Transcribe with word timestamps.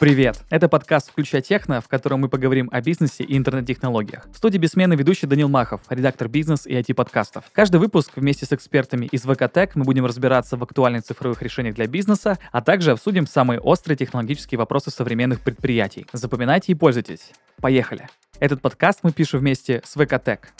Привет! 0.00 0.42
Это 0.50 0.68
подкаст 0.68 1.10
«Включай 1.10 1.40
техно», 1.40 1.80
в 1.80 1.86
котором 1.86 2.18
мы 2.18 2.28
поговорим 2.28 2.68
о 2.72 2.80
бизнесе 2.80 3.22
и 3.22 3.36
интернет-технологиях. 3.36 4.26
В 4.32 4.36
студии 4.36 4.58
бессменный 4.58 4.96
ведущий 4.96 5.28
Данил 5.28 5.48
Махов, 5.48 5.82
редактор 5.88 6.26
бизнес 6.26 6.66
и 6.66 6.74
IT-подкастов. 6.74 7.44
Каждый 7.52 7.76
выпуск 7.76 8.10
вместе 8.16 8.44
с 8.44 8.52
экспертами 8.52 9.06
из 9.06 9.22
ВКТек 9.22 9.76
мы 9.76 9.84
будем 9.84 10.04
разбираться 10.04 10.56
в 10.56 10.64
актуальных 10.64 11.04
цифровых 11.04 11.42
решениях 11.42 11.76
для 11.76 11.86
бизнеса, 11.86 12.40
а 12.50 12.60
также 12.60 12.90
обсудим 12.90 13.28
самые 13.28 13.60
острые 13.60 13.96
технологические 13.96 14.58
вопросы 14.58 14.90
современных 14.90 15.40
предприятий. 15.40 16.06
Запоминайте 16.12 16.72
и 16.72 16.74
пользуйтесь. 16.74 17.30
Поехали! 17.60 18.08
Этот 18.40 18.60
подкаст 18.60 19.00
мы 19.04 19.12
пишем 19.12 19.38
вместе 19.38 19.80
с 19.84 19.94
ВКТек. 19.94 20.52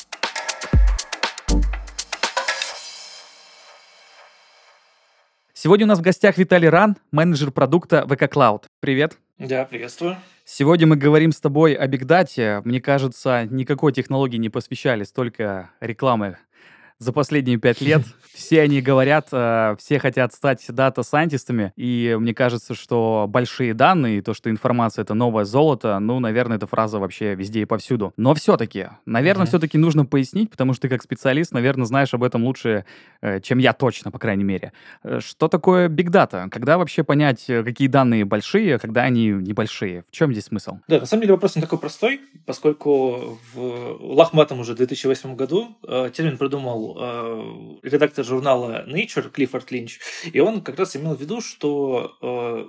Сегодня 5.52 5.86
у 5.86 5.88
нас 5.88 5.98
в 5.98 6.02
гостях 6.02 6.38
Виталий 6.38 6.68
Ран, 6.68 6.96
менеджер 7.10 7.50
продукта 7.50 8.06
ВК 8.06 8.24
Cloud. 8.24 8.64
Привет. 8.80 9.18
Да, 9.38 9.64
приветствую. 9.64 10.16
Сегодня 10.44 10.86
мы 10.86 10.94
говорим 10.94 11.32
с 11.32 11.40
тобой 11.40 11.74
о 11.74 11.88
бигдате. 11.88 12.62
Мне 12.64 12.80
кажется, 12.80 13.48
никакой 13.50 13.92
технологии 13.92 14.36
не 14.36 14.48
посвящали 14.48 15.02
столько 15.02 15.72
рекламы 15.80 16.38
за 16.98 17.12
последние 17.12 17.58
пять 17.58 17.80
лет. 17.80 18.02
Все 18.34 18.62
они 18.62 18.80
говорят, 18.80 19.28
э, 19.30 19.76
все 19.78 20.00
хотят 20.00 20.32
стать 20.32 20.64
дата-сайентистами, 20.68 21.72
и 21.76 22.16
мне 22.18 22.34
кажется, 22.34 22.74
что 22.74 23.26
большие 23.28 23.74
данные, 23.74 24.22
то, 24.22 24.34
что 24.34 24.50
информация— 24.50 25.02
это 25.04 25.14
новое 25.14 25.44
золото, 25.44 26.00
ну, 26.00 26.18
наверное, 26.18 26.56
эта 26.56 26.66
фраза 26.66 26.98
вообще 26.98 27.36
везде 27.36 27.60
и 27.60 27.64
повсюду. 27.64 28.12
Но 28.16 28.34
все-таки, 28.34 28.88
наверное, 29.06 29.44
mm-hmm. 29.44 29.48
все-таки 29.48 29.78
нужно 29.78 30.04
пояснить, 30.04 30.50
потому 30.50 30.72
что 30.72 30.82
ты 30.82 30.88
как 30.88 31.04
специалист, 31.04 31.52
наверное, 31.52 31.86
знаешь 31.86 32.12
об 32.12 32.24
этом 32.24 32.44
лучше, 32.44 32.84
э, 33.20 33.40
чем 33.40 33.58
я 33.58 33.72
точно, 33.72 34.10
по 34.10 34.18
крайней 34.18 34.42
мере. 34.42 34.72
Э, 35.04 35.20
что 35.20 35.46
такое 35.46 35.86
бигдата? 35.88 36.48
Когда 36.50 36.76
вообще 36.76 37.04
понять, 37.04 37.44
какие 37.46 37.86
данные 37.86 38.24
большие, 38.24 38.74
а 38.74 38.78
когда 38.80 39.02
они 39.02 39.28
небольшие? 39.28 40.02
В 40.08 40.10
чем 40.10 40.32
здесь 40.32 40.46
смысл? 40.46 40.78
Да, 40.88 40.98
на 40.98 41.06
самом 41.06 41.22
деле 41.22 41.34
вопрос 41.34 41.54
не 41.54 41.62
такой 41.62 41.78
простой, 41.78 42.20
поскольку 42.46 43.38
в 43.54 43.96
лахматом 44.00 44.58
уже 44.58 44.74
2008 44.74 45.36
году 45.36 45.76
термин 46.12 46.36
придумал 46.36 46.93
редактор 47.82 48.24
журнала 48.24 48.84
Nature 48.86 49.30
Клиффорд 49.30 49.70
Линч, 49.70 50.00
и 50.32 50.40
он 50.40 50.62
как 50.62 50.78
раз 50.78 50.96
имел 50.96 51.14
в 51.14 51.20
виду, 51.20 51.40
что 51.40 52.16
э, 52.22 52.66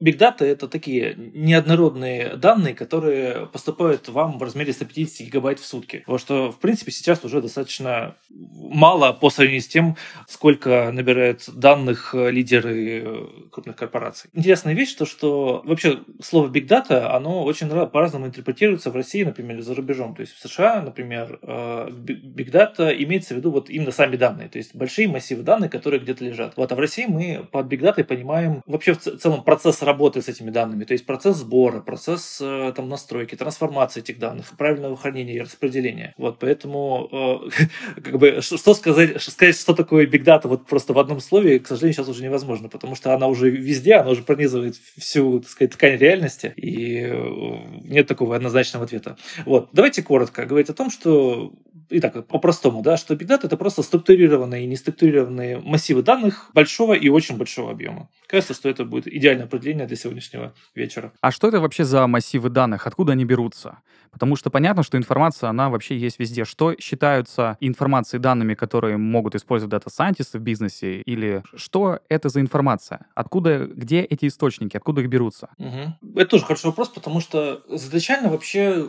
Big 0.00 0.16
Data– 0.16 0.38
это 0.44 0.68
такие 0.68 1.14
неоднородные 1.16 2.36
данные, 2.36 2.74
которые 2.74 3.46
поступают 3.46 4.08
вам 4.08 4.38
в 4.38 4.42
размере 4.42 4.72
150 4.72 5.26
гигабайт 5.26 5.58
в 5.58 5.66
сутки. 5.66 6.04
Вот 6.06 6.20
что, 6.20 6.52
в 6.52 6.58
принципе, 6.58 6.92
сейчас 6.92 7.24
уже 7.24 7.42
достаточно 7.42 8.14
мало 8.30 9.12
по 9.12 9.28
сравнению 9.30 9.62
с 9.62 9.68
тем, 9.68 9.96
сколько 10.28 10.90
набирают 10.92 11.48
данных 11.52 12.14
лидеры 12.14 13.48
крупных 13.50 13.74
корпораций. 13.76 14.30
Интересная 14.34 14.74
вещь, 14.74 14.94
то, 14.94 15.04
что 15.04 15.62
вообще 15.64 16.00
слово 16.22 16.48
Big 16.48 16.68
Data, 16.68 17.08
оно 17.08 17.42
очень 17.42 17.68
по-разному 17.68 18.26
интерпретируется 18.26 18.90
в 18.90 18.94
России, 18.94 19.24
например, 19.24 19.56
или 19.56 19.62
за 19.62 19.74
рубежом. 19.74 20.14
То 20.14 20.20
есть 20.20 20.34
в 20.34 20.48
США, 20.48 20.80
например, 20.80 21.40
э, 21.42 21.88
Big 21.90 22.50
Data 22.50 22.94
имеется 23.02 23.34
в 23.34 23.38
виду 23.38 23.50
вот 23.50 23.68
именно 23.68 23.90
сами 23.90 24.16
данные, 24.16 24.48
то 24.48 24.58
есть 24.58 24.74
большие 24.76 25.08
массивы 25.08 25.42
данных, 25.42 25.72
которые 25.72 26.00
где-то 26.00 26.24
лежат. 26.24 26.56
Вот, 26.56 26.70
а 26.70 26.74
в 26.76 26.78
России 26.78 27.06
мы 27.06 27.44
под 27.50 27.66
Big 27.66 27.80
Data 27.80 28.04
понимаем 28.04 28.62
вообще 28.66 28.92
в 28.92 28.98
целом 28.98 29.42
процесс 29.42 29.82
работы 29.88 30.20
с 30.20 30.28
этими 30.28 30.50
данными, 30.50 30.84
то 30.84 30.92
есть 30.92 31.06
процесс 31.06 31.38
сбора, 31.38 31.80
процесс 31.80 32.38
э, 32.40 32.72
там, 32.76 32.88
настройки, 32.88 33.34
трансформации 33.36 34.00
этих 34.00 34.18
данных, 34.18 34.46
правильного 34.56 34.96
хранения 34.96 35.34
и 35.34 35.40
распределения. 35.40 36.14
Вот, 36.18 36.38
поэтому, 36.38 37.08
э, 37.10 38.00
как 38.02 38.18
бы, 38.18 38.40
что 38.42 38.74
сказать, 38.74 39.20
сказать, 39.22 39.58
что 39.58 39.74
такое 39.74 40.06
Big 40.06 40.24
Data 40.24 40.46
вот 40.46 40.66
просто 40.66 40.92
в 40.92 40.98
одном 40.98 41.20
слове, 41.20 41.58
к 41.58 41.66
сожалению, 41.66 41.94
сейчас 41.94 42.08
уже 42.08 42.22
невозможно, 42.22 42.68
потому 42.68 42.94
что 42.94 43.14
она 43.14 43.26
уже 43.26 43.50
везде, 43.50 43.94
она 43.94 44.10
уже 44.10 44.22
пронизывает 44.22 44.76
всю, 44.96 45.40
так 45.40 45.48
сказать, 45.50 45.72
ткань 45.72 45.96
реальности, 45.96 46.52
и 46.56 47.00
э, 47.00 47.58
нет 47.84 48.06
такого 48.06 48.36
однозначного 48.36 48.84
ответа. 48.84 49.16
Вот, 49.46 49.70
давайте 49.72 50.02
коротко 50.02 50.44
говорить 50.44 50.70
о 50.70 50.74
том, 50.74 50.90
что 50.90 51.52
Итак, 51.90 52.26
по-простому, 52.26 52.82
да, 52.82 52.98
что 52.98 53.14
Big 53.14 53.26
Data 53.26 53.46
это 53.46 53.56
просто 53.56 53.82
структурированные 53.82 54.64
и 54.64 54.66
неструктурированные 54.66 55.58
массивы 55.58 56.02
данных 56.02 56.50
большого 56.52 56.92
и 56.92 57.08
очень 57.08 57.38
большого 57.38 57.70
объема. 57.70 58.10
Кажется, 58.26 58.52
что 58.52 58.68
это 58.68 58.84
будет 58.84 59.06
идеальное 59.08 59.46
определение 59.46 59.77
для 59.86 59.96
сегодняшнего 59.96 60.54
вечера. 60.74 61.12
А 61.20 61.30
что 61.30 61.48
это 61.48 61.60
вообще 61.60 61.84
за 61.84 62.06
массивы 62.06 62.50
данных? 62.50 62.86
Откуда 62.86 63.12
они 63.12 63.24
берутся? 63.24 63.78
Потому 64.10 64.36
что 64.36 64.50
понятно, 64.50 64.82
что 64.82 64.96
информация, 64.96 65.50
она 65.50 65.68
вообще 65.70 65.96
есть 65.96 66.18
везде. 66.18 66.44
Что 66.44 66.74
считаются 66.80 67.56
информацией, 67.60 68.20
данными, 68.20 68.54
которые 68.54 68.96
могут 68.96 69.34
использовать 69.34 69.70
дата-сайентисты 69.70 70.38
в 70.38 70.42
бизнесе? 70.42 71.02
Или 71.02 71.42
что 71.54 72.00
это 72.08 72.28
за 72.28 72.40
информация? 72.40 73.06
Откуда, 73.14 73.66
где 73.66 74.00
эти 74.00 74.26
источники? 74.26 74.76
Откуда 74.76 75.02
их 75.02 75.08
берутся? 75.08 75.50
Угу. 75.58 76.18
Это 76.20 76.30
тоже 76.30 76.44
хороший 76.44 76.66
вопрос, 76.66 76.88
потому 76.88 77.20
что 77.20 77.62
изначально 77.68 78.30
вообще 78.30 78.86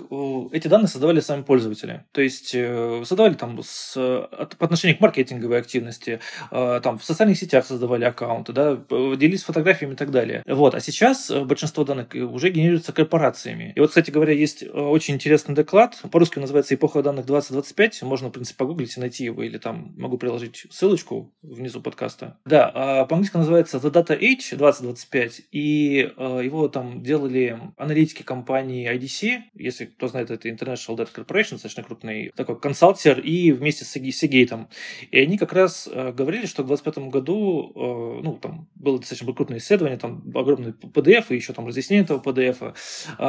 эти 0.51 0.67
данные 0.67 0.87
создавали 0.87 1.19
сами 1.19 1.43
пользователи. 1.43 2.05
То 2.11 2.21
есть 2.21 2.55
э, 2.55 3.03
создавали 3.05 3.33
там 3.33 3.59
с, 3.61 3.93
по 3.95 4.65
отношению 4.65 4.97
к 4.97 5.01
маркетинговой 5.01 5.59
активности, 5.59 6.19
э, 6.51 6.79
там 6.81 6.97
в 6.97 7.03
социальных 7.03 7.37
сетях 7.37 7.65
создавали 7.65 8.05
аккаунты, 8.05 8.53
да, 8.53 8.75
делились 8.89 9.43
фотографиями 9.43 9.93
и 9.93 9.97
так 9.97 10.11
далее. 10.11 10.43
Вот. 10.47 10.75
А 10.79 10.81
сейчас 10.81 11.29
э, 11.29 11.43
большинство 11.43 11.83
данных 11.83 12.07
уже 12.13 12.51
генерируется 12.51 12.93
корпорациями. 12.93 13.73
И 13.75 13.81
вот, 13.81 13.89
кстати 13.89 14.11
говоря, 14.11 14.31
есть 14.31 14.63
очень 14.63 15.15
интересный 15.15 15.53
доклад. 15.53 16.01
По-русски 16.09 16.37
он 16.37 16.43
называется 16.43 16.73
«Эпоха 16.73 17.03
данных 17.03 17.25
2025». 17.25 18.05
Можно, 18.05 18.29
в 18.29 18.31
принципе, 18.31 18.59
погуглить 18.59 18.95
и 18.95 18.99
найти 19.01 19.25
его, 19.25 19.43
или 19.43 19.57
там 19.57 19.93
могу 19.97 20.17
приложить 20.17 20.67
ссылочку 20.71 21.33
внизу 21.41 21.81
подкаста. 21.81 22.37
Да, 22.45 22.71
а 22.73 23.05
по-английски 23.07 23.35
называется 23.35 23.75
«The 23.75 23.91
Data 23.91 24.17
Age 24.17 24.57
2025», 24.57 25.47
и 25.51 26.13
э, 26.15 26.41
его 26.45 26.69
там 26.69 27.03
делали 27.03 27.59
аналитики 27.75 28.23
компании 28.23 28.89
IDC, 28.89 29.41
если 29.55 29.83
кто 29.83 30.07
знает, 30.07 30.31
это 30.31 30.47
International 30.47 30.95
Data 30.95 31.09
Corporation, 31.13 31.51
достаточно 31.51 31.83
крупный 31.83 32.31
такой 32.37 32.57
консалтер, 32.57 33.19
и 33.19 33.51
вместе 33.51 33.83
с 33.83 33.97
Seagate. 33.97 34.67
И 35.11 35.19
они 35.19 35.37
как 35.37 35.51
раз 35.51 35.89
э, 35.91 36.13
говорили, 36.13 36.45
что 36.45 36.63
в 36.63 36.67
2025 36.67 37.11
году, 37.11 37.73
э, 37.75 38.21
ну, 38.23 38.37
там 38.37 38.69
было 38.75 38.97
достаточно 38.97 39.33
крупное 39.33 39.57
исследование, 39.57 39.99
там 39.99 40.23
огромный 40.33 40.68
PDF 40.69 41.25
и 41.29 41.35
еще 41.35 41.53
там 41.53 41.67
разъяснение 41.67 42.03
этого 42.03 42.19
PDF, 42.19 42.73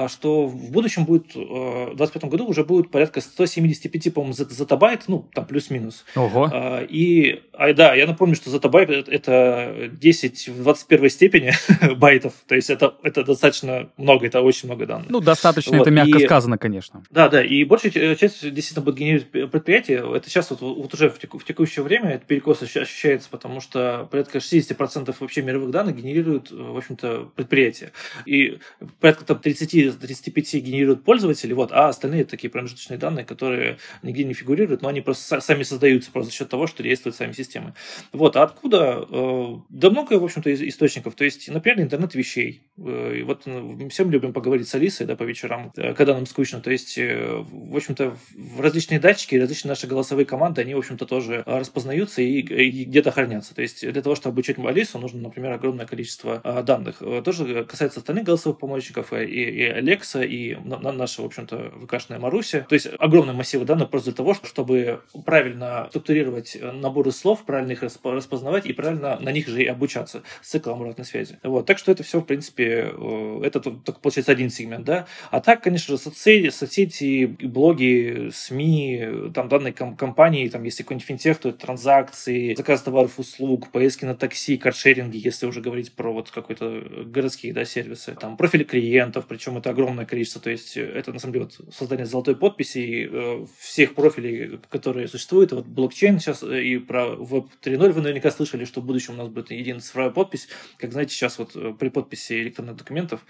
что 0.08 0.46
в 0.46 0.70
будущем 0.70 1.04
будет 1.04 1.34
в 1.34 1.96
2025 1.96 2.24
году 2.24 2.46
уже 2.46 2.64
будет 2.64 2.90
порядка 2.90 3.20
175, 3.20 4.14
по-моему, 4.14 4.34
зетабайт, 4.34 5.04
ну, 5.08 5.28
там 5.32 5.46
плюс-минус. 5.46 6.04
Ого. 6.14 6.50
А, 6.52 6.82
и, 6.82 7.42
а, 7.52 7.72
да, 7.72 7.94
я 7.94 8.06
напомню, 8.06 8.34
что 8.34 8.50
зетабайт– 8.50 8.90
это 9.08 9.90
10 9.92 10.48
в 10.48 10.62
21 10.62 11.10
степени 11.10 11.52
байтов, 11.96 12.34
то 12.46 12.54
есть 12.54 12.70
это, 12.70 12.94
это 13.02 13.24
достаточно 13.24 13.90
много, 13.96 14.26
это 14.26 14.40
очень 14.40 14.68
много 14.68 14.86
данных. 14.86 15.10
Ну, 15.10 15.20
достаточно, 15.20 15.78
вот. 15.78 15.82
это 15.86 15.90
мягко 15.90 16.18
и, 16.18 16.24
сказано, 16.24 16.58
конечно. 16.58 17.02
Да, 17.10 17.28
да, 17.28 17.42
и 17.42 17.64
большая 17.64 18.16
часть 18.16 18.42
действительно 18.42 18.84
будет 18.84 18.96
генерировать 18.96 19.50
предприятие. 19.50 20.16
Это 20.16 20.28
сейчас 20.28 20.50
вот, 20.50 20.60
вот 20.60 20.94
уже 20.94 21.10
в, 21.10 21.18
теку, 21.18 21.38
в 21.38 21.44
текущее 21.44 21.84
время 21.84 22.10
этот 22.10 22.26
перекос 22.26 22.62
ощущается, 22.62 23.28
потому 23.30 23.60
что 23.60 24.08
порядка 24.10 24.38
60% 24.38 25.14
вообще 25.18 25.42
мировых 25.42 25.70
данных 25.70 25.96
генерируют, 25.96 26.50
в 26.50 26.76
общем-то, 26.76 27.19
предприятия. 27.34 27.92
И 28.26 28.58
порядка 29.00 29.24
там 29.24 29.40
30-35 29.42 30.58
генерируют 30.60 31.04
пользователи, 31.04 31.52
вот, 31.52 31.72
а 31.72 31.88
остальные 31.88 32.24
такие 32.24 32.50
промежуточные 32.50 32.98
данные, 32.98 33.24
которые 33.24 33.78
нигде 34.02 34.24
не 34.24 34.34
фигурируют, 34.34 34.82
но 34.82 34.88
они 34.88 35.00
просто 35.00 35.40
сами 35.40 35.62
создаются 35.62 36.10
просто 36.10 36.30
за 36.30 36.36
счет 36.36 36.48
того, 36.48 36.66
что 36.66 36.82
действуют 36.82 37.16
сами 37.16 37.32
системы. 37.32 37.74
Вот, 38.12 38.36
а 38.36 38.42
откуда? 38.42 39.06
Э, 39.08 39.56
да 39.68 39.90
много, 39.90 40.14
в 40.14 40.24
общем-то, 40.24 40.52
источников. 40.68 41.14
То 41.14 41.24
есть, 41.24 41.48
например, 41.48 41.80
интернет 41.80 42.14
вещей. 42.14 42.62
Э, 42.78 43.16
и 43.18 43.22
вот 43.22 43.46
мы 43.46 43.60
ну, 43.60 43.88
всем 43.88 44.10
любим 44.10 44.32
поговорить 44.32 44.68
с 44.68 44.74
Алисой, 44.74 45.06
да, 45.06 45.16
по 45.16 45.22
вечерам, 45.22 45.72
э, 45.76 45.94
когда 45.94 46.14
нам 46.14 46.26
скучно. 46.26 46.60
То 46.60 46.70
есть, 46.70 46.98
в 46.98 47.76
общем-то, 47.76 48.16
различные 48.58 49.00
датчики, 49.00 49.36
различные 49.36 49.70
наши 49.70 49.86
голосовые 49.86 50.26
команды, 50.26 50.60
они, 50.62 50.74
в 50.74 50.78
общем-то, 50.78 51.06
тоже 51.06 51.42
распознаются 51.46 52.22
и, 52.22 52.40
и 52.40 52.84
где-то 52.84 53.10
хранятся. 53.10 53.54
То 53.54 53.62
есть, 53.62 53.80
для 53.80 54.02
того, 54.02 54.14
чтобы 54.14 54.34
обучить 54.34 54.58
Алису, 54.58 54.98
нужно, 54.98 55.20
например, 55.20 55.52
огромное 55.52 55.86
количество 55.86 56.40
данных. 56.66 57.02
Тоже 57.24 57.64
касается 57.64 58.00
остальных 58.00 58.24
голосовых 58.24 58.58
помощников, 58.58 59.12
и, 59.12 59.24
и 59.24 59.68
Alexa, 59.68 60.26
и 60.26 60.56
нашего, 60.64 61.24
в 61.24 61.26
общем-то, 61.26 61.72
ВКшная 61.84 62.18
Маруся. 62.18 62.66
То 62.68 62.74
есть 62.74 62.88
огромные 62.98 63.34
массивы 63.34 63.64
данных 63.64 63.90
просто 63.90 64.10
для 64.10 64.16
того, 64.16 64.34
чтобы 64.34 65.00
правильно 65.24 65.86
структурировать 65.90 66.56
наборы 66.60 67.12
слов, 67.12 67.44
правильно 67.44 67.72
их 67.72 67.82
распознавать 67.82 68.66
и 68.66 68.72
правильно 68.72 69.18
на 69.20 69.32
них 69.32 69.48
же 69.48 69.62
и 69.62 69.66
обучаться 69.66 70.22
с 70.42 70.48
циклом 70.48 70.80
обратной 70.80 71.04
связи. 71.04 71.38
Вот. 71.42 71.66
Так 71.66 71.78
что 71.78 71.92
это 71.92 72.02
все, 72.02 72.20
в 72.20 72.24
принципе, 72.24 72.92
э, 72.92 73.40
это 73.44 73.60
только 73.60 74.00
получается 74.00 74.32
один 74.32 74.50
сегмент, 74.50 74.84
да. 74.84 75.06
А 75.30 75.40
так, 75.40 75.62
конечно 75.62 75.96
же, 75.96 76.02
соцсети, 76.02 76.50
соцсети 76.50 77.26
блоги, 77.26 78.30
СМИ, 78.32 79.30
там 79.34 79.48
данные 79.48 79.72
ком- 79.72 79.96
компании, 79.96 80.48
там, 80.48 80.64
если 80.64 80.82
какой-нибудь 80.82 81.06
финтех, 81.06 81.38
то 81.38 81.48
это 81.48 81.58
транзакции, 81.58 82.54
заказ 82.54 82.82
товаров, 82.82 83.18
услуг, 83.18 83.70
поездки 83.70 84.04
на 84.04 84.14
такси, 84.14 84.56
каршеринги, 84.56 85.20
если 85.22 85.46
уже 85.46 85.60
говорить 85.60 85.92
про 85.92 86.12
вот 86.12 86.30
какой-то 86.30 86.99
городские, 87.04 87.52
да, 87.52 87.64
сервисы, 87.64 88.16
там, 88.18 88.36
профили 88.36 88.64
клиентов, 88.64 89.26
причем 89.28 89.58
это 89.58 89.70
огромное 89.70 90.06
количество, 90.06 90.40
то 90.40 90.50
есть 90.50 90.76
это, 90.76 91.12
на 91.12 91.18
самом 91.18 91.34
деле, 91.34 91.40
вперед 91.40 91.74
создание 91.74 92.06
золотой 92.06 92.36
подписи 92.36 93.08
э, 93.10 93.46
всех 93.58 93.94
профилей, 93.94 94.58
которые 94.68 95.08
существуют. 95.08 95.52
Вот 95.52 95.66
блокчейн 95.66 96.18
сейчас 96.18 96.42
э, 96.42 96.62
и 96.62 96.78
про 96.78 97.14
Web 97.14 97.48
3.0 97.62 97.92
вы 97.92 98.00
наверняка 98.00 98.30
слышали, 98.30 98.64
что 98.64 98.80
в 98.80 98.84
будущем 98.84 99.14
у 99.14 99.16
нас 99.16 99.28
будет 99.28 99.50
единая 99.50 99.80
цифровая 99.80 100.12
подпись. 100.12 100.48
Как 100.78 100.92
знаете, 100.92 101.14
сейчас 101.14 101.38
вот 101.38 101.52
э, 101.54 101.74
при 101.78 101.88
подписи 101.88 102.34
электронных 102.42 102.76
документов 102.76 103.24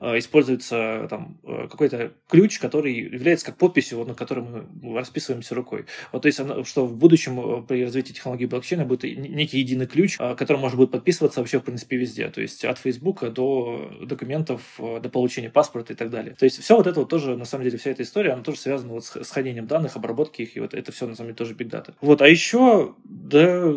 э, 0.00 0.18
используется 0.18 1.06
там 1.10 1.38
э, 1.44 1.68
какой-то 1.70 2.12
ключ, 2.28 2.58
который 2.58 2.94
является 2.94 3.46
как 3.46 3.56
подписью, 3.56 3.98
вот, 3.98 4.08
на 4.08 4.14
которой 4.14 4.44
мы 4.44 4.98
расписываемся 4.98 5.54
рукой. 5.54 5.86
Вот, 6.12 6.22
то 6.22 6.26
есть, 6.26 6.40
что 6.66 6.86
в 6.86 6.96
будущем 6.96 7.64
при 7.66 7.84
развитии 7.84 8.12
технологии 8.12 8.46
блокчейна 8.46 8.84
будет 8.84 9.04
некий 9.04 9.58
единый 9.58 9.86
ключ, 9.86 10.16
которым 10.16 10.60
можно 10.60 10.76
будет 10.76 10.90
подписываться 10.90 11.40
вообще, 11.40 11.60
в 11.60 11.64
принципе, 11.64 11.96
везде. 11.96 12.28
То 12.28 12.40
есть 12.40 12.64
от 12.64 12.78
Facebook 12.78 13.13
до 13.22 13.90
документов, 14.02 14.62
до 14.78 15.08
получения 15.08 15.50
паспорта 15.50 15.92
и 15.92 15.96
так 15.96 16.10
далее. 16.10 16.34
То 16.34 16.44
есть 16.44 16.62
все 16.62 16.76
вот 16.76 16.86
это 16.86 17.00
вот 17.00 17.08
тоже, 17.08 17.36
на 17.36 17.44
самом 17.44 17.64
деле, 17.64 17.78
вся 17.78 17.90
эта 17.90 18.02
история, 18.02 18.32
она 18.32 18.42
тоже 18.42 18.58
связана 18.58 18.92
вот 18.92 19.04
с, 19.04 19.30
хранением 19.30 19.66
данных, 19.66 19.96
обработки 19.96 20.42
их, 20.42 20.56
и 20.56 20.60
вот 20.60 20.74
это 20.74 20.92
все, 20.92 21.06
на 21.06 21.14
самом 21.14 21.28
деле, 21.28 21.36
тоже 21.36 21.54
big 21.54 21.70
data. 21.70 21.94
Вот, 22.00 22.22
а 22.22 22.28
еще, 22.28 22.94
да, 23.04 23.72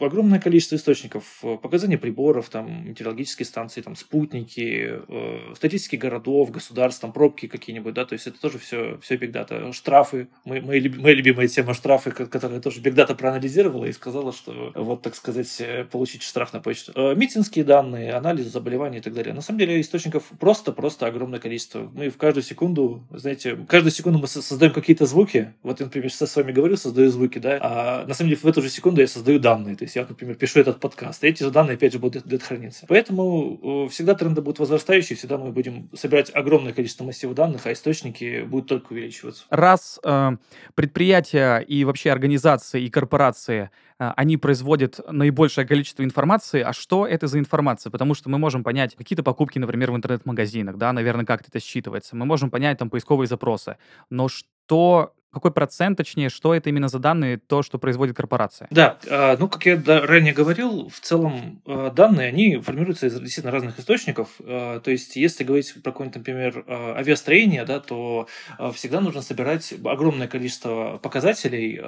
огромное 0.00 0.40
количество 0.40 0.76
источников, 0.76 1.24
э, 1.42 1.56
показания 1.56 1.98
приборов, 1.98 2.48
там, 2.48 2.88
метеорологические 2.88 3.46
станции, 3.46 3.80
там, 3.80 3.96
спутники, 3.96 5.00
э, 5.08 5.54
статистики 5.54 5.96
городов, 5.96 6.50
государств, 6.50 7.00
там, 7.00 7.12
пробки 7.12 7.46
какие-нибудь, 7.46 7.94
да, 7.94 8.04
то 8.04 8.14
есть 8.14 8.26
это 8.26 8.40
тоже 8.40 8.58
все, 8.58 8.98
все 9.02 9.16
big 9.16 9.32
data. 9.32 9.72
Штрафы, 9.72 10.28
мы, 10.44 10.60
моя, 10.60 10.90
моя 10.98 11.14
любимая 11.14 11.48
тема 11.48 11.74
штрафы, 11.74 12.10
которая 12.10 12.60
тоже 12.60 12.80
big 12.80 12.94
data 12.94 13.14
проанализировала 13.14 13.86
и 13.86 13.92
сказала, 13.92 14.32
что 14.32 14.72
вот, 14.74 15.02
так 15.02 15.14
сказать, 15.14 15.54
э, 15.60 15.84
получить 15.84 16.22
штраф 16.22 16.52
на 16.52 16.60
почту. 16.60 16.92
Э, 16.94 17.14
митинские 17.14 17.64
данные, 17.64 18.14
анализ 18.14 18.46
заболеваний 18.46 18.98
и 18.98 19.00
так 19.00 19.14
далее. 19.14 19.34
На 19.34 19.40
самом 19.40 19.58
деле 19.58 19.80
источников 19.80 20.24
просто-просто 20.38 21.06
огромное 21.06 21.40
количество. 21.40 21.90
Мы 21.94 22.10
в 22.10 22.16
каждую 22.16 22.44
секунду, 22.44 23.02
знаете, 23.10 23.56
каждую 23.68 23.92
секунду 23.92 24.18
мы 24.18 24.26
создаем 24.26 24.72
какие-то 24.72 25.06
звуки. 25.06 25.54
Вот 25.62 25.80
я, 25.80 25.86
например, 25.86 26.10
сейчас 26.10 26.32
с 26.32 26.36
вами 26.36 26.52
говорю, 26.52 26.76
создаю 26.76 27.10
звуки, 27.10 27.38
да, 27.38 27.58
а 27.60 28.06
на 28.06 28.14
самом 28.14 28.30
деле 28.30 28.40
в 28.40 28.46
эту 28.46 28.62
же 28.62 28.70
секунду 28.70 29.00
я 29.00 29.08
создаю 29.08 29.38
данные. 29.38 29.76
То 29.76 29.84
есть 29.88 29.96
я, 29.96 30.06
например, 30.08 30.36
пишу 30.36 30.60
этот 30.60 30.80
подкаст, 30.80 31.24
эти 31.24 31.42
же 31.42 31.50
данные, 31.50 31.74
опять 31.74 31.92
же, 31.92 31.98
будут, 31.98 32.24
будут 32.24 32.42
храниться. 32.42 32.86
Поэтому 32.88 33.86
э, 33.86 33.88
всегда 33.88 34.14
тренды 34.14 34.40
будут 34.40 34.58
возрастающие, 34.58 35.16
всегда 35.16 35.38
мы 35.38 35.50
будем 35.50 35.90
собирать 35.94 36.30
огромное 36.34 36.72
количество 36.72 37.04
массивов 37.04 37.34
данных, 37.34 37.66
а 37.66 37.72
источники 37.72 38.42
будут 38.42 38.68
только 38.68 38.92
увеличиваться. 38.92 39.44
Раз 39.50 39.98
э, 40.04 40.30
предприятия 40.74 41.58
и 41.58 41.84
вообще 41.84 42.10
организации 42.10 42.84
и 42.84 42.90
корпорации 42.90 43.70
э, 43.98 44.12
они 44.16 44.36
производят 44.36 45.00
наибольшее 45.10 45.66
количество 45.66 46.04
информации, 46.04 46.60
а 46.60 46.72
что 46.72 47.06
это 47.06 47.26
за 47.26 47.38
информация? 47.38 47.90
Потому 47.90 48.14
что 48.14 48.28
мы 48.28 48.38
можем 48.38 48.62
понять 48.62 48.94
какие-то 48.94 49.22
покупки, 49.22 49.58
например, 49.58 49.90
в 49.90 49.96
интернет-магазинах, 49.96 50.76
да, 50.76 50.92
наверное, 50.92 51.24
как 51.24 51.42
это 51.48 51.58
считывается. 51.58 52.10
Мы 52.12 52.26
можем 52.26 52.50
понять 52.50 52.78
там 52.78 52.90
поисковые 52.90 53.26
запросы. 53.26 53.76
Но 54.10 54.28
что 54.28 55.14
какой 55.32 55.52
процент, 55.52 55.98
точнее, 55.98 56.30
что 56.30 56.54
это 56.54 56.70
именно 56.70 56.88
за 56.88 56.98
данные, 56.98 57.36
то, 57.38 57.62
что 57.62 57.78
производит 57.78 58.16
корпорация? 58.16 58.66
Да, 58.70 58.98
а, 59.10 59.36
ну, 59.38 59.48
как 59.48 59.66
я 59.66 59.80
ранее 59.86 60.32
говорил, 60.32 60.88
в 60.88 61.00
целом 61.00 61.60
а, 61.66 61.90
данные, 61.90 62.28
они 62.28 62.56
формируются 62.56 63.06
из 63.06 63.20
действительно 63.20 63.52
разных 63.52 63.78
источников. 63.78 64.28
А, 64.40 64.80
то 64.80 64.90
есть, 64.90 65.16
если 65.16 65.44
говорить 65.44 65.74
про 65.74 65.92
какое-нибудь, 65.92 66.16
например, 66.16 66.64
авиастроение, 66.68 67.64
да, 67.64 67.80
то 67.80 68.26
всегда 68.74 69.00
нужно 69.00 69.20
собирать 69.20 69.74
огромное 69.84 70.28
количество 70.28 70.98
показателей, 71.02 71.78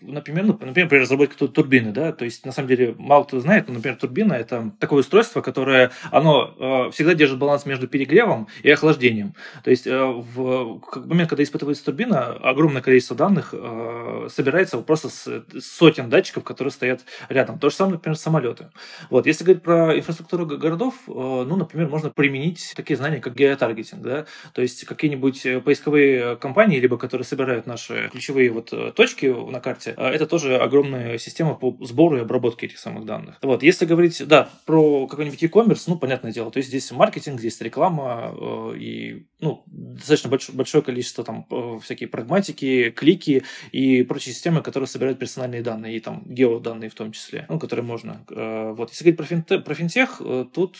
например, 0.00 0.44
ну, 0.44 0.58
например, 0.60 0.88
при 0.88 0.98
разработке 0.98 1.46
турбины, 1.48 1.92
да, 1.92 2.12
то 2.12 2.24
есть, 2.24 2.46
на 2.46 2.52
самом 2.52 2.68
деле, 2.68 2.94
мало 2.96 3.24
кто 3.24 3.40
знает, 3.40 3.68
но, 3.68 3.74
например, 3.74 3.98
турбина– 3.98 4.32
это 4.34 4.72
такое 4.78 5.00
устройство, 5.00 5.40
которое, 5.40 5.90
оно 6.10 6.90
всегда 6.92 7.14
держит 7.14 7.38
баланс 7.38 7.66
между 7.66 7.88
перегревом 7.88 8.48
и 8.62 8.70
охлаждением. 8.70 9.34
То 9.64 9.70
есть, 9.70 9.86
в 9.86 10.80
момент, 10.94 11.28
когда 11.28 11.42
испытывается 11.42 11.84
турбина, 11.84 12.32
огромное 12.32 12.67
огромное 12.68 12.82
количество 12.82 13.16
данных 13.16 13.54
э, 13.54 14.28
собирается 14.30 14.78
просто 14.78 15.08
с, 15.08 15.44
сотен 15.58 16.10
датчиков, 16.10 16.44
которые 16.44 16.70
стоят 16.70 17.00
рядом. 17.30 17.58
То 17.58 17.70
же 17.70 17.76
самое, 17.76 17.94
например, 17.94 18.16
самолеты. 18.18 18.68
Вот, 19.08 19.26
если 19.26 19.44
говорить 19.44 19.62
про 19.62 19.96
инфраструктуру 19.96 20.44
городов, 20.46 20.94
э, 21.06 21.10
ну, 21.10 21.56
например, 21.56 21.88
можно 21.88 22.10
применить 22.10 22.74
такие 22.76 22.96
знания, 22.98 23.20
как 23.20 23.34
геотаргетинг, 23.34 24.02
да, 24.02 24.26
то 24.52 24.60
есть 24.60 24.84
какие-нибудь 24.84 25.46
э, 25.46 25.60
поисковые 25.60 26.36
компании, 26.36 26.78
либо 26.78 26.98
которые 26.98 27.24
собирают 27.24 27.66
наши 27.66 28.10
ключевые 28.12 28.50
вот 28.50 28.72
э, 28.72 28.92
точки 28.94 29.26
на 29.26 29.60
карте, 29.60 29.94
э, 29.96 30.06
это 30.08 30.26
тоже 30.26 30.58
огромная 30.58 31.16
система 31.16 31.54
по 31.54 31.74
сбору 31.80 32.18
и 32.18 32.20
обработке 32.20 32.66
этих 32.66 32.78
самых 32.78 33.06
данных. 33.06 33.38
Вот, 33.40 33.62
если 33.62 33.86
говорить, 33.86 34.22
да, 34.26 34.50
про 34.66 35.06
какой-нибудь 35.06 35.42
e-commerce, 35.42 35.84
ну, 35.86 35.98
понятное 35.98 36.32
дело, 36.32 36.50
то 36.50 36.58
есть 36.58 36.68
здесь 36.68 36.90
маркетинг, 36.92 37.40
здесь 37.40 37.58
реклама 37.62 38.34
э, 38.38 38.76
и, 38.76 39.26
ну, 39.40 39.64
достаточно 39.94 40.30
большое, 40.30 40.56
большое 40.56 40.84
количество 40.84 41.24
там 41.24 41.46
э, 41.50 41.78
всякие 41.82 42.08
прагматики, 42.08 42.90
клики 42.90 43.44
и 43.72 44.02
прочие 44.02 44.34
системы, 44.34 44.62
которые 44.62 44.86
собирают 44.86 45.18
персональные 45.18 45.62
данные, 45.62 45.96
и 45.96 46.00
там 46.00 46.22
геоданные 46.26 46.90
в 46.90 46.94
том 46.94 47.12
числе, 47.12 47.46
ну, 47.48 47.58
которые 47.58 47.84
можно. 47.84 48.24
Э, 48.30 48.72
вот. 48.72 48.90
Если 48.90 49.04
говорить 49.04 49.18
про, 49.18 49.26
финтех, 49.26 49.64
про 49.64 49.74
финтех, 49.74 50.20
э, 50.24 50.44
тут, 50.52 50.78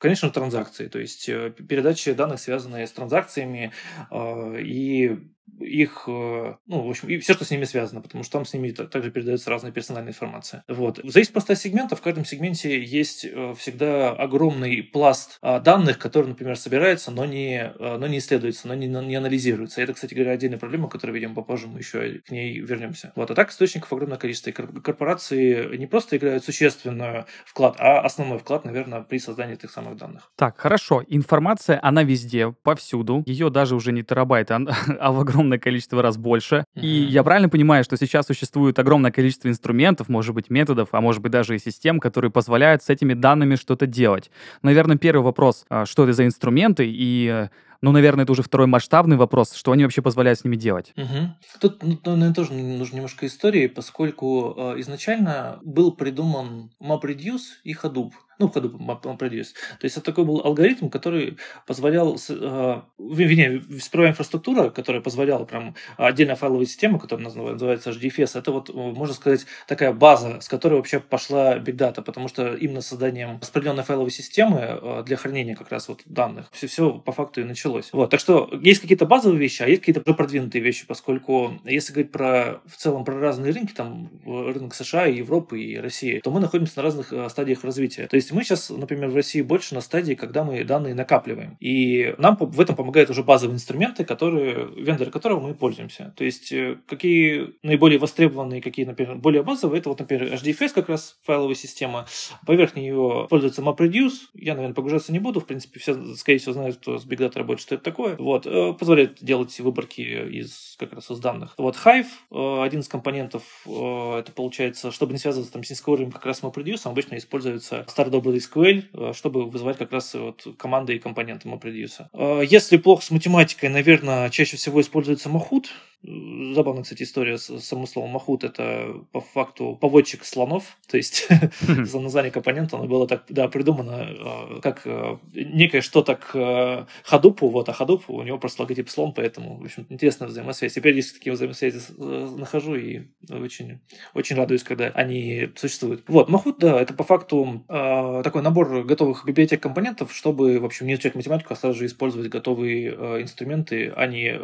конечно, 0.00 0.30
транзакции, 0.30 0.88
то 0.88 0.98
есть 0.98 1.26
передача 1.26 2.14
данных, 2.14 2.40
связанные 2.40 2.86
с 2.86 2.92
транзакциями, 2.92 3.72
и 4.12 5.18
их, 5.60 6.04
э, 6.06 6.54
ну, 6.66 6.82
в 6.82 6.88
общем, 6.88 7.08
и 7.08 7.18
все, 7.18 7.34
что 7.34 7.44
с 7.44 7.50
ними 7.50 7.64
связано, 7.64 8.00
потому 8.00 8.24
что 8.24 8.32
там 8.32 8.44
с 8.44 8.54
ними 8.54 8.70
также 8.70 9.10
передается 9.10 9.50
разная 9.50 9.72
персональная 9.72 10.12
информация. 10.12 10.64
Вот. 10.68 11.00
Зависит 11.04 11.32
просто 11.32 11.54
от 11.54 11.58
сегмента. 11.58 11.96
В 11.96 12.00
каждом 12.00 12.24
сегменте 12.24 12.82
есть 12.82 13.24
э, 13.24 13.54
всегда 13.58 14.12
огромный 14.12 14.82
пласт 14.82 15.38
а, 15.42 15.60
данных, 15.60 15.98
который, 15.98 16.26
например, 16.26 16.56
собирается, 16.56 17.10
но 17.10 17.24
не, 17.24 17.72
э, 17.78 17.96
но 17.98 18.06
не 18.06 18.18
исследуется, 18.18 18.68
но 18.68 18.74
не, 18.74 18.86
не 18.86 19.16
анализируется. 19.16 19.82
Это, 19.82 19.94
кстати 19.94 20.14
говоря, 20.14 20.32
отдельная 20.32 20.58
проблема, 20.58 20.88
которую 20.88 21.14
видим 21.14 21.34
попозже, 21.34 21.66
мы 21.66 21.78
еще 21.78 22.20
к 22.20 22.30
ней 22.30 22.58
вернемся. 22.60 23.12
Вот. 23.16 23.30
А 23.30 23.34
так 23.34 23.50
источников 23.50 23.92
огромное 23.92 24.18
количество. 24.18 24.50
И 24.50 24.52
корпорации 24.52 25.76
не 25.76 25.86
просто 25.86 26.16
играют 26.16 26.44
существенный 26.44 27.24
вклад, 27.44 27.76
а 27.78 28.00
основной 28.00 28.38
вклад, 28.38 28.64
наверное, 28.64 29.02
при 29.02 29.18
создании 29.18 29.54
этих 29.54 29.70
самых 29.70 29.96
данных. 29.96 30.30
Так, 30.36 30.58
хорошо. 30.58 31.02
Информация, 31.08 31.80
она 31.82 32.02
везде, 32.02 32.52
повсюду. 32.62 33.22
Ее 33.26 33.50
даже 33.50 33.74
уже 33.74 33.92
не 33.92 34.02
терабайт, 34.02 34.50
а, 34.50 34.60
а 35.00 35.12
в 35.12 35.20
огромном 35.20 35.47
огромное 35.48 35.58
количество 35.58 36.02
раз 36.02 36.16
больше. 36.16 36.64
Mm-hmm. 36.76 36.80
И 36.82 37.04
я 37.10 37.22
правильно 37.22 37.48
понимаю, 37.48 37.84
что 37.84 37.96
сейчас 37.96 38.26
существует 38.26 38.78
огромное 38.78 39.10
количество 39.10 39.48
инструментов, 39.48 40.08
может 40.08 40.34
быть, 40.34 40.50
методов, 40.50 40.88
а 40.92 41.00
может 41.00 41.22
быть, 41.22 41.32
даже 41.32 41.56
и 41.56 41.58
систем, 41.58 42.00
которые 42.00 42.30
позволяют 42.30 42.82
с 42.82 42.90
этими 42.90 43.14
данными 43.14 43.56
что-то 43.56 43.86
делать. 43.86 44.30
Наверное, 44.62 44.96
первый 44.96 45.22
вопрос, 45.22 45.64
а, 45.70 45.86
что 45.86 46.04
это 46.04 46.12
за 46.12 46.24
инструменты 46.24 46.84
и 46.86 47.48
ну, 47.80 47.92
наверное, 47.92 48.24
это 48.24 48.32
уже 48.32 48.42
второй 48.42 48.66
масштабный 48.66 49.16
вопрос, 49.16 49.54
что 49.54 49.72
они 49.72 49.84
вообще 49.84 50.02
позволяют 50.02 50.40
с 50.40 50.44
ними 50.44 50.56
делать. 50.56 50.92
Угу. 50.96 51.60
Тут, 51.60 51.82
ну, 51.82 51.98
наверное, 52.04 52.34
тоже 52.34 52.52
нужно 52.52 52.96
немножко 52.96 53.26
истории, 53.26 53.66
поскольку 53.66 54.54
э, 54.56 54.80
изначально 54.80 55.60
был 55.62 55.92
придуман 55.92 56.70
MapReduce 56.80 57.62
и 57.64 57.74
Hadoop 57.74 58.12
ну, 58.38 58.46
Hadoop 58.48 58.78
MapReduce. 59.02 59.52
То 59.78 59.84
есть 59.84 59.96
это 59.96 60.06
такой 60.06 60.24
был 60.24 60.40
алгоритм, 60.44 60.88
который 60.88 61.38
позволял, 61.66 62.16
э, 62.28 62.80
вернее, 62.98 63.62
сперва 63.80 64.08
инфраструктура, 64.08 64.70
которая 64.70 65.02
позволяла 65.02 65.44
прям 65.44 65.74
отдельная 65.96 66.36
файловая 66.36 66.66
система, 66.66 66.98
которая 66.98 67.28
называется 67.28 67.90
HDFS, 67.90 68.38
это 68.38 68.52
вот, 68.52 68.72
можно 68.72 69.14
сказать, 69.14 69.46
такая 69.66 69.92
база, 69.92 70.40
с 70.40 70.48
которой 70.48 70.74
вообще 70.74 71.00
пошла 71.00 71.58
Big 71.58 71.76
Data, 71.76 72.02
потому 72.02 72.28
что 72.28 72.54
именно 72.54 72.80
созданием 72.80 73.38
распределенной 73.40 73.82
файловой 73.82 74.10
системы 74.10 74.60
э, 74.60 75.02
для 75.04 75.16
хранения 75.16 75.56
как 75.56 75.70
раз 75.70 75.88
вот 75.88 76.02
данных 76.04 76.48
все, 76.52 76.66
все 76.66 76.92
по 76.92 77.12
факту 77.12 77.40
и 77.40 77.44
началось. 77.44 77.67
Вот, 77.92 78.10
так 78.10 78.20
что 78.20 78.50
есть 78.62 78.80
какие-то 78.80 79.06
базовые 79.06 79.38
вещи, 79.38 79.62
а 79.62 79.68
есть 79.68 79.82
какие-то 79.82 80.00
продвинутые 80.14 80.62
вещи, 80.62 80.86
поскольку 80.86 81.52
если 81.64 81.92
говорить 81.92 82.12
про 82.12 82.60
в 82.66 82.76
целом 82.76 83.04
про 83.04 83.18
разные 83.18 83.52
рынки, 83.52 83.72
там 83.72 84.10
рынок 84.24 84.74
США, 84.74 85.06
и 85.06 85.16
Европы 85.16 85.60
и 85.60 85.78
России, 85.78 86.20
то 86.20 86.30
мы 86.30 86.40
находимся 86.40 86.74
на 86.76 86.82
разных 86.82 87.12
э, 87.12 87.28
стадиях 87.28 87.64
развития. 87.64 88.06
То 88.06 88.16
есть 88.16 88.32
мы 88.32 88.42
сейчас, 88.42 88.70
например, 88.70 89.08
в 89.08 89.16
России 89.16 89.42
больше 89.42 89.74
на 89.74 89.80
стадии, 89.80 90.14
когда 90.14 90.44
мы 90.44 90.64
данные 90.64 90.94
накапливаем. 90.94 91.56
И 91.60 92.14
нам 92.18 92.36
в 92.38 92.60
этом 92.60 92.76
помогают 92.76 93.10
уже 93.10 93.22
базовые 93.22 93.56
инструменты, 93.56 94.04
которые, 94.04 94.68
вендоры 94.76 95.10
которого 95.10 95.40
мы 95.40 95.54
пользуемся. 95.54 96.14
То 96.16 96.24
есть 96.24 96.52
э, 96.52 96.78
какие 96.86 97.54
наиболее 97.62 97.98
востребованные, 97.98 98.62
какие, 98.62 98.86
например, 98.86 99.16
более 99.16 99.42
базовые, 99.42 99.80
это 99.80 99.88
вот, 99.88 99.98
например, 99.98 100.32
HDFS 100.34 100.72
как 100.74 100.88
раз 100.88 101.18
файловая 101.24 101.54
система. 101.54 102.06
Поверх 102.46 102.76
нее 102.76 103.26
пользуется 103.28 103.62
MapReduce. 103.62 104.28
Я, 104.34 104.54
наверное, 104.54 104.74
погружаться 104.74 105.12
не 105.12 105.18
буду. 105.18 105.40
В 105.40 105.46
принципе, 105.46 105.80
все, 105.80 106.14
скорее 106.14 106.38
всего, 106.38 106.52
знают, 106.52 106.76
кто 106.76 106.98
с 106.98 107.06
Big 107.06 107.18
Data 107.18 107.38
работает, 107.38 107.57
что 107.58 107.74
это 107.74 107.84
такое. 107.84 108.16
Вот. 108.16 108.46
Э, 108.46 108.72
позволяет 108.72 109.22
делать 109.22 109.58
выборки 109.60 110.00
из 110.00 110.76
как 110.78 110.92
раз 110.92 111.10
из 111.10 111.18
данных. 111.18 111.54
Вот 111.58 111.76
Hive, 111.76 112.06
э, 112.30 112.62
один 112.62 112.80
из 112.80 112.88
компонентов, 112.88 113.42
это 113.66 114.32
получается, 114.34 114.90
чтобы 114.90 115.12
не 115.12 115.18
связываться 115.18 115.52
там 115.52 115.64
с 115.64 115.70
низкоуровневым 115.70 116.12
как 116.12 116.26
раз 116.26 116.42
MapReduce, 116.42 116.82
обычно 116.84 117.16
используется 117.16 117.84
старый 117.88 118.10
добрый 118.10 118.38
SQL, 118.38 118.84
э, 118.92 119.12
чтобы 119.14 119.48
вызывать 119.48 119.78
как 119.78 119.92
раз 119.92 120.14
вот 120.14 120.46
команды 120.56 120.96
и 120.96 120.98
компоненты 120.98 121.48
MapReduce. 121.48 122.06
Э, 122.12 122.42
если 122.44 122.76
плохо 122.76 123.04
с 123.04 123.10
математикой, 123.10 123.68
наверное, 123.68 124.30
чаще 124.30 124.56
всего 124.56 124.80
используется 124.80 125.28
Mahout. 125.28 125.66
Забавная, 126.04 126.84
кстати, 126.84 127.02
история 127.02 127.38
с 127.38 127.58
самым 127.58 127.88
словом 127.88 128.10
Махут. 128.10 128.44
Это 128.44 129.04
по 129.10 129.20
факту 129.20 129.76
поводчик 129.80 130.24
слонов. 130.24 130.78
То 130.88 130.96
есть 130.96 131.26
за 131.60 131.98
название 131.98 132.30
компонента 132.30 132.76
оно 132.76 132.86
было 132.86 133.08
так 133.08 133.24
да, 133.28 133.48
придумано 133.48 134.06
э, 134.08 134.60
как 134.62 134.82
э, 134.84 135.18
некое 135.34 135.80
что-то 135.80 136.14
к 136.14 136.86
Хадупу. 137.02 137.47
Вот, 137.50 137.68
а 137.68 137.72
Хадуп 137.72 138.08
у 138.08 138.22
него 138.22 138.38
просто 138.38 138.62
логотип 138.62 138.88
слон, 138.88 139.12
поэтому, 139.12 139.58
в 139.58 139.64
общем, 139.64 139.86
интересная 139.88 140.28
взаимосвязь. 140.28 140.74
Теперь 140.74 140.94
есть 140.94 141.14
такие 141.14 141.32
взаимосвязи 141.32 141.80
нахожу 141.98 142.74
и 142.74 143.02
очень, 143.28 143.80
очень 144.14 144.36
радуюсь, 144.36 144.62
когда 144.62 144.86
они 144.86 145.50
существуют. 145.56 146.04
Вот, 146.08 146.28
Махут, 146.28 146.58
да, 146.58 146.80
это 146.80 146.94
по 146.94 147.04
факту 147.04 147.64
такой 147.68 148.42
набор 148.42 148.84
готовых 148.84 149.24
библиотек 149.24 149.62
компонентов, 149.62 150.14
чтобы, 150.14 150.58
в 150.58 150.64
общем, 150.64 150.86
не 150.86 150.94
изучать 150.94 151.14
математику, 151.14 151.52
а 151.52 151.56
сразу 151.56 151.78
же 151.78 151.86
использовать 151.86 152.28
готовые 152.28 153.22
инструменты, 153.22 153.92
а 153.94 154.06
не 154.06 154.38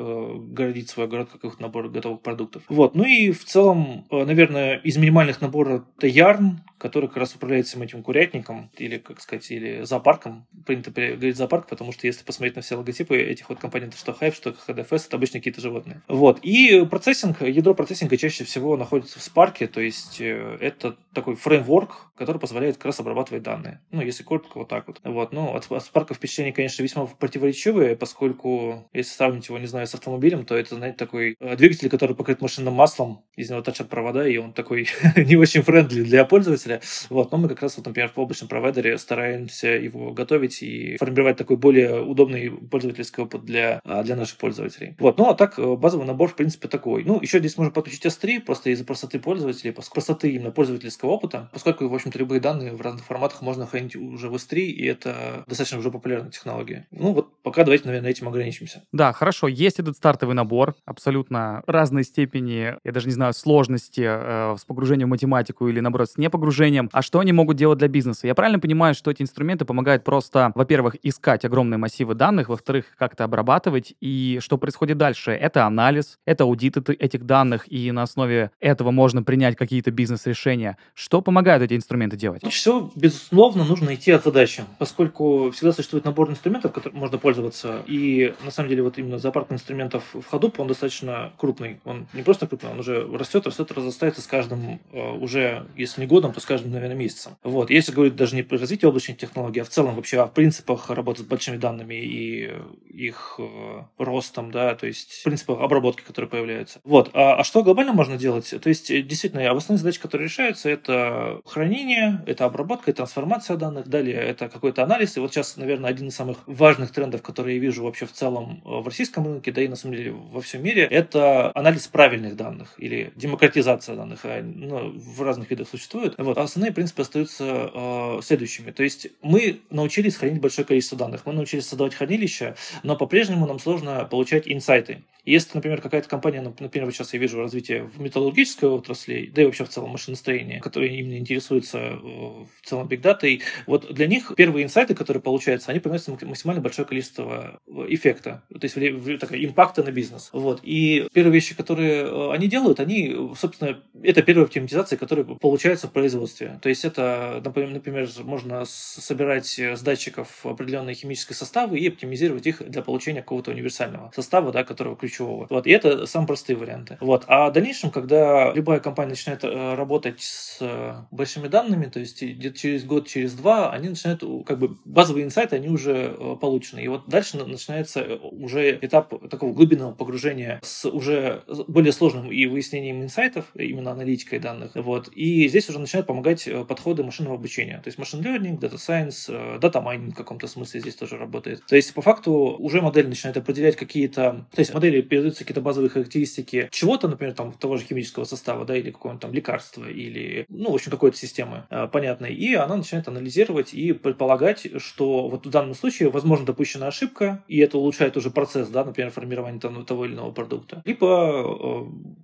городить 0.52 0.88
свой 0.88 1.08
город 1.08 1.30
как 1.32 1.44
их 1.44 1.60
набор 1.60 1.88
готовых 1.88 2.22
продуктов. 2.22 2.62
Вот. 2.68 2.94
Ну 2.94 3.04
и 3.04 3.32
в 3.32 3.44
целом, 3.44 4.06
э, 4.10 4.24
наверное, 4.24 4.76
из 4.76 4.96
минимальных 4.96 5.40
наборов 5.40 5.82
это 5.98 6.06
Yarn, 6.06 6.58
который 6.78 7.08
как 7.08 7.16
раз 7.16 7.34
управляет 7.34 7.66
всем 7.66 7.82
этим 7.82 8.02
курятником, 8.02 8.70
или, 8.76 8.98
как 8.98 9.20
сказать, 9.20 9.50
или 9.50 9.82
зоопарком. 9.82 10.46
Принято 10.66 10.90
говорить 10.90 11.36
зоопарк, 11.36 11.66
потому 11.66 11.90
что 11.90 12.06
если 12.06 12.24
посмотреть 12.24 12.54
на 12.54 12.62
все 12.62 12.76
логотипы 12.76 12.93
этих 13.02 13.48
вот 13.48 13.58
компонентов, 13.58 13.98
что 13.98 14.12
Hive, 14.12 14.34
что 14.34 14.50
HDFS, 14.50 15.06
это 15.06 15.16
обычно 15.16 15.40
какие-то 15.40 15.60
животные. 15.60 16.02
Вот. 16.08 16.40
И 16.42 16.84
процессинг, 16.86 17.42
ядро 17.42 17.74
процессинга 17.74 18.16
чаще 18.16 18.44
всего 18.44 18.76
находится 18.76 19.18
в 19.18 19.22
Spark, 19.22 19.66
то 19.66 19.80
есть 19.80 20.20
э, 20.20 20.58
это 20.60 20.96
такой 21.12 21.36
фреймворк, 21.36 22.12
который 22.16 22.38
позволяет 22.38 22.76
как 22.76 22.86
раз 22.86 23.00
обрабатывать 23.00 23.42
данные. 23.42 23.80
Ну, 23.90 24.02
если 24.02 24.22
коротко, 24.22 24.58
вот 24.58 24.68
так 24.68 24.86
вот. 24.86 25.00
Вот. 25.04 25.32
Ну, 25.32 25.54
от 25.54 25.66
Spark 25.66 26.14
впечатление, 26.14 26.52
конечно, 26.52 26.82
весьма 26.82 27.06
противоречивые, 27.06 27.96
поскольку, 27.96 28.88
если 28.92 29.12
сравнить 29.12 29.48
его, 29.48 29.58
не 29.58 29.66
знаю, 29.66 29.86
с 29.86 29.94
автомобилем, 29.94 30.44
то 30.44 30.56
это, 30.56 30.74
знаете, 30.76 30.96
такой 30.96 31.36
э, 31.40 31.56
двигатель, 31.56 31.88
который 31.88 32.14
покрыт 32.16 32.40
машинным 32.40 32.74
маслом, 32.74 33.24
из 33.36 33.50
него 33.50 33.62
торчат 33.62 33.88
провода, 33.88 34.26
и 34.26 34.36
он 34.36 34.52
такой 34.52 34.88
не 35.16 35.36
очень 35.36 35.62
friendly 35.62 36.02
для 36.02 36.24
пользователя. 36.24 36.80
Вот. 37.10 37.32
Но 37.32 37.38
мы 37.38 37.48
как 37.48 37.62
раз, 37.62 37.76
вот, 37.76 37.86
например, 37.86 38.10
в 38.14 38.18
облачном 38.18 38.48
провайдере 38.48 38.98
стараемся 38.98 39.68
его 39.68 40.12
готовить 40.12 40.62
и 40.62 40.96
формировать 40.96 41.36
такой 41.36 41.56
более 41.56 42.02
удобный 42.02 42.50
пользовательский 42.84 43.22
опыт 43.22 43.44
для, 43.44 43.80
а, 43.84 44.02
для 44.02 44.16
наших 44.16 44.38
пользователей. 44.38 44.94
Вот. 44.98 45.18
Ну, 45.18 45.28
а 45.30 45.34
так, 45.34 45.58
э, 45.58 45.76
базовый 45.76 46.06
набор, 46.06 46.28
в 46.28 46.36
принципе, 46.36 46.68
такой. 46.68 47.04
Ну, 47.04 47.20
еще 47.20 47.38
здесь 47.38 47.56
можно 47.56 47.72
подключить 47.72 48.04
S3, 48.04 48.40
просто 48.40 48.70
из-за 48.70 48.84
простоты 48.84 49.18
пользователей, 49.18 49.72
простоты 49.72 50.30
именно 50.30 50.50
пользовательского 50.50 51.10
опыта, 51.10 51.48
поскольку, 51.52 51.88
в 51.88 51.94
общем-то, 51.94 52.18
любые 52.18 52.40
данные 52.40 52.72
в 52.72 52.80
разных 52.80 53.04
форматах 53.04 53.42
можно 53.42 53.66
хранить 53.66 53.96
уже 53.96 54.28
в 54.28 54.34
S3, 54.34 54.58
и 54.58 54.84
это 54.84 55.44
достаточно 55.46 55.78
уже 55.78 55.90
популярная 55.90 56.30
технология. 56.30 56.86
Ну, 56.90 57.12
вот 57.12 57.42
пока 57.42 57.64
давайте, 57.64 57.86
наверное, 57.86 58.10
этим 58.10 58.28
ограничимся. 58.28 58.82
Да, 58.92 59.12
хорошо. 59.12 59.48
Есть 59.48 59.78
этот 59.78 59.96
стартовый 59.96 60.34
набор, 60.34 60.74
абсолютно 60.84 61.62
разной 61.66 62.04
степени, 62.04 62.74
я 62.84 62.92
даже 62.92 63.06
не 63.06 63.14
знаю, 63.14 63.32
сложности 63.32 64.04
э, 64.04 64.56
с 64.58 64.64
погружением 64.64 65.08
в 65.08 65.10
математику 65.10 65.68
или, 65.68 65.80
наоборот, 65.80 66.10
с 66.10 66.18
непогружением. 66.18 66.90
А 66.92 67.02
что 67.02 67.20
они 67.20 67.32
могут 67.32 67.56
делать 67.56 67.78
для 67.78 67.88
бизнеса? 67.88 68.26
Я 68.26 68.34
правильно 68.34 68.58
понимаю, 68.58 68.94
что 68.94 69.10
эти 69.10 69.22
инструменты 69.22 69.64
помогают 69.64 70.04
просто, 70.04 70.52
во-первых, 70.54 70.96
искать 71.02 71.44
огромные 71.44 71.78
массивы 71.78 72.14
данных, 72.14 72.48
во-вторых, 72.48 72.73
как-то 72.96 73.24
обрабатывать, 73.24 73.94
и 74.00 74.38
что 74.40 74.58
происходит 74.58 74.98
дальше? 74.98 75.32
Это 75.32 75.66
анализ, 75.66 76.18
это 76.24 76.44
аудит 76.44 76.76
этих 76.88 77.24
данных, 77.26 77.70
и 77.70 77.92
на 77.92 78.02
основе 78.02 78.50
этого 78.60 78.90
можно 78.90 79.22
принять 79.22 79.56
какие-то 79.56 79.90
бизнес-решения. 79.90 80.76
Что 80.94 81.20
помогают 81.20 81.62
эти 81.62 81.74
инструменты 81.74 82.16
делать? 82.16 82.42
Все, 82.50 82.90
безусловно, 82.96 83.64
нужно 83.64 83.94
идти 83.94 84.10
от 84.10 84.24
задачи, 84.24 84.64
поскольку 84.78 85.50
всегда 85.52 85.72
существует 85.72 86.04
набор 86.04 86.30
инструментов, 86.30 86.72
которым 86.72 86.98
можно 86.98 87.18
пользоваться, 87.18 87.82
и 87.86 88.34
на 88.44 88.50
самом 88.50 88.68
деле 88.68 88.82
вот 88.82 88.98
именно 88.98 89.18
зоопарк 89.18 89.52
инструментов 89.52 90.02
в 90.12 90.32
Hadoop, 90.32 90.54
он 90.58 90.68
достаточно 90.68 91.32
крупный. 91.36 91.80
Он 91.84 92.06
не 92.12 92.22
просто 92.22 92.46
крупный, 92.46 92.70
он 92.70 92.80
уже 92.80 93.06
растет, 93.06 93.46
растет, 93.46 93.70
разрастается 93.72 94.20
с 94.20 94.26
каждым 94.26 94.80
э, 94.92 95.10
уже, 95.12 95.66
если 95.76 96.02
не 96.02 96.06
годом, 96.06 96.32
то 96.32 96.40
с 96.40 96.44
каждым, 96.44 96.72
наверное, 96.72 96.96
месяцем. 96.96 97.36
Вот. 97.42 97.70
Если 97.70 97.92
говорить 97.92 98.16
даже 98.16 98.36
не 98.36 98.42
про 98.42 98.58
развитие 98.58 98.88
облачных 98.88 99.18
технологий, 99.18 99.60
а 99.60 99.64
в 99.64 99.68
целом 99.68 99.94
вообще 99.94 100.20
о 100.20 100.26
принципах 100.26 100.90
работы 100.90 101.22
с 101.22 101.24
большими 101.24 101.56
данными 101.56 101.94
и 101.94 102.52
их 102.88 103.36
э, 103.38 103.82
ростом, 103.98 104.50
да, 104.50 104.74
то 104.74 104.86
есть 104.86 105.22
принципах 105.24 105.60
обработки, 105.60 106.02
которые 106.02 106.28
появляются. 106.28 106.80
Вот. 106.84 107.10
А, 107.12 107.36
а 107.36 107.44
что 107.44 107.62
глобально 107.62 107.92
можно 107.92 108.16
делать? 108.16 108.54
То 108.60 108.68
есть, 108.68 108.88
действительно, 108.88 109.50
основные 109.50 109.78
задачи, 109.78 110.00
которые 110.00 110.28
решаются, 110.28 110.70
это 110.70 111.40
хранение, 111.44 112.22
это 112.26 112.44
обработка, 112.44 112.90
это 112.90 112.98
трансформация 112.98 113.56
данных, 113.56 113.88
далее 113.88 114.16
это 114.16 114.48
какой-то 114.48 114.82
анализ. 114.82 115.16
И 115.16 115.20
вот 115.20 115.32
сейчас, 115.32 115.56
наверное, 115.56 115.90
один 115.90 116.08
из 116.08 116.14
самых 116.14 116.38
важных 116.46 116.92
трендов, 116.92 117.22
которые 117.22 117.56
я 117.56 117.62
вижу 117.62 117.84
вообще 117.84 118.06
в 118.06 118.12
целом 118.12 118.62
э, 118.64 118.68
в 118.68 118.86
российском 118.86 119.26
рынке, 119.26 119.52
да 119.52 119.62
и 119.62 119.68
на 119.68 119.76
самом 119.76 119.96
деле 119.96 120.12
во 120.12 120.40
всем 120.40 120.62
мире, 120.62 120.82
это 120.82 121.50
анализ 121.54 121.86
правильных 121.88 122.36
данных 122.36 122.74
или 122.78 123.12
демократизация 123.16 123.96
данных. 123.96 124.20
Ну, 124.24 124.92
в 124.96 125.22
разных 125.22 125.50
видах 125.50 125.68
существует. 125.68 126.14
Вот. 126.18 126.38
А 126.38 126.42
основные 126.42 126.72
принципы 126.72 127.02
остаются 127.02 127.70
э, 127.74 128.20
следующими. 128.22 128.70
То 128.70 128.82
есть 128.82 129.08
мы 129.22 129.60
научились 129.70 130.16
хранить 130.16 130.40
большое 130.40 130.66
количество 130.66 130.96
данных, 130.98 131.22
мы 131.26 131.32
научились 131.32 131.66
создавать 131.66 131.94
хранилища, 131.94 132.53
но 132.82 132.96
по-прежнему 132.96 133.46
нам 133.46 133.58
сложно 133.58 134.06
получать 134.10 134.44
инсайты. 134.46 135.04
Если, 135.24 135.52
например, 135.54 135.80
какая-то 135.80 136.08
компания, 136.08 136.42
например, 136.42 136.92
сейчас 136.92 137.14
я 137.14 137.18
вижу 137.18 137.40
развитие 137.40 137.84
в 137.84 138.00
металлургической 138.00 138.68
отрасли, 138.68 139.30
да 139.34 139.42
и 139.42 139.44
вообще 139.46 139.64
в 139.64 139.70
целом 139.70 139.90
машиностроение, 139.90 140.60
которые 140.60 140.98
именно 140.98 141.16
интересуются 141.16 141.78
э, 141.78 141.96
в 141.96 142.48
целом 142.62 142.88
Data, 142.88 143.40
вот 143.66 143.92
для 143.92 144.06
них 144.06 144.32
первые 144.36 144.64
инсайты, 144.64 144.94
которые 144.94 145.22
получаются, 145.22 145.70
они 145.70 145.80
приносят 145.80 146.22
максимально 146.22 146.60
большое 146.60 146.86
количество 146.86 147.58
э, 147.66 147.86
эффекта, 147.88 148.42
то 148.50 148.64
есть 148.64 148.74
такая 149.18 149.42
импакта 149.42 149.82
на 149.82 149.92
бизнес. 149.92 150.28
Вот. 150.32 150.60
И 150.62 151.08
первые 151.14 151.34
вещи, 151.34 151.56
которые 151.56 152.04
э, 152.04 152.32
они 152.32 152.46
делают, 152.46 152.78
они, 152.80 153.16
собственно, 153.36 153.82
это 154.02 154.20
первая 154.22 154.44
автоматизация, 154.44 154.98
которая 154.98 155.24
получается 155.24 155.88
в 155.88 155.92
производстве. 155.92 156.58
То 156.60 156.68
есть 156.68 156.84
это, 156.84 157.40
например, 157.42 158.08
можно 158.24 158.64
собирать 158.66 159.58
с 159.58 159.80
датчиков 159.80 160.44
определенные 160.44 160.94
химические 160.94 161.36
составы 161.36 161.78
и 161.78 161.88
оптимизировать 161.88 162.33
их 162.42 162.62
для 162.68 162.82
получения 162.82 163.22
какого-то 163.22 163.50
универсального 163.50 164.10
состава, 164.14 164.52
да, 164.52 164.64
которого 164.64 164.96
ключевого. 164.96 165.46
Вот. 165.50 165.66
И 165.66 165.70
это 165.70 166.06
самые 166.06 166.28
простые 166.28 166.56
варианты. 166.56 166.98
Вот. 167.00 167.24
А 167.26 167.50
в 167.50 167.52
дальнейшем, 167.52 167.90
когда 167.90 168.52
любая 168.52 168.80
компания 168.80 169.10
начинает 169.10 169.44
э, 169.44 169.74
работать 169.74 170.20
с 170.20 170.58
э, 170.60 170.94
большими 171.10 171.48
данными, 171.48 171.86
то 171.86 172.00
есть 172.00 172.18
через 172.18 172.84
год, 172.84 173.06
через 173.06 173.34
два, 173.34 173.70
они 173.72 173.88
начинают, 173.88 174.22
как 174.46 174.58
бы, 174.58 174.76
базовые 174.84 175.24
инсайты, 175.24 175.56
они 175.56 175.68
уже 175.68 176.14
э, 176.18 176.36
получены. 176.40 176.80
И 176.80 176.88
вот 176.88 177.08
дальше 177.08 177.36
начинается 177.36 178.16
уже 178.16 178.78
этап 178.80 179.28
такого 179.28 179.52
глубинного 179.52 179.92
погружения 179.92 180.60
с 180.62 180.88
уже 180.88 181.42
более 181.68 181.92
сложным 181.92 182.30
и 182.30 182.46
выяснением 182.46 183.02
инсайтов, 183.02 183.46
именно 183.54 183.90
аналитикой 183.92 184.38
данных. 184.38 184.72
Вот. 184.74 185.08
И 185.14 185.48
здесь 185.48 185.68
уже 185.68 185.78
начинают 185.78 186.06
помогать 186.06 186.48
подходы 186.68 187.02
машинного 187.04 187.36
обучения. 187.36 187.80
То 187.82 187.88
есть 187.88 187.98
машин 187.98 188.20
learning, 188.20 188.58
data 188.58 188.76
science, 188.76 189.28
data 189.60 189.84
mining 189.84 190.12
в 190.12 190.14
каком-то 190.14 190.46
смысле 190.46 190.80
здесь 190.80 190.94
тоже 190.94 191.16
работает. 191.16 191.64
То 191.66 191.76
есть 191.76 191.92
по 191.94 192.02
факту 192.02 192.23
уже 192.30 192.80
модель 192.80 193.08
начинает 193.08 193.36
определять 193.36 193.76
какие-то... 193.76 194.46
То 194.52 194.60
есть 194.60 194.72
модели 194.74 195.00
передаются 195.00 195.40
какие-то 195.40 195.60
базовые 195.60 195.90
характеристики 195.90 196.68
чего-то, 196.70 197.08
например, 197.08 197.34
там 197.34 197.52
того 197.52 197.76
же 197.76 197.84
химического 197.84 198.24
состава, 198.24 198.64
да, 198.64 198.76
или 198.76 198.90
какого-нибудь 198.90 199.22
там 199.22 199.32
лекарства, 199.32 199.88
или, 199.88 200.46
ну, 200.48 200.70
в 200.70 200.74
общем, 200.74 200.90
какой-то 200.90 201.16
системы 201.16 201.64
э, 201.70 201.88
понятной, 201.88 202.34
и 202.34 202.54
она 202.54 202.76
начинает 202.76 203.08
анализировать 203.08 203.74
и 203.74 203.92
предполагать, 203.92 204.66
что 204.80 205.28
вот 205.28 205.46
в 205.46 205.50
данном 205.50 205.74
случае, 205.74 206.10
возможно, 206.10 206.46
допущена 206.46 206.88
ошибка, 206.88 207.42
и 207.48 207.58
это 207.58 207.78
улучшает 207.78 208.16
уже 208.16 208.30
процесс, 208.30 208.68
да, 208.68 208.84
например, 208.84 209.10
формирования 209.10 209.60
того 209.60 210.04
или 210.04 210.14
иного 210.14 210.30
продукта. 210.32 210.82
Либо 210.84 211.06
э, 211.06 212.23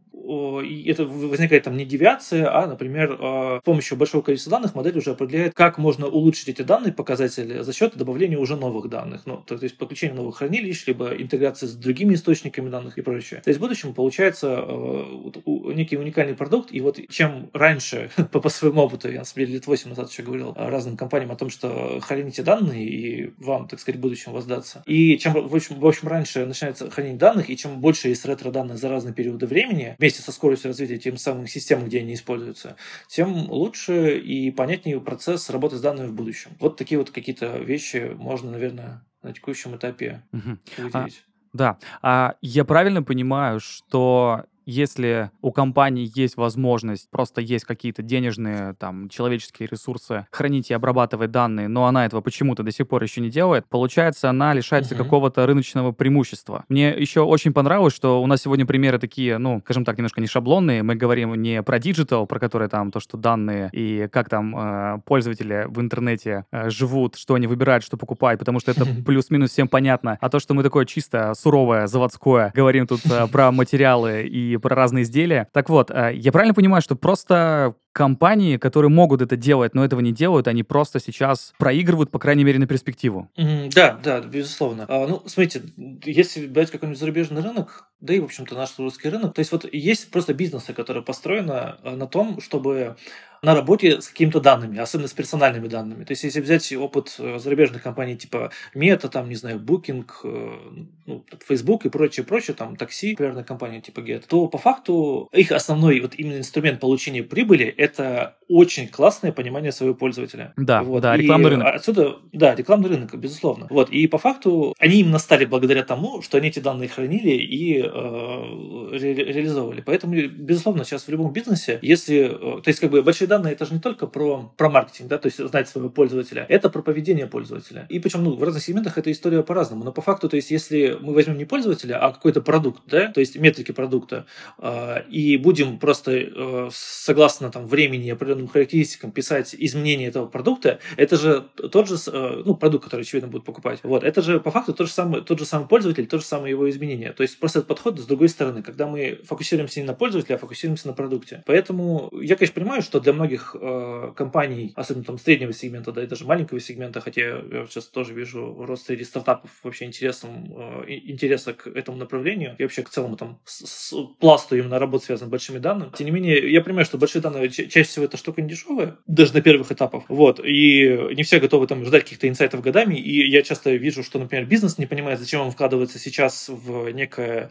это 0.86 1.04
возникает 1.04 1.64
там 1.64 1.76
не 1.76 1.84
девиация, 1.84 2.50
а, 2.52 2.66
например, 2.66 3.16
а, 3.18 3.60
с 3.60 3.64
помощью 3.64 3.96
большого 3.96 4.22
количества 4.22 4.50
данных 4.52 4.74
модель 4.74 4.98
уже 4.98 5.10
определяет, 5.10 5.54
как 5.54 5.78
можно 5.78 6.06
улучшить 6.06 6.48
эти 6.48 6.62
данные 6.62 6.92
показатели 6.92 7.62
за 7.62 7.72
счет 7.72 7.96
добавления 7.96 8.38
уже 8.38 8.56
новых 8.56 8.88
данных. 8.88 9.22
Ну, 9.26 9.38
то, 9.38 9.58
есть 9.60 9.76
подключения 9.78 10.14
новых 10.14 10.36
хранилищ, 10.36 10.86
либо 10.86 11.08
интеграции 11.08 11.66
с 11.66 11.74
другими 11.74 12.14
источниками 12.14 12.68
данных 12.68 12.98
и 12.98 13.02
прочее. 13.02 13.40
То 13.42 13.50
есть 13.50 13.58
в 13.58 13.62
будущем 13.62 13.94
получается 13.94 14.64
э, 14.66 15.72
некий 15.74 15.96
уникальный 15.96 16.34
продукт, 16.34 16.72
и 16.72 16.80
вот 16.80 16.98
чем 17.08 17.50
раньше, 17.52 18.10
по, 18.32 18.40
по 18.40 18.48
своему 18.48 18.82
опыту, 18.82 19.10
я 19.10 19.20
на 19.20 19.24
самом 19.24 19.46
деле 19.46 19.54
лет 19.54 19.66
8 19.66 19.90
назад 19.90 20.10
еще 20.10 20.22
говорил 20.22 20.54
разным 20.56 20.96
компаниям 20.96 21.32
о 21.32 21.36
том, 21.36 21.50
что 21.50 22.00
храните 22.00 22.42
данные, 22.42 22.84
и 22.86 23.32
вам, 23.38 23.68
так 23.68 23.80
сказать, 23.80 23.98
в 23.98 24.02
будущем 24.02 24.32
воздаться. 24.32 24.82
И 24.86 25.18
чем, 25.18 25.32
в 25.32 25.54
общем, 25.54 25.78
в 25.78 25.86
общем 25.86 26.08
раньше 26.08 26.46
начинается 26.46 26.90
хранить 26.90 27.18
данных, 27.18 27.50
и 27.50 27.56
чем 27.56 27.80
больше 27.80 28.08
есть 28.08 28.24
ретро-данных 28.24 28.78
за 28.78 28.88
разные 28.88 29.14
периоды 29.14 29.46
времени, 29.46 29.96
со 30.18 30.32
скоростью 30.32 30.68
развития 30.68 30.98
тем 30.98 31.16
самым 31.16 31.46
систем, 31.46 31.84
где 31.84 32.00
они 32.00 32.14
используются, 32.14 32.76
тем 33.08 33.50
лучше 33.50 34.18
и 34.18 34.50
понятнее 34.50 35.00
процесс 35.00 35.50
работы 35.50 35.76
с 35.76 35.80
данными 35.80 36.08
в 36.08 36.14
будущем. 36.14 36.50
Вот 36.60 36.76
такие 36.76 36.98
вот 36.98 37.10
какие-то 37.10 37.58
вещи 37.58 38.12
можно, 38.16 38.50
наверное, 38.50 39.04
на 39.22 39.32
текущем 39.32 39.76
этапе 39.76 40.22
угу. 40.32 40.58
выделить. 40.78 41.24
А, 41.24 41.30
да. 41.52 41.78
А 42.02 42.34
я 42.40 42.64
правильно 42.64 43.02
понимаю, 43.02 43.60
что 43.60 44.44
если 44.70 45.30
у 45.42 45.52
компании 45.52 46.10
есть 46.14 46.36
возможность, 46.36 47.10
просто 47.10 47.40
есть 47.40 47.64
какие-то 47.64 48.02
денежные, 48.02 48.74
там, 48.74 49.08
человеческие 49.08 49.68
ресурсы, 49.70 50.26
хранить 50.30 50.70
и 50.70 50.74
обрабатывать 50.74 51.30
данные, 51.30 51.68
но 51.68 51.86
она 51.86 52.06
этого 52.06 52.20
почему-то 52.20 52.62
до 52.62 52.70
сих 52.70 52.88
пор 52.88 53.02
еще 53.02 53.20
не 53.20 53.30
делает, 53.30 53.66
получается, 53.68 54.30
она 54.30 54.54
лишается 54.54 54.94
угу. 54.94 55.04
какого-то 55.04 55.46
рыночного 55.46 55.92
преимущества. 55.92 56.64
Мне 56.68 56.90
еще 56.90 57.22
очень 57.22 57.52
понравилось, 57.52 57.94
что 57.94 58.22
у 58.22 58.26
нас 58.26 58.42
сегодня 58.42 58.66
примеры 58.66 58.98
такие, 58.98 59.38
ну, 59.38 59.60
скажем 59.64 59.84
так, 59.84 59.96
немножко 59.98 60.20
не 60.20 60.26
шаблонные. 60.26 60.82
Мы 60.82 60.94
говорим 60.94 61.34
не 61.34 61.62
про 61.62 61.78
digital, 61.78 62.26
про 62.26 62.38
который 62.38 62.68
там 62.68 62.90
то, 62.90 63.00
что 63.00 63.16
данные 63.16 63.70
и 63.72 64.08
как 64.12 64.28
там 64.28 64.56
э, 64.56 65.00
пользователи 65.04 65.66
в 65.68 65.80
интернете 65.80 66.44
э, 66.52 66.70
живут, 66.70 67.16
что 67.16 67.34
они 67.34 67.46
выбирают, 67.46 67.84
что 67.84 67.96
покупают, 67.96 68.38
потому 68.38 68.60
что 68.60 68.70
это 68.70 68.86
плюс-минус 69.06 69.50
всем 69.50 69.68
понятно. 69.68 70.18
А 70.20 70.28
то, 70.28 70.38
что 70.38 70.54
мы 70.54 70.62
такое 70.62 70.86
чисто 70.86 71.34
суровое, 71.34 71.86
заводское, 71.86 72.52
говорим 72.54 72.86
тут 72.86 73.00
э, 73.06 73.26
про 73.26 73.50
материалы 73.50 74.22
и 74.22 74.56
про 74.60 74.74
разные 74.76 75.02
изделия. 75.02 75.48
Так 75.52 75.68
вот, 75.68 75.90
э, 75.90 76.12
я 76.14 76.32
правильно 76.32 76.54
понимаю, 76.54 76.82
что 76.82 76.96
просто 76.96 77.74
компании, 77.92 78.56
которые 78.56 78.90
могут 78.90 79.22
это 79.22 79.36
делать, 79.36 79.74
но 79.74 79.84
этого 79.84 80.00
не 80.00 80.12
делают, 80.12 80.48
они 80.48 80.62
просто 80.62 81.00
сейчас 81.00 81.52
проигрывают, 81.58 82.10
по 82.10 82.18
крайней 82.18 82.44
мере, 82.44 82.58
на 82.58 82.66
перспективу. 82.66 83.30
Mm, 83.36 83.70
да, 83.74 83.98
да, 84.02 84.20
безусловно. 84.20 84.86
А, 84.88 85.06
ну, 85.06 85.22
смотрите, 85.26 85.62
если 86.04 86.46
брать 86.46 86.70
какой-нибудь 86.70 86.98
зарубежный 86.98 87.42
рынок, 87.42 87.88
да 88.00 88.14
и, 88.14 88.20
в 88.20 88.24
общем-то, 88.24 88.54
наш 88.54 88.78
русский 88.78 89.08
рынок, 89.08 89.34
то 89.34 89.40
есть 89.40 89.52
вот 89.52 89.68
есть 89.72 90.10
просто 90.10 90.32
бизнесы, 90.34 90.72
которые 90.72 91.02
построены 91.02 91.74
э, 91.82 91.96
на 91.96 92.06
том, 92.06 92.40
чтобы 92.40 92.96
на 93.42 93.54
работе 93.54 94.00
с 94.00 94.08
какими-то 94.08 94.40
данными, 94.40 94.78
особенно 94.78 95.08
с 95.08 95.12
персональными 95.12 95.66
данными. 95.66 96.04
То 96.04 96.12
есть, 96.12 96.24
если 96.24 96.40
взять 96.40 96.72
опыт 96.72 97.14
э, 97.18 97.38
зарубежных 97.38 97.82
компаний 97.82 98.16
типа 98.16 98.50
Meta, 98.74 99.08
там, 99.08 99.28
не 99.28 99.34
знаю, 99.34 99.58
Booking, 99.58 100.06
э, 100.24 100.58
ну, 101.06 101.24
Facebook 101.46 101.86
и 101.86 101.88
прочее, 101.88 102.24
прочее, 102.24 102.54
там, 102.54 102.76
такси, 102.76 103.12
популярная 103.12 103.44
компания 103.44 103.80
типа 103.80 104.00
Get, 104.00 104.24
то 104.28 104.46
по 104.46 104.58
факту 104.58 105.28
их 105.32 105.52
основной 105.52 106.00
вот 106.00 106.14
именно 106.16 106.38
инструмент 106.38 106.80
получения 106.80 107.22
прибыли– 107.22 107.64
это 107.80 108.36
очень 108.46 108.88
классное 108.88 109.32
понимание 109.32 109.72
своего 109.72 109.94
пользователя. 109.94 110.52
Да, 110.56 110.82
вот. 110.82 111.00
да, 111.02 111.16
рекламный 111.16 111.46
и 111.46 111.50
рынок. 111.50 111.74
Отсюда, 111.74 112.16
да, 112.32 112.54
рекламный 112.54 112.90
рынок, 112.90 113.14
безусловно. 113.14 113.68
Вот, 113.70 113.88
и 113.90 114.06
по 114.06 114.18
факту 114.18 114.74
они 114.78 115.00
именно 115.00 115.18
стали 115.18 115.46
благодаря 115.46 115.82
тому, 115.82 116.20
что 116.20 116.36
они 116.36 116.48
эти 116.48 116.58
данные 116.58 116.88
хранили 116.90 117.30
и 117.30 117.80
э, 117.80 118.98
ре 118.98 119.14
реализовывали. 119.14 119.80
Поэтому, 119.80 120.14
безусловно, 120.14 120.84
сейчас 120.84 121.04
в 121.04 121.08
любом 121.08 121.32
бизнесе, 121.32 121.78
если, 121.80 122.58
э, 122.58 122.60
то 122.60 122.68
есть, 122.68 122.80
как 122.80 122.90
бы, 122.90 123.02
большие 123.02 123.28
данные 123.28 123.54
это 123.54 123.64
же 123.64 123.72
не 123.72 123.80
только 123.80 124.06
про, 124.06 124.52
про 124.56 124.68
маркетинг, 124.68 125.08
да, 125.08 125.16
то 125.16 125.26
есть 125.26 125.38
знать 125.38 125.68
своего 125.68 125.88
пользователя, 125.88 126.44
это 126.48 126.68
про 126.68 126.82
поведение 126.82 127.28
пользователя. 127.28 127.86
И 127.88 127.98
причем, 127.98 128.24
ну, 128.24 128.36
в 128.36 128.42
разных 128.42 128.62
сегментах 128.62 128.98
эта 128.98 129.10
история 129.10 129.42
по-разному. 129.42 129.84
Но 129.84 129.92
по 129.92 130.02
факту, 130.02 130.28
то 130.28 130.36
есть, 130.36 130.50
если 130.50 130.98
мы 131.00 131.14
возьмем 131.14 131.38
не 131.38 131.46
пользователя, 131.46 131.98
а 132.04 132.12
какой-то 132.12 132.42
продукт, 132.42 132.82
да, 132.86 133.12
то 133.12 133.20
есть 133.20 133.38
метрики 133.38 133.72
продукта, 133.72 134.26
э, 134.58 135.04
и 135.08 135.38
будем 135.38 135.78
просто 135.78 136.12
э, 136.12 136.68
согласно 136.72 137.50
там 137.50 137.69
времени, 137.70 138.10
определенным 138.10 138.48
характеристикам 138.48 139.12
писать 139.12 139.54
изменения 139.58 140.06
этого 140.06 140.26
продукта, 140.26 140.80
это 140.96 141.16
же 141.16 141.46
тот 141.56 141.88
же, 141.88 141.96
э, 142.12 142.42
ну, 142.44 142.54
продукт, 142.54 142.84
который, 142.84 143.02
очевидно, 143.02 143.28
будут 143.28 143.46
покупать. 143.46 143.80
Вот, 143.82 144.04
это 144.04 144.22
же 144.22 144.40
по 144.40 144.50
факту 144.50 144.74
тот 144.74 144.88
же 144.88 144.92
самый, 144.92 145.22
тот 145.22 145.38
же 145.38 145.44
самый 145.44 145.68
пользователь, 145.68 146.06
то 146.06 146.18
же 146.18 146.24
самое 146.24 146.50
его 146.50 146.68
изменение. 146.68 147.12
То 147.12 147.22
есть 147.22 147.38
просто 147.38 147.60
этот 147.60 147.68
подход 147.68 147.98
с 147.98 148.04
другой 148.04 148.28
стороны, 148.28 148.62
когда 148.62 148.86
мы 148.86 149.20
фокусируемся 149.24 149.80
не 149.80 149.86
на 149.86 149.94
пользователе, 149.94 150.34
а 150.34 150.38
фокусируемся 150.38 150.88
на 150.88 150.92
продукте. 150.92 151.42
Поэтому 151.46 152.10
я, 152.20 152.36
конечно, 152.36 152.54
понимаю, 152.54 152.82
что 152.82 153.00
для 153.00 153.12
многих 153.12 153.56
э, 153.58 154.12
компаний, 154.16 154.72
особенно 154.76 155.04
там 155.04 155.18
среднего 155.18 155.52
сегмента, 155.52 155.92
да 155.92 156.02
и 156.02 156.06
даже 156.06 156.24
маленького 156.24 156.60
сегмента, 156.60 157.00
хотя 157.00 157.22
я 157.22 157.66
сейчас 157.68 157.86
тоже 157.86 158.14
вижу 158.14 158.64
рост 158.64 158.86
среди 158.86 159.04
стартапов 159.04 159.50
вообще 159.62 159.84
интересом, 159.84 160.52
э, 160.56 160.84
интереса 160.88 161.54
к 161.54 161.66
этому 161.66 161.96
направлению 161.98 162.56
и 162.58 162.62
вообще 162.62 162.82
к 162.82 162.90
целому 162.90 163.16
там 163.16 163.38
с, 163.44 163.66
с 163.66 163.94
пласту 164.18 164.56
именно 164.56 164.78
работы, 164.78 165.06
связанной 165.06 165.28
с 165.28 165.30
большими 165.30 165.58
данными. 165.58 165.92
Тем 165.96 166.06
не 166.06 166.12
менее, 166.12 166.50
я 166.52 166.60
понимаю, 166.62 166.84
что 166.84 166.98
большие 166.98 167.22
данные 167.22 167.42
чаще 167.68 167.88
всего 167.88 168.04
это 168.04 168.16
штука 168.16 168.42
не 168.42 168.48
дешевая, 168.48 168.96
даже 169.06 169.34
на 169.34 169.40
первых 169.40 169.72
этапах. 169.72 170.04
Вот. 170.08 170.40
И 170.44 171.14
не 171.14 171.22
все 171.22 171.40
готовы 171.40 171.66
там 171.66 171.84
ждать 171.84 172.04
каких-то 172.04 172.28
инсайтов 172.28 172.60
годами. 172.60 172.96
И 172.96 173.28
я 173.30 173.42
часто 173.42 173.70
вижу, 173.70 174.02
что, 174.02 174.18
например, 174.18 174.46
бизнес 174.46 174.78
не 174.78 174.86
понимает, 174.86 175.20
зачем 175.20 175.40
он 175.40 175.50
вкладывается 175.50 175.98
сейчас 175.98 176.48
в 176.48 176.90
некое 176.90 177.50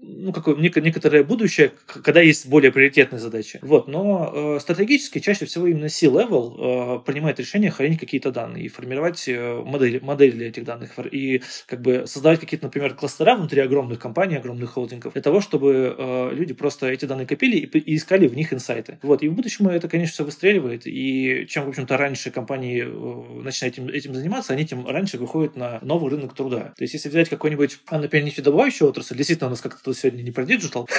ну, 0.00 0.32
какое, 0.32 0.56
некоторое 0.56 1.24
будущее, 1.24 1.72
когда 1.86 2.20
есть 2.20 2.46
более 2.46 2.72
приоритетные 2.72 3.18
задачи. 3.18 3.58
Вот, 3.62 3.88
но 3.88 4.56
э, 4.56 4.60
стратегически 4.60 5.18
чаще 5.18 5.44
всего 5.44 5.66
именно 5.66 5.88
C-level 5.88 6.98
э, 6.98 7.04
принимает 7.04 7.40
решение 7.40 7.70
хранить 7.70 7.98
какие-то 7.98 8.30
данные 8.30 8.64
и 8.64 8.68
формировать 8.68 9.28
э, 9.28 9.62
модели, 9.64 9.98
модели 9.98 10.30
для 10.32 10.48
этих 10.48 10.64
данных 10.64 10.98
и 11.10 11.42
как 11.66 11.82
бы 11.82 12.04
создавать 12.06 12.40
какие-то, 12.40 12.66
например, 12.66 12.94
кластера 12.94 13.36
внутри 13.36 13.60
огромных 13.60 13.98
компаний, 13.98 14.36
огромных 14.36 14.70
холдингов, 14.70 15.14
для 15.14 15.22
того, 15.22 15.40
чтобы 15.40 15.94
э, 15.98 16.30
люди 16.32 16.54
просто 16.54 16.88
эти 16.88 17.04
данные 17.04 17.26
копили 17.26 17.56
и, 17.56 17.78
и 17.78 17.96
искали 17.96 18.28
в 18.28 18.36
них 18.36 18.52
инсайты. 18.52 18.98
Вот, 19.02 19.22
и 19.22 19.28
в 19.28 19.34
будущем 19.34 19.68
это, 19.68 19.88
конечно, 19.88 20.12
все 20.12 20.24
выстреливает, 20.24 20.82
и 20.86 21.46
чем, 21.48 21.64
в 21.64 21.68
общем-то, 21.70 21.96
раньше 21.96 22.30
компании 22.30 22.84
э, 22.84 23.42
начинают 23.42 23.78
этим, 23.78 23.88
этим 23.88 24.14
заниматься, 24.14 24.52
они 24.52 24.64
тем 24.64 24.86
раньше 24.86 25.18
выходят 25.18 25.56
на 25.56 25.80
новый 25.82 26.10
рынок 26.10 26.34
труда. 26.34 26.72
То 26.76 26.82
есть, 26.82 26.94
если 26.94 27.08
взять 27.08 27.28
какой-нибудь, 27.28 27.78
например, 27.90 28.26
нефтедобывающую 28.26 28.88
отрасль, 28.88 29.16
действительно, 29.16 29.48
у 29.48 29.50
нас 29.50 29.60
как-то 29.60 29.87
тут 29.88 29.96
сегодня 29.96 30.22
не 30.22 30.30
про 30.30 30.44
digital. 30.44 30.88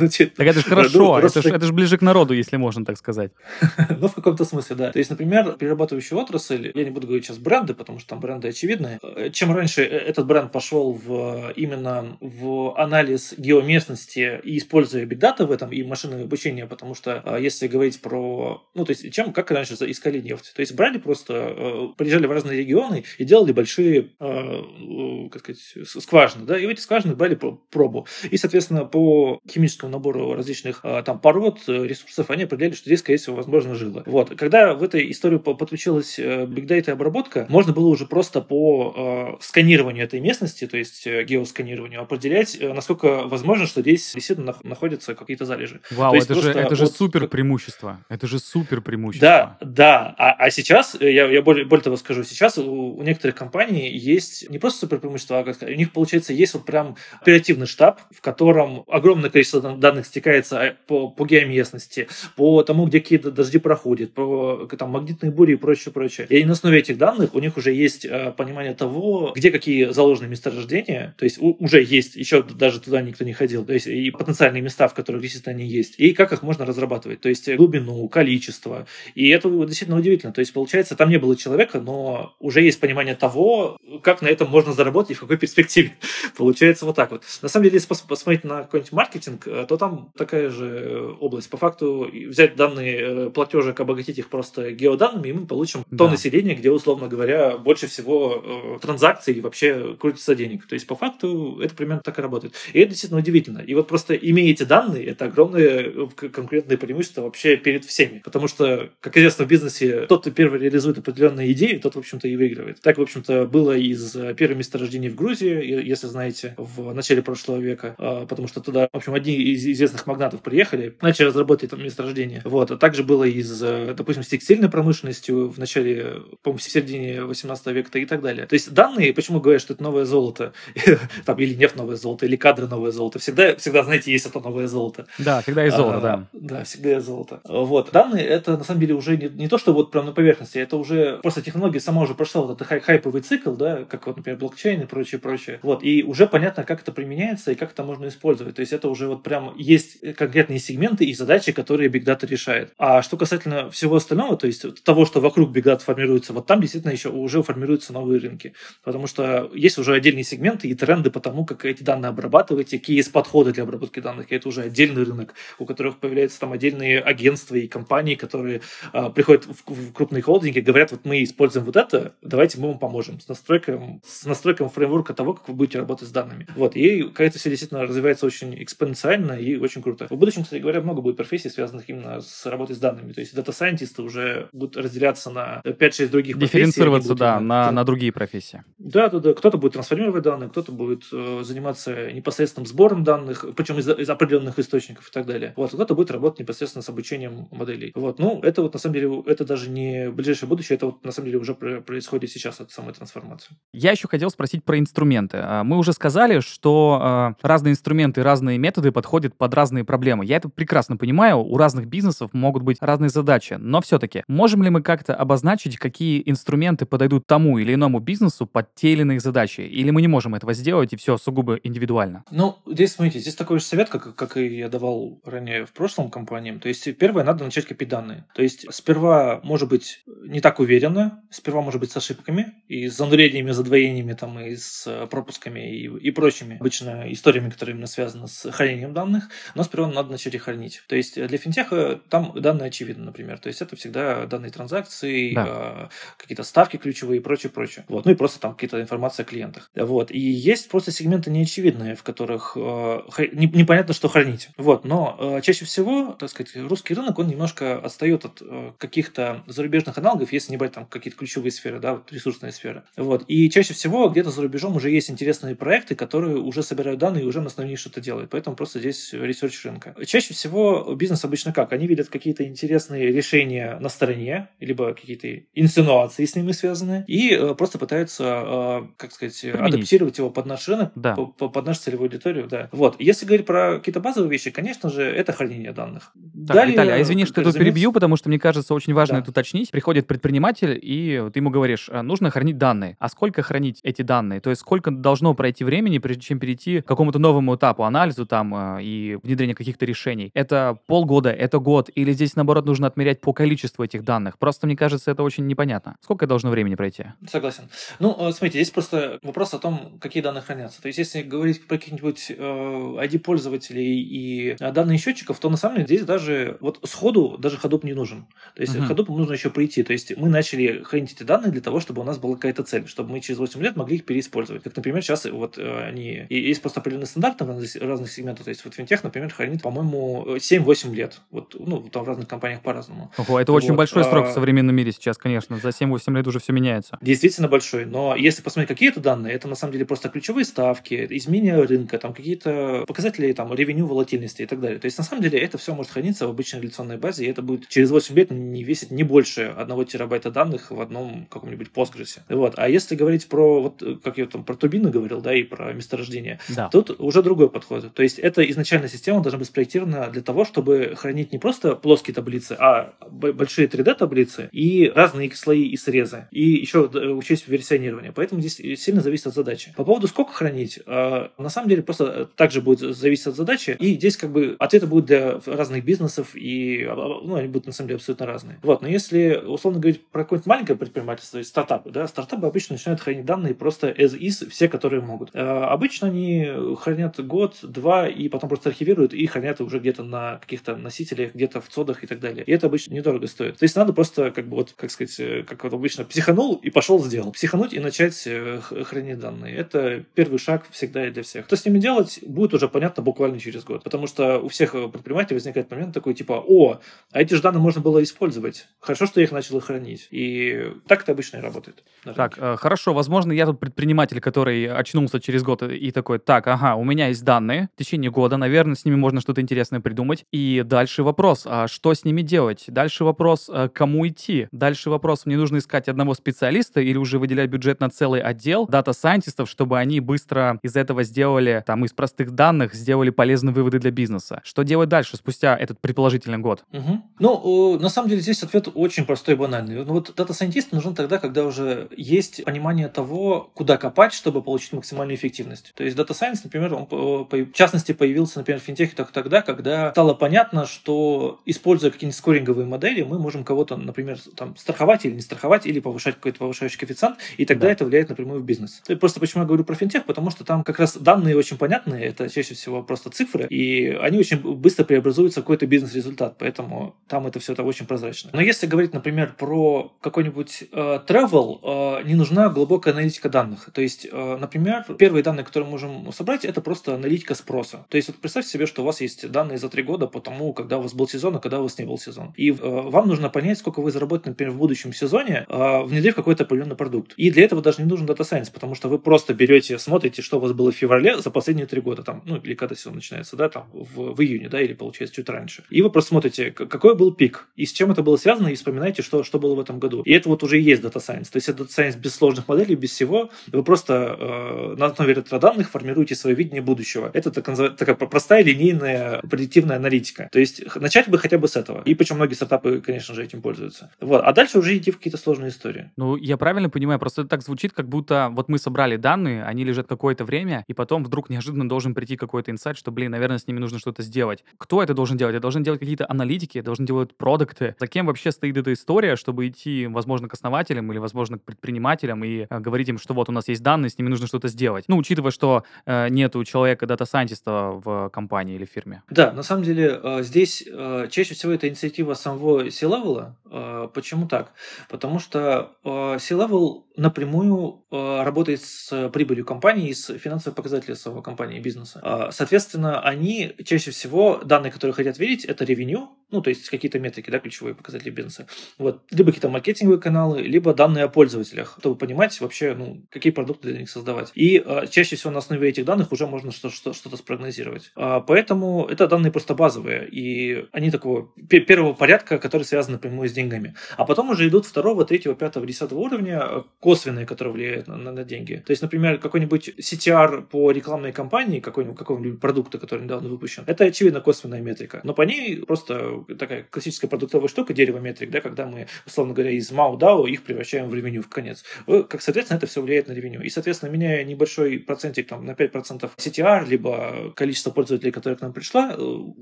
Ну, 0.00 0.08
типа, 0.08 0.36
так 0.36 0.46
это 0.46 0.60
же 0.60 0.66
хорошо, 0.66 1.18
это 1.18 1.66
же 1.66 1.72
ближе 1.72 1.98
к 1.98 2.02
народу, 2.02 2.34
если 2.34 2.56
можно 2.56 2.84
так 2.84 2.96
сказать. 2.98 3.32
Ну, 4.00 4.08
в 4.08 4.14
каком-то 4.14 4.44
смысле, 4.44 4.76
да. 4.76 4.92
То 4.92 4.98
есть, 4.98 5.10
например, 5.10 5.52
перерабатывающая 5.52 6.16
отрасль, 6.18 6.72
я 6.74 6.84
не 6.84 6.90
буду 6.90 7.06
говорить 7.06 7.26
сейчас 7.26 7.38
бренды, 7.38 7.74
потому 7.74 7.98
что 7.98 8.10
там 8.10 8.20
бренды 8.20 8.48
очевидные. 8.48 8.98
Чем 9.32 9.52
раньше 9.52 9.82
э, 9.82 9.86
этот 9.86 10.26
бренд 10.26 10.52
пошел 10.52 10.92
в 10.92 11.52
именно 11.56 12.16
в 12.20 12.74
анализ 12.76 13.34
геоместности 13.36 14.40
и 14.42 14.58
используя 14.58 15.06
Data 15.06 15.46
в 15.46 15.52
этом 15.52 15.72
и 15.72 15.82
машинное 15.82 16.24
обучение, 16.24 16.66
потому 16.66 16.94
что 16.94 17.22
а, 17.24 17.38
если 17.38 17.68
говорить 17.68 18.00
про... 18.00 18.66
Ну, 18.74 18.84
то 18.84 18.90
есть, 18.90 19.12
чем, 19.12 19.32
как 19.32 19.50
раньше 19.50 19.74
искали 19.74 20.20
нефть? 20.20 20.52
То 20.54 20.60
есть, 20.60 20.74
брали 20.74 20.98
просто, 20.98 21.34
э, 21.34 21.88
приезжали 21.96 22.26
в 22.26 22.32
разные 22.32 22.58
регионы 22.58 23.04
и 23.18 23.24
делали 23.24 23.52
большие, 23.52 24.10
э, 24.18 25.28
как 25.30 25.42
сказать, 25.42 25.88
скважины, 26.02 26.44
да, 26.44 26.58
и 26.58 26.66
в 26.66 26.68
эти 26.68 26.80
скважины 26.80 27.14
брали 27.14 27.38
пробу. 27.70 28.06
И, 28.30 28.36
соответственно, 28.36 28.84
по 28.84 29.40
химическому 29.50 29.92
набору 29.92 30.34
различных 30.34 30.80
а, 30.82 31.02
там 31.02 31.18
пород, 31.18 31.60
э, 31.68 31.86
ресурсов, 31.86 32.30
они 32.30 32.44
определяли, 32.44 32.74
что 32.74 32.86
здесь, 32.86 33.00
скорее 33.00 33.18
всего, 33.18 33.36
возможно, 33.36 33.74
жило. 33.74 34.02
Вот. 34.06 34.34
Когда 34.36 34.74
в 34.74 34.82
этой 34.82 35.10
истории 35.10 35.38
подключилась 35.38 36.18
э, 36.18 36.44
Big 36.44 36.66
Data 36.66 36.90
обработка, 36.90 37.46
можно 37.48 37.72
было 37.72 37.88
уже 37.88 38.06
просто 38.06 38.40
по 38.40 39.36
э, 39.38 39.42
сканированию 39.42 40.04
этой 40.04 40.20
местности, 40.20 40.66
то 40.66 40.76
есть 40.76 41.06
геосканированию, 41.06 42.00
определять, 42.00 42.58
насколько 42.60 43.22
возможно, 43.24 43.66
что 43.66 43.80
здесь 43.80 44.12
действительно 44.14 44.56
находятся 44.62 45.14
какие-то 45.14 45.44
залежи. 45.44 45.80
Вау, 45.90 46.14
это 46.14 46.34
же, 46.34 46.50
это 46.50 46.74
же 46.76 46.84
вот, 46.84 46.96
супер 46.96 47.28
преимущество. 47.28 48.00
Это 48.08 48.26
же 48.26 48.38
супер 48.38 48.80
преимущество. 48.80 49.28
Да, 49.28 49.58
да. 49.60 50.14
А, 50.18 50.32
а 50.32 50.50
сейчас, 50.50 50.96
я, 51.00 51.26
я 51.26 51.42
более, 51.42 51.64
более 51.64 51.84
того 51.84 51.96
скажу, 51.96 52.24
сейчас 52.24 52.58
у, 52.58 52.96
у 52.96 53.02
некоторых 53.02 53.36
компаний 53.36 53.90
есть 53.90 54.48
не 54.50 54.58
просто 54.58 54.80
супер 54.80 54.98
преимущество, 54.98 55.38
а 55.38 55.64
у 55.66 55.74
них, 55.74 55.92
получается, 55.92 56.32
есть 56.32 56.54
вот 56.54 56.64
прям 56.64 56.96
оперативный 57.20 57.66
штаб, 57.66 58.00
в 58.10 58.20
котором 58.20 58.84
огромное 58.88 59.30
количество 59.30 59.60
данных 59.60 60.06
стекается 60.06 60.58
э, 60.60 60.74
по, 60.86 61.08
по 61.08 61.26
геоместности, 61.26 62.08
по 62.36 62.62
тому, 62.62 62.86
где 62.86 63.00
какие-то 63.00 63.30
дожди 63.30 63.58
проходят, 63.58 64.12
по 64.12 64.68
там, 64.78 64.90
магнитные 64.90 65.32
бури 65.32 65.52
и 65.52 65.56
прочее, 65.56 65.92
прочее. 65.92 66.26
И 66.30 66.44
на 66.44 66.52
основе 66.52 66.78
этих 66.78 66.98
данных 66.98 67.34
у 67.34 67.40
них 67.40 67.56
уже 67.56 67.72
есть 67.72 68.04
э, 68.04 68.32
понимание 68.36 68.74
того, 68.74 69.32
где 69.34 69.50
какие 69.50 69.92
заложенные 69.92 70.30
месторождения, 70.30 71.14
то 71.18 71.24
есть 71.24 71.38
у, 71.40 71.56
уже 71.58 71.82
есть, 71.82 72.16
еще 72.16 72.42
даже 72.42 72.80
туда 72.80 73.02
никто 73.02 73.24
не 73.24 73.32
ходил, 73.32 73.64
то 73.64 73.72
есть 73.72 73.86
и 73.86 74.10
потенциальные 74.10 74.62
места, 74.62 74.88
в 74.88 74.94
которых 74.94 75.22
действительно 75.22 75.54
они 75.54 75.66
есть, 75.66 75.94
и 75.98 76.12
как 76.12 76.32
их 76.32 76.42
можно 76.42 76.64
разрабатывать, 76.64 77.20
то 77.20 77.28
есть 77.28 77.48
глубину, 77.56 78.08
количество. 78.08 78.86
И 79.14 79.28
это 79.28 79.48
действительно 79.66 79.98
удивительно. 79.98 80.32
То 80.32 80.40
есть, 80.40 80.52
получается, 80.52 80.96
там 80.96 81.10
не 81.10 81.18
было 81.18 81.36
человека, 81.36 81.80
но 81.80 82.34
уже 82.38 82.62
есть 82.62 82.80
понимание 82.80 83.14
того, 83.14 83.78
как 84.02 84.22
на 84.22 84.28
этом 84.28 84.50
можно 84.50 84.72
заработать 84.72 85.12
и 85.12 85.14
в 85.14 85.20
какой 85.20 85.38
перспективе. 85.38 85.96
Получается 86.36 86.86
вот 86.86 86.96
так 86.96 87.10
вот. 87.10 87.22
На 87.42 87.48
самом 87.48 87.64
деле, 87.64 87.80
посмотреть 88.00 88.44
на 88.44 88.62
какой-нибудь 88.62 88.92
маркетинг, 88.92 89.46
э, 89.46 89.66
то 89.68 89.76
там 89.76 90.10
такая 90.16 90.50
же 90.50 90.66
э, 90.66 91.14
область. 91.20 91.50
По 91.50 91.56
факту 91.56 92.10
взять 92.12 92.56
данные 92.56 92.98
э, 92.98 93.30
платежек, 93.30 93.78
обогатить 93.80 94.18
их 94.18 94.28
просто 94.28 94.72
геоданными, 94.72 95.28
и 95.28 95.32
мы 95.32 95.46
получим 95.46 95.84
да. 95.90 96.04
то 96.04 96.10
население, 96.10 96.54
где, 96.54 96.70
условно 96.70 97.08
говоря, 97.08 97.56
больше 97.58 97.86
всего 97.86 98.78
транзакций 98.80 99.34
и 99.34 99.40
вообще 99.40 99.96
крутится 99.98 100.34
денег. 100.34 100.66
То 100.66 100.74
есть, 100.74 100.86
по 100.86 100.96
факту, 100.96 101.60
это 101.62 101.74
примерно 101.74 102.02
так 102.02 102.18
и 102.18 102.22
работает. 102.22 102.54
И 102.72 102.80
это 102.80 102.90
действительно 102.90 103.20
удивительно. 103.20 103.58
И 103.58 103.74
вот 103.74 103.88
просто 103.88 104.14
имея 104.14 104.52
эти 104.52 104.62
данные, 104.62 105.06
это 105.06 105.26
огромное 105.26 106.08
конкурентное 106.16 106.76
преимущество 106.76 107.22
вообще 107.22 107.56
перед 107.56 107.84
всеми. 107.84 108.20
Потому 108.24 108.48
что, 108.48 108.90
как 109.00 109.16
известно 109.16 109.44
в 109.44 109.48
бизнесе, 109.48 110.06
тот, 110.06 110.22
кто 110.22 110.30
первый 110.30 110.60
реализует 110.60 110.98
определенные 110.98 111.52
идеи, 111.52 111.78
тот, 111.78 111.94
в 111.94 111.98
общем-то, 111.98 112.28
и 112.28 112.36
выигрывает. 112.36 112.80
Так, 112.80 112.98
в 112.98 113.02
общем-то, 113.02 113.46
было 113.46 113.76
из 113.76 114.12
первых 114.36 114.58
месторождений 114.58 115.08
в 115.08 115.14
Грузии, 115.14 115.84
если 115.86 116.06
знаете, 116.06 116.54
в 116.56 116.92
начале 116.92 117.22
прошлого 117.22 117.58
века 117.58 117.83
рынка, 117.84 117.94
э, 117.98 118.26
потому 118.28 118.48
что 118.48 118.60
туда, 118.60 118.88
в 118.92 118.96
общем, 118.96 119.14
одни 119.14 119.34
из 119.34 119.64
известных 119.66 120.06
магнатов 120.06 120.40
приехали, 120.40 120.96
начали 121.00 121.26
разработать 121.26 121.70
там 121.70 121.82
месторождение. 121.82 122.42
Вот. 122.44 122.70
А 122.70 122.76
также 122.76 123.04
было 123.04 123.24
из, 123.24 123.60
допустим, 123.60 124.22
с 124.22 124.28
текстильной 124.28 124.68
промышленностью 124.68 125.48
в 125.48 125.58
начале, 125.58 126.22
по-моему, 126.42 126.58
в 126.58 126.62
середине 126.62 127.24
18 127.24 127.66
века 127.68 127.98
и 127.98 128.06
так 128.06 128.22
далее. 128.22 128.46
То 128.46 128.54
есть 128.54 128.72
данные, 128.72 129.12
почему 129.12 129.40
говорят, 129.40 129.62
что 129.62 129.74
это 129.74 129.82
новое 129.82 130.04
золото, 130.04 130.52
там, 131.24 131.38
или 131.38 131.54
нефть 131.54 131.76
новое 131.76 131.96
золото, 131.96 132.26
или 132.26 132.36
кадры 132.36 132.66
новое 132.66 132.90
золото, 132.90 133.18
всегда, 133.18 133.56
всегда, 133.56 133.82
знаете, 133.82 134.12
есть 134.12 134.26
это 134.26 134.40
новое 134.40 134.66
золото. 134.66 135.06
Да, 135.18 135.42
всегда 135.42 135.64
есть 135.64 135.76
золото, 135.76 135.98
а, 135.98 136.00
да. 136.00 136.28
Да, 136.32 136.64
всегда 136.64 136.90
есть 136.90 137.06
золото. 137.06 137.40
Вот. 137.44 137.90
Данные, 137.92 138.24
это 138.24 138.56
на 138.56 138.64
самом 138.64 138.80
деле 138.80 138.94
уже 138.94 139.16
не, 139.16 139.28
не 139.28 139.48
то, 139.48 139.58
что 139.58 139.72
вот 139.72 139.90
прям 139.90 140.06
на 140.06 140.12
поверхности, 140.12 140.58
это 140.58 140.76
уже 140.76 141.18
просто 141.22 141.42
технология 141.42 141.80
сама 141.80 142.02
уже 142.02 142.14
прошла 142.14 142.42
вот 142.42 142.56
этот 142.56 142.66
хай 142.66 142.80
хайповый 142.80 143.22
цикл, 143.22 143.52
да, 143.52 143.84
как 143.84 144.06
вот, 144.06 144.16
например, 144.16 144.38
блокчейн 144.38 144.82
и 144.82 144.86
прочее, 144.86 145.20
прочее. 145.20 145.58
Вот. 145.62 145.82
И 145.82 146.02
уже 146.02 146.26
понятно, 146.26 146.64
как 146.64 146.82
это 146.82 146.92
применяется 146.92 147.52
и 147.52 147.54
как 147.54 147.72
это 147.74 147.82
можно 147.82 148.08
использовать. 148.08 148.54
То 148.54 148.60
есть 148.60 148.72
это 148.72 148.88
уже 148.88 149.08
вот 149.08 149.22
прям 149.22 149.54
есть 149.56 150.00
конкретные 150.16 150.58
сегменты 150.58 151.04
и 151.04 151.12
задачи, 151.12 151.52
которые 151.52 151.90
Big 151.90 152.04
Data 152.04 152.26
решает. 152.26 152.72
А 152.78 153.02
что 153.02 153.16
касательно 153.16 153.70
всего 153.70 153.96
остального, 153.96 154.36
то 154.36 154.46
есть 154.46 154.82
того, 154.84 155.04
что 155.04 155.20
вокруг 155.20 155.54
Big 155.54 155.64
Data 155.64 155.80
формируется, 155.80 156.32
вот 156.32 156.46
там 156.46 156.60
действительно 156.60 156.92
еще 156.92 157.10
уже 157.10 157.42
формируются 157.42 157.92
новые 157.92 158.20
рынки. 158.20 158.54
Потому 158.82 159.06
что 159.06 159.50
есть 159.54 159.78
уже 159.78 159.94
отдельные 159.94 160.24
сегменты 160.24 160.68
и 160.68 160.74
тренды 160.74 161.10
по 161.10 161.20
тому, 161.20 161.44
как 161.44 161.64
эти 161.64 161.82
данные 161.82 162.10
обрабатывать, 162.10 162.70
какие 162.70 162.96
есть 162.96 163.12
подходы 163.12 163.52
для 163.52 163.64
обработки 163.64 164.00
данных. 164.00 164.30
И 164.30 164.34
это 164.34 164.48
уже 164.48 164.62
отдельный 164.62 165.02
рынок, 165.02 165.34
у 165.58 165.66
которых 165.66 165.98
появляются 165.98 166.40
там 166.40 166.52
отдельные 166.52 167.00
агентства 167.00 167.56
и 167.56 167.66
компании, 167.66 168.14
которые 168.14 168.62
а, 168.92 169.10
приходят 169.10 169.46
в, 169.46 169.70
в 169.72 169.92
крупные 169.92 170.22
холдинги, 170.22 170.60
говорят, 170.60 170.92
вот 170.92 171.04
мы 171.04 171.22
используем 171.22 171.66
вот 171.66 171.76
это, 171.76 172.14
давайте 172.22 172.58
мы 172.60 172.68
вам 172.68 172.78
поможем 172.78 173.20
с 173.20 173.28
настройкой, 173.28 174.00
с 174.06 174.24
настройкой 174.24 174.68
фреймворка 174.68 175.14
того, 175.14 175.34
как 175.34 175.48
вы 175.48 175.54
будете 175.54 175.78
работать 175.78 176.08
с 176.08 176.12
данными. 176.12 176.46
Вот. 176.56 176.76
И 176.76 177.10
это 177.16 177.38
все 177.38 177.50
действительно 177.64 177.88
развивается 177.88 178.26
очень 178.26 178.62
экспоненциально 178.62 179.32
и 179.32 179.56
очень 179.56 179.82
круто. 179.82 180.06
В 180.08 180.16
будущем, 180.16 180.42
кстати 180.42 180.60
говоря, 180.60 180.80
много 180.80 181.00
будет 181.00 181.16
профессий, 181.16 181.48
связанных 181.48 181.88
именно 181.88 182.20
с 182.20 182.46
работой 182.46 182.76
с 182.76 182.78
данными. 182.78 183.12
То 183.12 183.20
есть 183.20 183.34
дата-сайентисты 183.34 184.02
уже 184.02 184.48
будут 184.52 184.76
разделяться 184.76 185.30
на 185.30 185.60
5-6 185.64 186.08
других 186.08 186.38
Дифференцироваться, 186.38 187.14
да, 187.14 187.40
на, 187.40 187.70
на 187.70 187.84
другие 187.84 188.12
профессии. 188.12 188.64
Да, 188.78 189.08
да, 189.08 189.18
да. 189.18 189.34
Кто-то 189.34 189.58
будет 189.58 189.72
трансформировать 189.72 190.22
данные, 190.22 190.50
кто-то 190.50 190.72
будет 190.72 191.04
э, 191.12 191.42
заниматься 191.42 192.12
непосредственным 192.12 192.66
сбором 192.66 193.04
данных, 193.04 193.44
причем 193.56 193.78
из, 193.78 193.88
из 193.88 194.10
определенных 194.10 194.58
источников 194.58 195.08
и 195.08 195.12
так 195.12 195.26
далее. 195.26 195.54
Вот. 195.56 195.72
Кто-то 195.72 195.94
будет 195.94 196.10
работать 196.10 196.40
непосредственно 196.40 196.82
с 196.82 196.88
обучением 196.88 197.48
моделей. 197.50 197.92
Вот. 197.94 198.18
Ну, 198.18 198.40
это 198.42 198.62
вот 198.62 198.74
на 198.74 198.78
самом 198.78 198.94
деле, 198.94 199.22
это 199.26 199.44
даже 199.44 199.70
не 199.70 200.10
ближайшее 200.10 200.48
будущее, 200.48 200.76
это 200.76 200.86
вот 200.86 201.04
на 201.04 201.12
самом 201.12 201.26
деле 201.26 201.38
уже 201.38 201.54
происходит 201.54 202.30
сейчас, 202.30 202.60
от 202.60 202.70
самой 202.70 202.94
трансформации. 202.94 203.56
Я 203.72 203.92
еще 203.92 204.08
хотел 204.08 204.30
спросить 204.30 204.64
про 204.64 204.78
инструменты. 204.78 205.38
А, 205.40 205.64
мы 205.64 205.78
уже 205.78 205.92
сказали, 205.92 206.40
что 206.40 207.34
э, 207.40 207.42
разные 207.44 207.72
инструменты, 207.72 208.22
разные 208.22 208.58
методы 208.58 208.92
подходят 208.92 209.36
под 209.36 209.54
разные 209.54 209.84
проблемы. 209.84 210.24
Я 210.24 210.36
это 210.36 210.48
прекрасно 210.48 210.96
понимаю, 210.96 211.38
у 211.38 211.56
разных 211.56 211.86
бизнесов 211.86 212.30
могут 212.32 212.62
быть 212.62 212.78
разные 212.80 213.10
задачи, 213.10 213.56
но 213.58 213.80
все-таки 213.80 214.24
можем 214.28 214.62
ли 214.62 214.70
мы 214.70 214.82
как-то 214.82 215.14
обозначить, 215.14 215.76
какие 215.78 216.22
инструменты 216.24 216.86
подойдут 216.86 217.26
тому 217.26 217.58
или 217.58 217.74
иному 217.74 218.00
бизнесу 218.00 218.46
под 218.46 218.74
те 218.74 218.92
или 218.92 219.02
иные 219.02 219.20
задачи? 219.20 219.60
Или 219.60 219.90
мы 219.90 220.00
не 220.00 220.08
можем 220.08 220.34
этого 220.34 220.54
сделать, 220.54 220.92
и 220.92 220.96
все 220.96 221.16
сугубо 221.18 221.56
индивидуально? 221.62 222.24
Ну, 222.30 222.56
здесь, 222.66 222.92
смотрите, 222.92 223.20
здесь 223.20 223.34
такой 223.34 223.58
же 223.58 223.64
совет, 223.64 223.88
как, 223.88 224.14
как 224.14 224.36
и 224.36 224.56
я 224.56 224.68
давал 224.68 225.20
ранее 225.24 225.66
в 225.66 225.72
прошлом 225.72 226.10
компаниям. 226.10 226.60
То 226.60 226.68
есть, 226.68 226.96
первое, 226.96 227.24
надо 227.24 227.44
начать 227.44 227.66
копить 227.66 227.88
данные. 227.88 228.26
То 228.34 228.42
есть, 228.42 228.66
сперва, 228.72 229.40
может 229.42 229.68
быть, 229.68 230.04
не 230.06 230.40
так 230.40 230.60
уверенно, 230.60 231.22
сперва, 231.30 231.62
может 231.62 231.80
быть, 231.80 231.90
с 231.90 231.96
ошибками, 231.96 232.54
и 232.68 232.88
с 232.88 232.96
занурениями, 232.96 233.50
задвоениями, 233.50 234.12
там, 234.14 234.38
и 234.38 234.56
с 234.56 234.84
э, 234.86 235.06
пропусками, 235.06 235.76
и, 235.76 235.84
и 235.84 236.10
прочими, 236.10 236.56
обычно, 236.58 237.12
историями, 237.34 237.50
которые 237.50 237.74
именно 237.74 237.86
связаны 237.86 238.28
с 238.28 238.50
хранением 238.50 238.92
данных, 238.92 239.28
но 239.54 239.62
сперва 239.62 239.88
надо 239.88 240.10
начать 240.10 240.34
их 240.34 240.42
хранить. 240.42 240.82
То 240.88 240.96
есть, 240.96 241.14
для 241.14 241.38
финтеха 241.38 242.00
там 242.08 242.32
данные 242.40 242.68
очевидны, 242.68 243.04
например. 243.04 243.38
То 243.38 243.48
есть, 243.48 243.60
это 243.60 243.76
всегда 243.76 244.26
данные 244.26 244.50
транзакции, 244.50 245.34
да. 245.34 245.88
э, 245.90 246.16
какие-то 246.16 246.44
ставки 246.44 246.76
ключевые 246.76 247.20
и 247.20 247.22
прочее, 247.22 247.50
прочее. 247.50 247.84
Вот. 247.88 248.04
Ну 248.04 248.12
и 248.12 248.14
просто 248.14 248.40
там 248.40 248.54
какие-то 248.54 248.80
информация 248.80 249.24
о 249.24 249.26
клиентах. 249.26 249.70
Вот. 249.74 250.10
И 250.10 250.18
есть 250.18 250.68
просто 250.68 250.92
сегменты 250.92 251.30
неочевидные, 251.30 251.94
в 251.94 252.02
которых 252.02 252.52
э, 252.56 253.00
непонятно, 253.32 253.94
что 253.94 254.08
хранить. 254.08 254.48
Вот. 254.56 254.84
Но 254.84 255.16
э, 255.18 255.40
чаще 255.42 255.64
всего, 255.64 256.12
так 256.12 256.30
сказать, 256.30 256.56
русский 256.56 256.94
рынок, 256.94 257.18
он 257.18 257.28
немножко 257.28 257.78
отстает 257.78 258.24
от 258.24 258.42
э, 258.42 258.72
каких-то 258.78 259.42
зарубежных 259.46 259.98
аналогов, 259.98 260.32
если 260.32 260.52
не 260.52 260.56
брать 260.56 260.72
там 260.72 260.86
какие-то 260.86 261.18
ключевые 261.18 261.50
сферы, 261.50 261.80
да, 261.80 261.94
вот 261.94 262.12
ресурсные 262.12 262.52
сферы. 262.52 262.82
Вот. 262.96 263.24
И 263.28 263.50
чаще 263.50 263.74
всего 263.74 264.08
где-то 264.08 264.30
за 264.30 264.42
рубежом 264.42 264.76
уже 264.76 264.90
есть 264.90 265.10
интересные 265.10 265.56
проекты, 265.56 265.94
которые 265.94 266.36
уже 266.44 266.62
собирают 266.62 267.00
данные 267.00 267.23
и 267.24 267.26
уже 267.26 267.40
на 267.40 267.46
основании 267.46 267.76
что-то 267.76 268.00
делают. 268.00 268.30
Поэтому 268.30 268.56
просто 268.56 268.78
здесь 268.78 269.12
research 269.12 269.64
рынка. 269.64 269.94
Чаще 270.06 270.34
всего 270.34 270.94
бизнес 270.94 271.24
обычно 271.24 271.52
как? 271.52 271.72
Они 271.72 271.86
видят 271.86 272.08
какие-то 272.08 272.44
интересные 272.44 273.10
решения 273.10 273.78
на 273.80 273.88
стороне, 273.88 274.48
либо 274.60 274.94
какие-то 274.94 275.44
инсинуации 275.54 276.24
с 276.24 276.36
ними 276.36 276.52
связаны, 276.52 277.04
и 277.06 277.30
э, 277.34 277.54
просто 277.54 277.78
пытаются, 277.78 278.24
э, 278.24 278.82
как 278.96 279.12
сказать, 279.12 279.40
Применить. 279.40 279.74
адаптировать 279.74 280.18
его 280.18 280.30
под 280.30 280.46
наш 280.46 280.68
рынок, 280.68 280.92
да. 280.94 281.14
под 281.16 281.66
нашу 281.66 281.80
целевую 281.80 282.06
аудиторию. 282.06 282.46
Да. 282.48 282.68
Вот. 282.72 282.96
Если 282.98 283.26
говорить 283.26 283.46
про 283.46 283.78
какие-то 283.78 284.00
базовые 284.00 284.30
вещи, 284.30 284.50
конечно 284.50 284.90
же, 284.90 285.02
это 285.02 285.32
хранение 285.32 285.72
данных. 285.72 286.12
Так, 286.46 286.56
Далее, 286.56 286.72
Виталий, 286.72 286.92
а 286.92 287.02
извини, 287.02 287.24
что 287.24 287.40
я 287.40 287.44
тут 287.46 287.58
перебью, 287.58 287.92
потому 287.92 288.16
что 288.16 288.28
мне 288.28 288.38
кажется, 288.38 288.74
очень 288.74 288.94
важно 288.94 289.16
да. 289.16 289.20
это 289.22 289.30
уточнить. 289.30 289.70
Приходит 289.70 290.06
предприниматель, 290.06 290.78
и 290.80 291.22
ты 291.32 291.38
ему 291.38 291.50
говоришь, 291.50 291.88
«А, 291.90 292.02
нужно 292.02 292.30
хранить 292.30 292.58
данные. 292.58 292.96
А 292.98 293.08
сколько 293.08 293.42
хранить 293.42 293.80
эти 293.82 294.02
данные? 294.02 294.40
То 294.40 294.50
есть 294.50 294.60
сколько 294.60 294.90
должно 294.90 295.34
пройти 295.34 295.64
времени, 295.64 295.98
прежде 295.98 296.22
чем 296.22 296.38
перейти 296.38 296.80
к 296.80 296.86
какому-то 296.86 297.13
новому 297.18 297.56
этапу, 297.56 297.84
анализу 297.84 298.26
там 298.26 298.54
э, 298.54 298.82
и 298.82 299.18
внедрения 299.22 299.54
каких-то 299.54 299.84
решений? 299.86 300.30
Это 300.34 300.78
полгода, 300.86 301.30
это 301.30 301.58
год, 301.58 301.90
или 301.94 302.12
здесь, 302.12 302.36
наоборот, 302.36 302.66
нужно 302.66 302.86
отмерять 302.86 303.20
по 303.20 303.32
количеству 303.32 303.84
этих 303.84 304.04
данных? 304.04 304.38
Просто, 304.38 304.66
мне 304.66 304.76
кажется, 304.76 305.10
это 305.10 305.22
очень 305.22 305.46
непонятно. 305.46 305.96
Сколько 306.00 306.26
должно 306.26 306.50
времени 306.50 306.74
пройти? 306.74 307.06
Согласен. 307.28 307.64
Ну, 307.98 308.12
э, 308.18 308.32
смотрите, 308.32 308.58
здесь 308.58 308.70
просто 308.70 309.18
вопрос 309.22 309.54
о 309.54 309.58
том, 309.58 309.98
какие 310.00 310.22
данные 310.22 310.42
хранятся. 310.42 310.82
То 310.82 310.88
есть, 310.88 310.98
если 310.98 311.22
говорить 311.22 311.66
про 311.66 311.78
каких-нибудь 311.78 312.30
э, 312.30 312.34
ID-пользователей 312.36 314.00
и 314.02 314.56
данные 314.58 314.98
счетчиков, 314.98 315.38
то 315.38 315.50
на 315.50 315.56
самом 315.56 315.76
деле 315.76 315.86
здесь 315.86 316.04
даже 316.04 316.58
вот 316.60 316.80
сходу 316.84 317.36
даже 317.38 317.56
ходоп 317.56 317.84
не 317.84 317.94
нужен. 317.94 318.26
То 318.54 318.62
есть, 318.62 318.74
uh-huh. 318.74 318.86
ходопу 318.86 319.16
нужно 319.16 319.32
еще 319.32 319.50
прийти. 319.50 319.82
То 319.82 319.92
есть, 319.92 320.16
мы 320.16 320.28
начали 320.28 320.82
хранить 320.82 321.12
эти 321.12 321.22
данные 321.22 321.52
для 321.52 321.60
того, 321.60 321.80
чтобы 321.80 322.02
у 322.02 322.04
нас 322.04 322.18
была 322.18 322.34
какая-то 322.34 322.62
цель, 322.62 322.86
чтобы 322.86 323.10
мы 323.10 323.20
через 323.20 323.38
8 323.38 323.60
лет 323.62 323.76
могли 323.76 323.96
их 323.96 324.04
переиспользовать. 324.04 324.62
Как, 324.62 324.76
например, 324.76 325.02
сейчас 325.02 325.24
вот 325.24 325.58
они... 325.58 326.26
И 326.28 326.40
есть 326.40 326.62
просто 326.62 326.80
определенные 326.80 327.03
стандарты 327.06 327.44
в 327.44 327.48
разных, 327.48 327.76
разных 327.76 328.10
сегментах. 328.10 328.44
То 328.44 328.50
есть, 328.50 328.64
вот 328.64 328.74
финтех, 328.74 329.04
например, 329.04 329.32
хранит, 329.32 329.62
по-моему, 329.62 330.36
7-8 330.36 330.94
лет. 330.94 331.20
Вот, 331.30 331.54
ну, 331.58 331.80
там 331.82 332.04
в 332.04 332.08
разных 332.08 332.28
компаниях 332.28 332.60
по-разному. 332.60 333.10
Ого, 333.16 333.40
это 333.40 333.52
вот. 333.52 333.62
очень 333.62 333.74
большой 333.74 334.04
срок 334.04 334.26
а... 334.26 334.30
в 334.30 334.32
современном 334.32 334.74
мире 334.74 334.92
сейчас, 334.92 335.18
конечно. 335.18 335.58
За 335.58 335.68
7-8 335.68 336.16
лет 336.16 336.26
уже 336.26 336.38
все 336.40 336.52
меняется. 336.52 336.98
Действительно 337.00 337.48
большой. 337.48 337.84
Но 337.86 338.16
если 338.16 338.42
посмотреть, 338.42 338.68
какие 338.68 338.88
это 338.90 339.00
данные, 339.00 339.34
это 339.34 339.48
на 339.48 339.54
самом 339.54 339.72
деле 339.72 339.84
просто 339.84 340.08
ключевые 340.08 340.44
ставки, 340.44 341.06
изменения 341.10 341.56
рынка, 341.56 341.98
там 341.98 342.14
какие-то 342.14 342.84
показатели 342.86 343.32
там 343.32 343.52
ревеню 343.54 343.86
волатильности 343.86 344.42
и 344.42 344.46
так 344.46 344.60
далее. 344.60 344.78
То 344.78 344.86
есть 344.86 344.98
на 344.98 345.04
самом 345.04 345.22
деле 345.22 345.38
это 345.38 345.58
все 345.58 345.74
может 345.74 345.92
храниться 345.92 346.26
в 346.26 346.30
обычной 346.30 346.60
реляционной 346.60 346.96
базе, 346.96 347.24
и 347.24 347.28
это 347.28 347.42
будет 347.42 347.68
через 347.68 347.90
8 347.90 348.14
лет 348.14 348.30
не 348.30 348.62
весить 348.62 348.90
не 348.90 349.02
больше 349.02 349.54
одного 349.56 349.84
терабайта 349.84 350.30
данных 350.30 350.70
в 350.70 350.80
одном 350.80 351.26
каком-нибудь 351.30 351.68
Postgres. 351.74 352.20
Вот. 352.28 352.54
А 352.56 352.68
если 352.68 352.94
говорить 352.96 353.28
про, 353.28 353.62
вот, 353.62 353.82
как 354.02 354.18
я 354.18 354.26
там 354.26 354.44
про 354.44 354.54
турбины 354.54 354.90
говорил, 354.90 355.20
да, 355.20 355.34
и 355.34 355.42
про 355.42 355.72
месторождение, 355.72 356.40
да. 356.48 356.68
тут 356.68 356.93
уже 356.98 357.22
другой 357.22 357.50
подход. 357.50 357.92
То 357.94 358.02
есть 358.02 358.18
это 358.18 358.48
изначально 358.50 358.88
система 358.88 359.20
должна 359.20 359.38
быть 359.38 359.48
спроектирована 359.48 360.08
для 360.10 360.22
того, 360.22 360.44
чтобы 360.44 360.94
хранить 360.96 361.32
не 361.32 361.38
просто 361.38 361.74
плоские 361.76 362.14
таблицы, 362.14 362.56
а 362.58 362.94
большие 363.10 363.68
3D-таблицы 363.68 364.48
и 364.52 364.90
разные 364.94 365.30
слои 365.34 365.66
и 365.66 365.76
срезы, 365.76 366.28
и 366.30 366.42
еще 366.42 366.90
э, 366.92 367.08
учесть 367.08 367.48
версионирование. 367.48 368.12
Поэтому 368.12 368.40
здесь 368.40 368.56
сильно 368.80 369.00
зависит 369.00 369.26
от 369.26 369.34
задачи. 369.34 369.72
По 369.76 369.84
поводу 369.84 370.08
сколько 370.08 370.32
хранить, 370.32 370.80
э, 370.84 371.28
на 371.38 371.48
самом 371.48 371.68
деле 371.68 371.82
просто 371.82 372.26
также 372.36 372.60
будет 372.60 372.96
зависеть 372.96 373.28
от 373.28 373.36
задачи, 373.36 373.76
и 373.78 373.94
здесь 373.94 374.16
как 374.16 374.30
бы 374.30 374.56
ответы 374.58 374.86
будут 374.86 375.06
для 375.06 375.40
разных 375.46 375.84
бизнесов, 375.84 376.30
и 376.34 376.84
ну, 376.84 377.36
они 377.36 377.48
будут 377.48 377.66
на 377.66 377.72
самом 377.72 377.88
деле 377.88 377.96
абсолютно 377.96 378.26
разные. 378.26 378.58
Вот, 378.62 378.82
но 378.82 378.88
если 378.88 379.42
условно 379.46 379.80
говорить 379.80 380.04
про 380.06 380.22
какое-нибудь 380.22 380.46
маленькое 380.46 380.78
предпринимательство, 380.78 381.36
то 381.36 381.38
есть 381.38 381.50
стартапы, 381.50 381.90
да, 381.90 382.06
стартапы 382.06 382.46
обычно 382.46 382.74
начинают 382.74 383.00
хранить 383.00 383.24
данные 383.24 383.54
просто 383.54 383.90
as 383.90 384.18
is, 384.18 384.48
все, 384.50 384.68
которые 384.68 385.02
могут. 385.02 385.30
Э, 385.34 385.40
обычно 385.40 386.08
они 386.08 386.48
хранят 386.84 387.18
год, 387.26 387.56
два, 387.62 388.06
и 388.06 388.28
потом 388.28 388.48
просто 388.48 388.68
архивируют 388.68 389.14
и 389.14 389.26
хранят 389.26 389.60
уже 389.62 389.78
где-то 389.78 390.02
на 390.02 390.36
каких-то 390.36 390.76
носителях, 390.76 391.34
где-то 391.34 391.62
в 391.62 391.68
цодах 391.68 392.04
и 392.04 392.06
так 392.06 392.20
далее. 392.20 392.44
И 392.44 392.52
это 392.52 392.66
обычно 392.66 392.92
недорого 392.92 393.26
стоит. 393.26 393.56
То 393.56 393.64
есть 393.64 393.74
надо 393.74 393.94
просто 393.94 394.30
как 394.30 394.46
бы 394.46 394.56
вот, 394.56 394.74
как 394.76 394.90
сказать, 394.90 395.46
как 395.46 395.64
вот 395.64 395.72
обычно 395.72 396.04
психанул 396.04 396.56
и 396.56 396.70
пошел 396.70 397.02
сделал. 397.02 397.32
Психануть 397.32 397.72
и 397.72 397.80
начать 397.80 398.22
э, 398.26 398.60
хранить 398.60 399.18
данные. 399.18 399.56
Это 399.56 400.04
первый 400.14 400.38
шаг 400.38 400.66
всегда 400.70 401.06
и 401.06 401.10
для 401.10 401.22
всех. 401.22 401.46
Что 401.46 401.56
с 401.56 401.64
ними 401.64 401.78
делать, 401.78 402.20
будет 402.22 402.52
уже 402.52 402.68
понятно 402.68 403.02
буквально 403.02 403.40
через 403.40 403.64
год. 403.64 403.82
Потому 403.82 404.06
что 404.06 404.38
у 404.38 404.48
всех 404.48 404.72
предпринимателей 404.72 405.36
возникает 405.36 405.70
момент 405.70 405.94
такой 405.94 406.12
типа, 406.12 406.44
о, 406.46 406.80
а 407.12 407.22
эти 407.22 407.32
же 407.32 407.40
данные 407.40 407.62
можно 407.62 407.80
было 407.80 408.02
использовать. 408.02 408.66
Хорошо, 408.80 409.06
что 409.06 409.20
я 409.20 409.24
их 409.24 409.32
начал 409.32 409.58
хранить. 409.60 410.08
И 410.10 410.72
так 410.86 411.02
это 411.02 411.12
обычно 411.12 411.38
и 411.38 411.40
работает. 411.40 411.82
Так, 412.14 412.36
э, 412.38 412.56
хорошо, 412.56 412.92
возможно, 412.92 413.32
я 413.32 413.46
тут 413.46 413.58
предприниматель, 413.58 414.20
который 414.20 414.66
очнулся 414.66 415.20
через 415.20 415.42
год 415.42 415.62
и 415.62 415.90
такой, 415.90 416.18
так, 416.18 416.46
ага, 416.46 416.73
у 416.76 416.84
меня 416.84 417.08
есть 417.08 417.24
данные 417.24 417.68
в 417.74 417.78
течение 417.78 418.10
года, 418.10 418.36
наверное, 418.36 418.74
с 418.74 418.84
ними 418.84 418.96
можно 418.96 419.20
что-то 419.20 419.40
интересное 419.40 419.80
придумать. 419.80 420.24
И 420.32 420.62
дальше 420.64 421.02
вопрос, 421.02 421.44
а 421.46 421.68
что 421.68 421.92
с 421.92 422.04
ними 422.04 422.22
делать? 422.22 422.64
Дальше 422.68 423.04
вопрос, 423.04 423.50
а 423.52 423.68
кому 423.68 424.06
идти? 424.06 424.48
Дальше 424.52 424.90
вопрос, 424.90 425.26
мне 425.26 425.36
нужно 425.36 425.58
искать 425.58 425.88
одного 425.88 426.14
специалиста 426.14 426.80
или 426.80 426.96
уже 426.96 427.18
выделять 427.18 427.50
бюджет 427.50 427.80
на 427.80 427.90
целый 427.90 428.20
отдел 428.20 428.66
data 428.66 428.87
scientist 428.87 429.34
ов, 429.34 429.50
чтобы 429.50 429.78
они 429.78 430.00
быстро 430.00 430.58
из 430.62 430.76
этого 430.76 431.02
сделали, 431.02 431.62
там, 431.66 431.84
из 431.84 431.92
простых 431.92 432.30
данных 432.30 432.74
сделали 432.74 433.10
полезные 433.10 433.52
выводы 433.52 433.78
для 433.78 433.90
бизнеса. 433.90 434.40
Что 434.44 434.62
делать 434.62 434.88
дальше, 434.88 435.16
спустя 435.16 435.56
этот 435.56 435.80
предположительный 435.80 436.38
год? 436.38 436.64
Угу. 436.72 437.02
Ну, 437.18 437.78
на 437.78 437.88
самом 437.88 438.08
деле 438.08 438.20
здесь 438.20 438.42
ответ 438.42 438.68
очень 438.74 439.04
простой 439.04 439.34
и 439.34 439.38
банальный. 439.38 439.84
Ну, 439.84 439.92
вот 439.92 440.12
data 440.16 440.33
scientist 440.33 440.72
нужен 440.72 440.94
тогда, 440.94 441.18
когда 441.18 441.44
уже 441.44 441.88
есть 441.96 442.44
понимание 442.44 442.88
того, 442.88 443.50
куда 443.54 443.76
копать, 443.76 444.14
чтобы 444.14 444.42
получить 444.42 444.72
максимальную 444.72 445.16
эффективность. 445.16 445.72
То 445.74 445.84
есть 445.84 445.98
Science, 446.14 446.48
например, 446.54 446.74
он, 446.74 447.26
в 447.30 447.52
частности 447.52 447.92
появился, 447.92 448.38
например, 448.38 448.60
в 448.60 448.64
финтехе 448.64 448.94
только 448.94 449.12
тогда, 449.12 449.42
когда 449.42 449.90
стало 449.90 450.14
понятно, 450.14 450.66
что 450.66 451.40
используя 451.44 451.90
какие-нибудь 451.90 452.16
скоринговые 452.16 452.66
модели, 452.66 453.02
мы 453.02 453.18
можем 453.18 453.44
кого-то, 453.44 453.76
например, 453.76 454.18
там, 454.36 454.56
страховать 454.56 455.04
или 455.04 455.14
не 455.14 455.20
страховать, 455.20 455.66
или 455.66 455.80
повышать 455.80 456.14
какой-то 456.16 456.38
повышающий 456.38 456.78
коэффициент, 456.78 457.18
и 457.36 457.44
тогда 457.44 457.66
да. 457.66 457.72
это 457.72 457.84
влияет 457.84 458.08
напрямую 458.08 458.40
в 458.40 458.44
бизнес. 458.44 458.82
Просто 459.00 459.20
почему 459.20 459.42
я 459.42 459.46
говорю 459.46 459.64
про 459.64 459.74
финтех, 459.74 460.04
потому 460.04 460.30
что 460.30 460.44
там 460.44 460.62
как 460.62 460.78
раз 460.78 460.96
данные 460.96 461.36
очень 461.36 461.58
понятные, 461.58 462.06
это 462.06 462.28
чаще 462.28 462.54
всего 462.54 462.82
просто 462.82 463.10
цифры, 463.10 463.46
и 463.48 463.88
они 463.88 464.18
очень 464.18 464.38
быстро 464.38 464.84
преобразуются 464.84 465.40
в 465.40 465.44
какой-то 465.44 465.66
бизнес-результат, 465.66 466.36
поэтому 466.38 466.94
там 467.08 467.26
это 467.26 467.40
все 467.40 467.52
это 467.52 467.64
очень 467.64 467.86
прозрачно. 467.86 468.30
Но 468.32 468.40
если 468.40 468.66
говорить, 468.66 468.92
например, 468.92 469.34
про 469.36 469.92
какой-нибудь 470.00 470.64
э, 470.70 471.00
travel, 471.06 472.00
э, 472.00 472.04
не 472.04 472.14
нужна 472.14 472.48
глубокая 472.48 472.94
аналитика 472.94 473.28
данных. 473.28 473.70
То 473.72 473.82
есть, 473.82 474.06
э, 474.10 474.36
например, 474.40 474.84
первые 474.98 475.22
данные, 475.22 475.44
которые 475.44 475.66
мы 475.66 475.72
можем 475.72 476.12
собрать, 476.12 476.43
это 476.44 476.60
просто 476.60 476.94
аналитика 476.94 477.34
спроса. 477.34 477.86
То 477.88 477.96
есть, 477.96 478.08
вот 478.08 478.18
представьте 478.18 478.50
себе, 478.50 478.66
что 478.66 478.82
у 478.82 478.84
вас 478.84 479.00
есть 479.00 479.30
данные 479.30 479.58
за 479.58 479.68
три 479.68 479.82
года 479.82 480.06
по 480.06 480.20
тому, 480.20 480.52
когда 480.52 480.78
у 480.78 480.82
вас 480.82 480.94
был 480.94 481.08
сезон, 481.08 481.36
а 481.36 481.38
когда 481.38 481.60
у 481.60 481.64
вас 481.64 481.78
не 481.78 481.84
был 481.84 481.98
сезон. 481.98 482.32
И 482.36 482.50
э, 482.50 482.54
вам 482.60 483.08
нужно 483.08 483.28
понять, 483.28 483.58
сколько 483.58 483.80
вы 483.80 483.90
заработаете, 483.90 484.30
например, 484.30 484.52
в 484.52 484.58
будущем 484.58 484.92
сезоне, 484.92 485.46
э, 485.48 485.82
внедрив 485.84 486.14
какой-то 486.14 486.44
определенный 486.44 486.76
продукт. 486.76 487.14
И 487.16 487.30
для 487.30 487.44
этого 487.44 487.62
даже 487.62 487.82
не 487.82 487.88
нужен 487.88 488.06
Data 488.06 488.20
Science, 488.20 488.50
потому 488.52 488.74
что 488.74 488.88
вы 488.88 488.98
просто 488.98 489.34
берете, 489.34 489.78
смотрите, 489.78 490.22
что 490.22 490.38
у 490.38 490.40
вас 490.40 490.52
было 490.52 490.72
в 490.72 490.76
феврале 490.76 491.20
за 491.20 491.30
последние 491.30 491.66
три 491.66 491.80
года, 491.80 492.02
там, 492.02 492.22
ну, 492.26 492.36
или 492.36 492.54
когда 492.54 492.74
сезон 492.74 492.94
начинается, 492.94 493.36
да, 493.36 493.48
там, 493.48 493.68
в, 493.72 494.14
в 494.14 494.22
июне, 494.22 494.48
да, 494.48 494.60
или, 494.60 494.74
получается, 494.74 495.16
чуть 495.16 495.28
раньше. 495.28 495.64
И 495.70 495.82
вы 495.82 495.90
просто 495.90 496.08
смотрите, 496.10 496.50
какой 496.50 496.94
был 496.94 497.12
пик, 497.12 497.48
и 497.56 497.66
с 497.66 497.72
чем 497.72 497.90
это 497.90 498.02
было 498.02 498.16
связано, 498.16 498.48
и 498.48 498.54
вспоминаете, 498.54 499.02
что, 499.02 499.22
что 499.22 499.38
было 499.38 499.54
в 499.54 499.60
этом 499.60 499.78
году. 499.78 500.02
И 500.02 500.12
это 500.12 500.28
вот 500.28 500.42
уже 500.42 500.60
и 500.60 500.62
есть 500.62 500.82
Data 500.82 500.96
Science. 500.96 501.30
То 501.30 501.36
есть, 501.36 501.48
это 501.48 501.64
Data 501.64 501.68
Science 501.68 501.98
без 501.98 502.14
сложных 502.14 502.48
моделей, 502.48 502.74
без 502.74 502.90
всего. 502.90 503.30
Вы 503.52 503.64
просто 503.64 504.16
э, 504.18 504.76
на 504.76 504.86
основе 504.86 505.14
ретро-данных 505.14 505.70
формируете 505.70 506.14
свое 506.34 506.44
видение 506.44 506.62
будущего. 506.62 507.10
Это 507.12 507.30
так, 507.30 507.76
такая 507.76 507.94
простая 507.94 508.42
линейная 508.42 509.20
предиктивная 509.20 509.76
аналитика. 509.76 510.28
То 510.32 510.38
есть, 510.38 510.62
начать 510.76 511.08
бы 511.08 511.18
хотя 511.18 511.38
бы 511.38 511.48
с 511.48 511.56
этого. 511.56 511.82
И 511.84 511.94
причем 511.94 512.16
многие 512.16 512.34
стартапы, 512.34 512.80
конечно 512.80 513.14
же, 513.14 513.24
этим 513.24 513.40
пользуются. 513.40 513.90
Вот. 514.00 514.22
А 514.24 514.32
дальше 514.32 514.58
уже 514.58 514.76
идти 514.76 514.90
в 514.90 514.96
какие-то 514.96 515.18
сложные 515.18 515.50
истории. 515.50 515.90
Ну, 515.96 516.16
я 516.16 516.36
правильно 516.36 516.68
понимаю, 516.70 516.98
просто 516.98 517.22
это 517.22 517.30
так 517.30 517.42
звучит, 517.42 517.72
как 517.72 517.88
будто 517.88 518.28
вот 518.32 518.48
мы 518.48 518.58
собрали 518.58 518.96
данные, 518.96 519.44
они 519.44 519.64
лежат 519.64 519.86
какое-то 519.86 520.24
время, 520.24 520.64
и 520.68 520.74
потом 520.74 521.04
вдруг 521.04 521.30
неожиданно 521.30 521.68
должен 521.68 521.94
прийти 521.94 522.16
какой-то 522.16 522.50
инсайт, 522.50 522.76
что, 522.76 522.90
блин, 522.90 523.10
наверное, 523.10 523.38
с 523.38 523.46
ними 523.46 523.58
нужно 523.58 523.78
что-то 523.78 524.02
сделать. 524.02 524.44
Кто 524.58 524.82
это 524.82 524.94
должен 524.94 525.16
делать? 525.16 525.34
Я 525.34 525.40
должен 525.40 525.62
делать 525.62 525.80
какие-то 525.80 526.06
аналитики, 526.08 526.58
я 526.58 526.62
должен 526.62 526.86
делать 526.86 527.16
продукты. 527.16 527.74
За 527.78 527.86
кем 527.86 528.06
вообще 528.06 528.32
стоит 528.32 528.56
эта 528.56 528.72
история, 528.72 529.16
чтобы 529.16 529.46
идти, 529.48 529.86
возможно, 529.86 530.28
к 530.28 530.34
основателям 530.34 530.90
или, 530.92 530.98
возможно, 530.98 531.38
к 531.38 531.44
предпринимателям 531.44 532.24
и 532.24 532.46
э, 532.48 532.60
говорить 532.60 532.88
им, 532.88 532.98
что 532.98 533.14
вот 533.14 533.28
у 533.28 533.32
нас 533.32 533.48
есть 533.48 533.62
данные, 533.62 533.90
с 533.90 533.98
ними 533.98 534.08
нужно 534.08 534.26
что-то 534.26 534.48
сделать. 534.48 534.84
Ну, 534.88 534.96
учитывая, 534.96 535.30
что 535.30 535.64
э, 535.86 536.08
нету 536.24 536.44
человека 536.44 536.86
data 536.86 537.13
scientist 537.13 537.73
а 537.73 537.80
в 537.84 538.08
компании 538.08 538.56
или 538.56 538.64
фирме. 538.64 539.02
Да, 539.10 539.32
на 539.32 539.42
самом 539.42 539.62
деле 539.62 540.00
э, 540.02 540.22
здесь 540.22 540.64
э, 540.66 541.08
чаще 541.10 541.34
всего 541.34 541.52
это 541.52 541.68
инициатива 541.68 542.14
самого 542.14 542.70
C-Level. 542.70 543.32
Э, 543.50 543.88
почему 543.92 544.26
так? 544.26 544.52
Потому 544.88 545.18
что 545.18 545.70
C-Level 545.84 546.83
напрямую 546.96 547.84
э, 547.90 548.22
работает 548.22 548.62
с 548.62 549.08
прибылью 549.10 549.44
компании 549.44 549.88
и 549.88 549.94
с 549.94 550.16
финансовыми 550.18 550.54
показателями 550.54 550.96
своего 550.96 551.22
компании 551.22 551.60
бизнеса. 551.60 552.00
Э, 552.02 552.30
соответственно, 552.32 553.00
они 553.00 553.54
чаще 553.64 553.90
всего, 553.90 554.40
данные, 554.44 554.72
которые 554.72 554.94
хотят 554.94 555.18
видеть, 555.18 555.44
это 555.44 555.64
revenue, 555.64 556.10
ну, 556.30 556.40
то 556.40 556.50
есть 556.50 556.68
какие-то 556.68 556.98
метрики, 556.98 557.30
да, 557.30 557.38
ключевые 557.38 557.74
показатели 557.74 558.10
бизнеса. 558.10 558.46
Вот. 558.78 559.02
Либо 559.10 559.26
какие-то 559.26 559.48
маркетинговые 559.48 560.00
каналы, 560.00 560.42
либо 560.42 560.74
данные 560.74 561.04
о 561.04 561.08
пользователях, 561.08 561.76
чтобы 561.78 561.96
понимать 561.96 562.40
вообще, 562.40 562.74
ну, 562.74 563.04
какие 563.10 563.32
продукты 563.32 563.68
для 563.68 563.80
них 563.80 563.90
создавать. 563.90 564.32
И 564.34 564.62
э, 564.64 564.86
чаще 564.88 565.16
всего 565.16 565.32
на 565.32 565.38
основе 565.38 565.68
этих 565.68 565.84
данных 565.84 566.12
уже 566.12 566.26
можно 566.26 566.50
что-то, 566.52 567.16
спрогнозировать. 567.16 567.92
А, 567.94 568.20
поэтому 568.20 568.86
это 568.86 569.06
данные 569.06 569.30
просто 569.30 569.54
базовые, 569.54 570.08
и 570.08 570.66
они 570.72 570.90
такого 570.90 571.32
первого 571.48 571.92
порядка, 571.92 572.38
которые 572.38 572.66
связаны 572.66 572.94
напрямую 572.94 573.28
с 573.28 573.32
деньгами. 573.32 573.74
А 573.96 574.04
потом 574.04 574.30
уже 574.30 574.48
идут 574.48 574.66
второго, 574.66 575.04
третьего, 575.04 575.34
пятого, 575.34 575.66
десятого 575.66 576.00
уровня, 576.00 576.64
косвенные, 576.84 577.24
которые 577.24 577.54
влияют 577.54 577.88
на, 577.88 577.96
на, 577.96 578.12
на 578.12 578.24
деньги. 578.24 578.62
То 578.66 578.72
есть, 578.72 578.82
например, 578.82 579.16
какой-нибудь 579.18 579.70
CTR 579.78 580.42
по 580.42 580.70
рекламной 580.70 581.12
кампании, 581.12 581.60
какой-нибудь 581.60 581.96
какого-нибудь 581.96 582.40
продукта, 582.40 582.76
который 582.76 583.04
недавно 583.04 583.30
выпущен, 583.30 583.64
это 583.66 583.84
очевидно 583.84 584.20
косвенная 584.20 584.60
метрика. 584.60 585.00
Но 585.02 585.14
по 585.14 585.22
ней 585.22 585.64
просто 585.64 586.26
такая 586.38 586.66
классическая 586.70 587.08
продуктовая 587.08 587.48
штука, 587.48 587.72
дерево 587.72 588.00
метрик, 588.00 588.30
да, 588.30 588.42
когда 588.42 588.66
мы, 588.66 588.86
условно 589.06 589.32
говоря, 589.32 589.52
из 589.52 589.72
MAU 589.72 589.98
DAO 589.98 590.28
их 590.28 590.42
превращаем 590.42 590.90
в 590.90 590.94
ревеню 590.94 591.22
в 591.22 591.28
конец. 591.30 591.64
Как, 591.86 592.20
соответственно, 592.20 592.58
это 592.58 592.66
все 592.66 592.82
влияет 592.82 593.08
на 593.08 593.12
ревеню. 593.12 593.42
И, 593.42 593.48
соответственно, 593.48 593.90
меняя 593.90 594.22
небольшой 594.22 594.78
процентик 594.78 595.26
там, 595.26 595.46
на 595.46 595.52
5% 595.52 596.10
CTR, 596.18 596.68
либо 596.68 597.32
количество 597.34 597.70
пользователей, 597.70 598.12
которые 598.12 598.36
к 598.36 598.42
нам 598.42 598.52
пришла 598.52 598.92
э, 598.92 598.96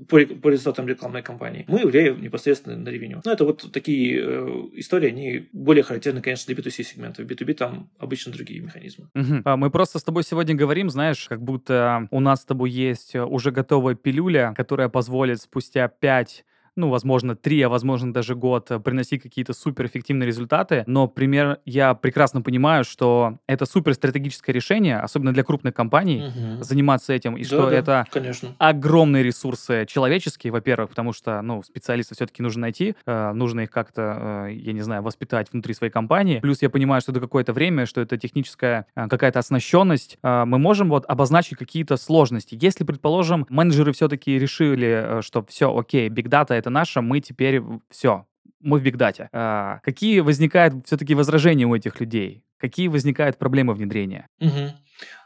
по, 0.07 0.25
по 0.41 0.47
результатам 0.47 0.87
рекламной 0.87 1.23
кампании, 1.23 1.65
мы 1.67 1.85
влияем 1.85 2.21
непосредственно 2.21 2.77
на 2.77 2.87
ревеню. 2.87 3.21
Но 3.25 3.33
это 3.33 3.43
вот 3.43 3.69
такие 3.73 4.21
э, 4.23 4.47
истории, 4.75 5.09
они 5.09 5.49
более 5.51 5.83
характерны, 5.83 6.21
конечно, 6.21 6.53
для 6.53 6.63
B2C 6.63 6.83
сегмента. 6.83 7.21
В 7.21 7.32
B2B 7.33 7.53
там 7.53 7.89
обычно 7.97 8.31
другие 8.31 8.61
механизмы. 8.61 9.09
Угу. 9.15 9.57
Мы 9.57 9.69
просто 9.69 9.99
с 9.99 10.03
тобой 10.03 10.23
сегодня 10.23 10.55
говорим, 10.55 10.89
знаешь, 10.89 11.27
как 11.27 11.41
будто 11.41 12.07
у 12.11 12.19
нас 12.19 12.41
с 12.41 12.45
тобой 12.45 12.71
есть 12.71 13.15
уже 13.15 13.51
готовая 13.51 13.95
пилюля, 13.95 14.53
которая 14.55 14.89
позволит 14.89 15.41
спустя 15.41 15.87
5 15.87 16.45
ну, 16.75 16.89
возможно, 16.89 17.35
три, 17.35 17.61
а 17.61 17.69
возможно, 17.69 18.13
даже 18.13 18.35
год 18.35 18.71
э, 18.71 18.79
приносить 18.79 19.21
какие-то 19.21 19.53
суперэффективные 19.53 20.27
результаты. 20.27 20.83
Но, 20.87 21.07
пример, 21.07 21.59
я 21.65 21.93
прекрасно 21.93 22.41
понимаю, 22.41 22.83
что 22.83 23.37
это 23.47 23.65
супер 23.65 23.93
стратегическое 23.93 24.51
решение, 24.51 24.99
особенно 24.99 25.33
для 25.33 25.43
крупных 25.43 25.73
компаний, 25.73 26.23
угу. 26.27 26.63
заниматься 26.63 27.13
этим, 27.13 27.37
и 27.37 27.41
да, 27.41 27.47
что 27.47 27.69
да, 27.69 27.75
это 27.75 28.07
конечно. 28.11 28.55
огромные 28.57 29.23
ресурсы 29.23 29.85
человеческие, 29.87 30.51
во-первых, 30.51 30.89
потому 30.89 31.13
что, 31.13 31.41
ну, 31.41 31.63
специалистов 31.63 32.17
все-таки 32.17 32.41
нужно 32.41 32.61
найти, 32.61 32.95
э, 33.05 33.31
нужно 33.33 33.61
их 33.61 33.71
как-то, 33.71 34.47
э, 34.47 34.53
я 34.53 34.73
не 34.73 34.81
знаю, 34.81 35.03
воспитать 35.03 35.51
внутри 35.51 35.73
своей 35.73 35.91
компании. 35.91 36.39
Плюс 36.39 36.61
я 36.61 36.69
понимаю, 36.69 37.01
что 37.01 37.11
это 37.11 37.21
какое-то 37.21 37.53
время, 37.53 37.85
что 37.85 38.01
это 38.01 38.17
техническая 38.17 38.85
э, 38.95 39.07
какая-то 39.07 39.39
оснащенность. 39.39 40.17
Э, 40.23 40.45
мы 40.45 40.57
можем 40.57 40.89
вот 40.89 41.05
обозначить 41.07 41.57
какие-то 41.57 41.97
сложности. 41.97 42.57
Если, 42.59 42.83
предположим, 42.83 43.45
менеджеры 43.49 43.93
все-таки 43.93 44.39
решили, 44.39 45.19
э, 45.19 45.21
что 45.21 45.45
все, 45.47 45.75
окей, 45.75 46.09
big 46.09 46.27
data 46.29 46.57
это 46.63 46.69
наше, 46.69 47.01
мы 47.01 47.19
теперь 47.19 47.61
все, 47.89 48.25
мы 48.61 48.79
в 48.79 48.83
бигдате. 48.83 49.29
А, 49.33 49.79
какие 49.83 50.21
возникают 50.21 50.87
все-таки 50.87 51.13
возражения 51.13 51.65
у 51.65 51.75
этих 51.75 51.99
людей? 51.99 52.43
Какие 52.57 52.87
возникают 52.87 53.37
проблемы 53.37 53.73
внедрения? 53.73 54.27
Угу. 54.39 54.71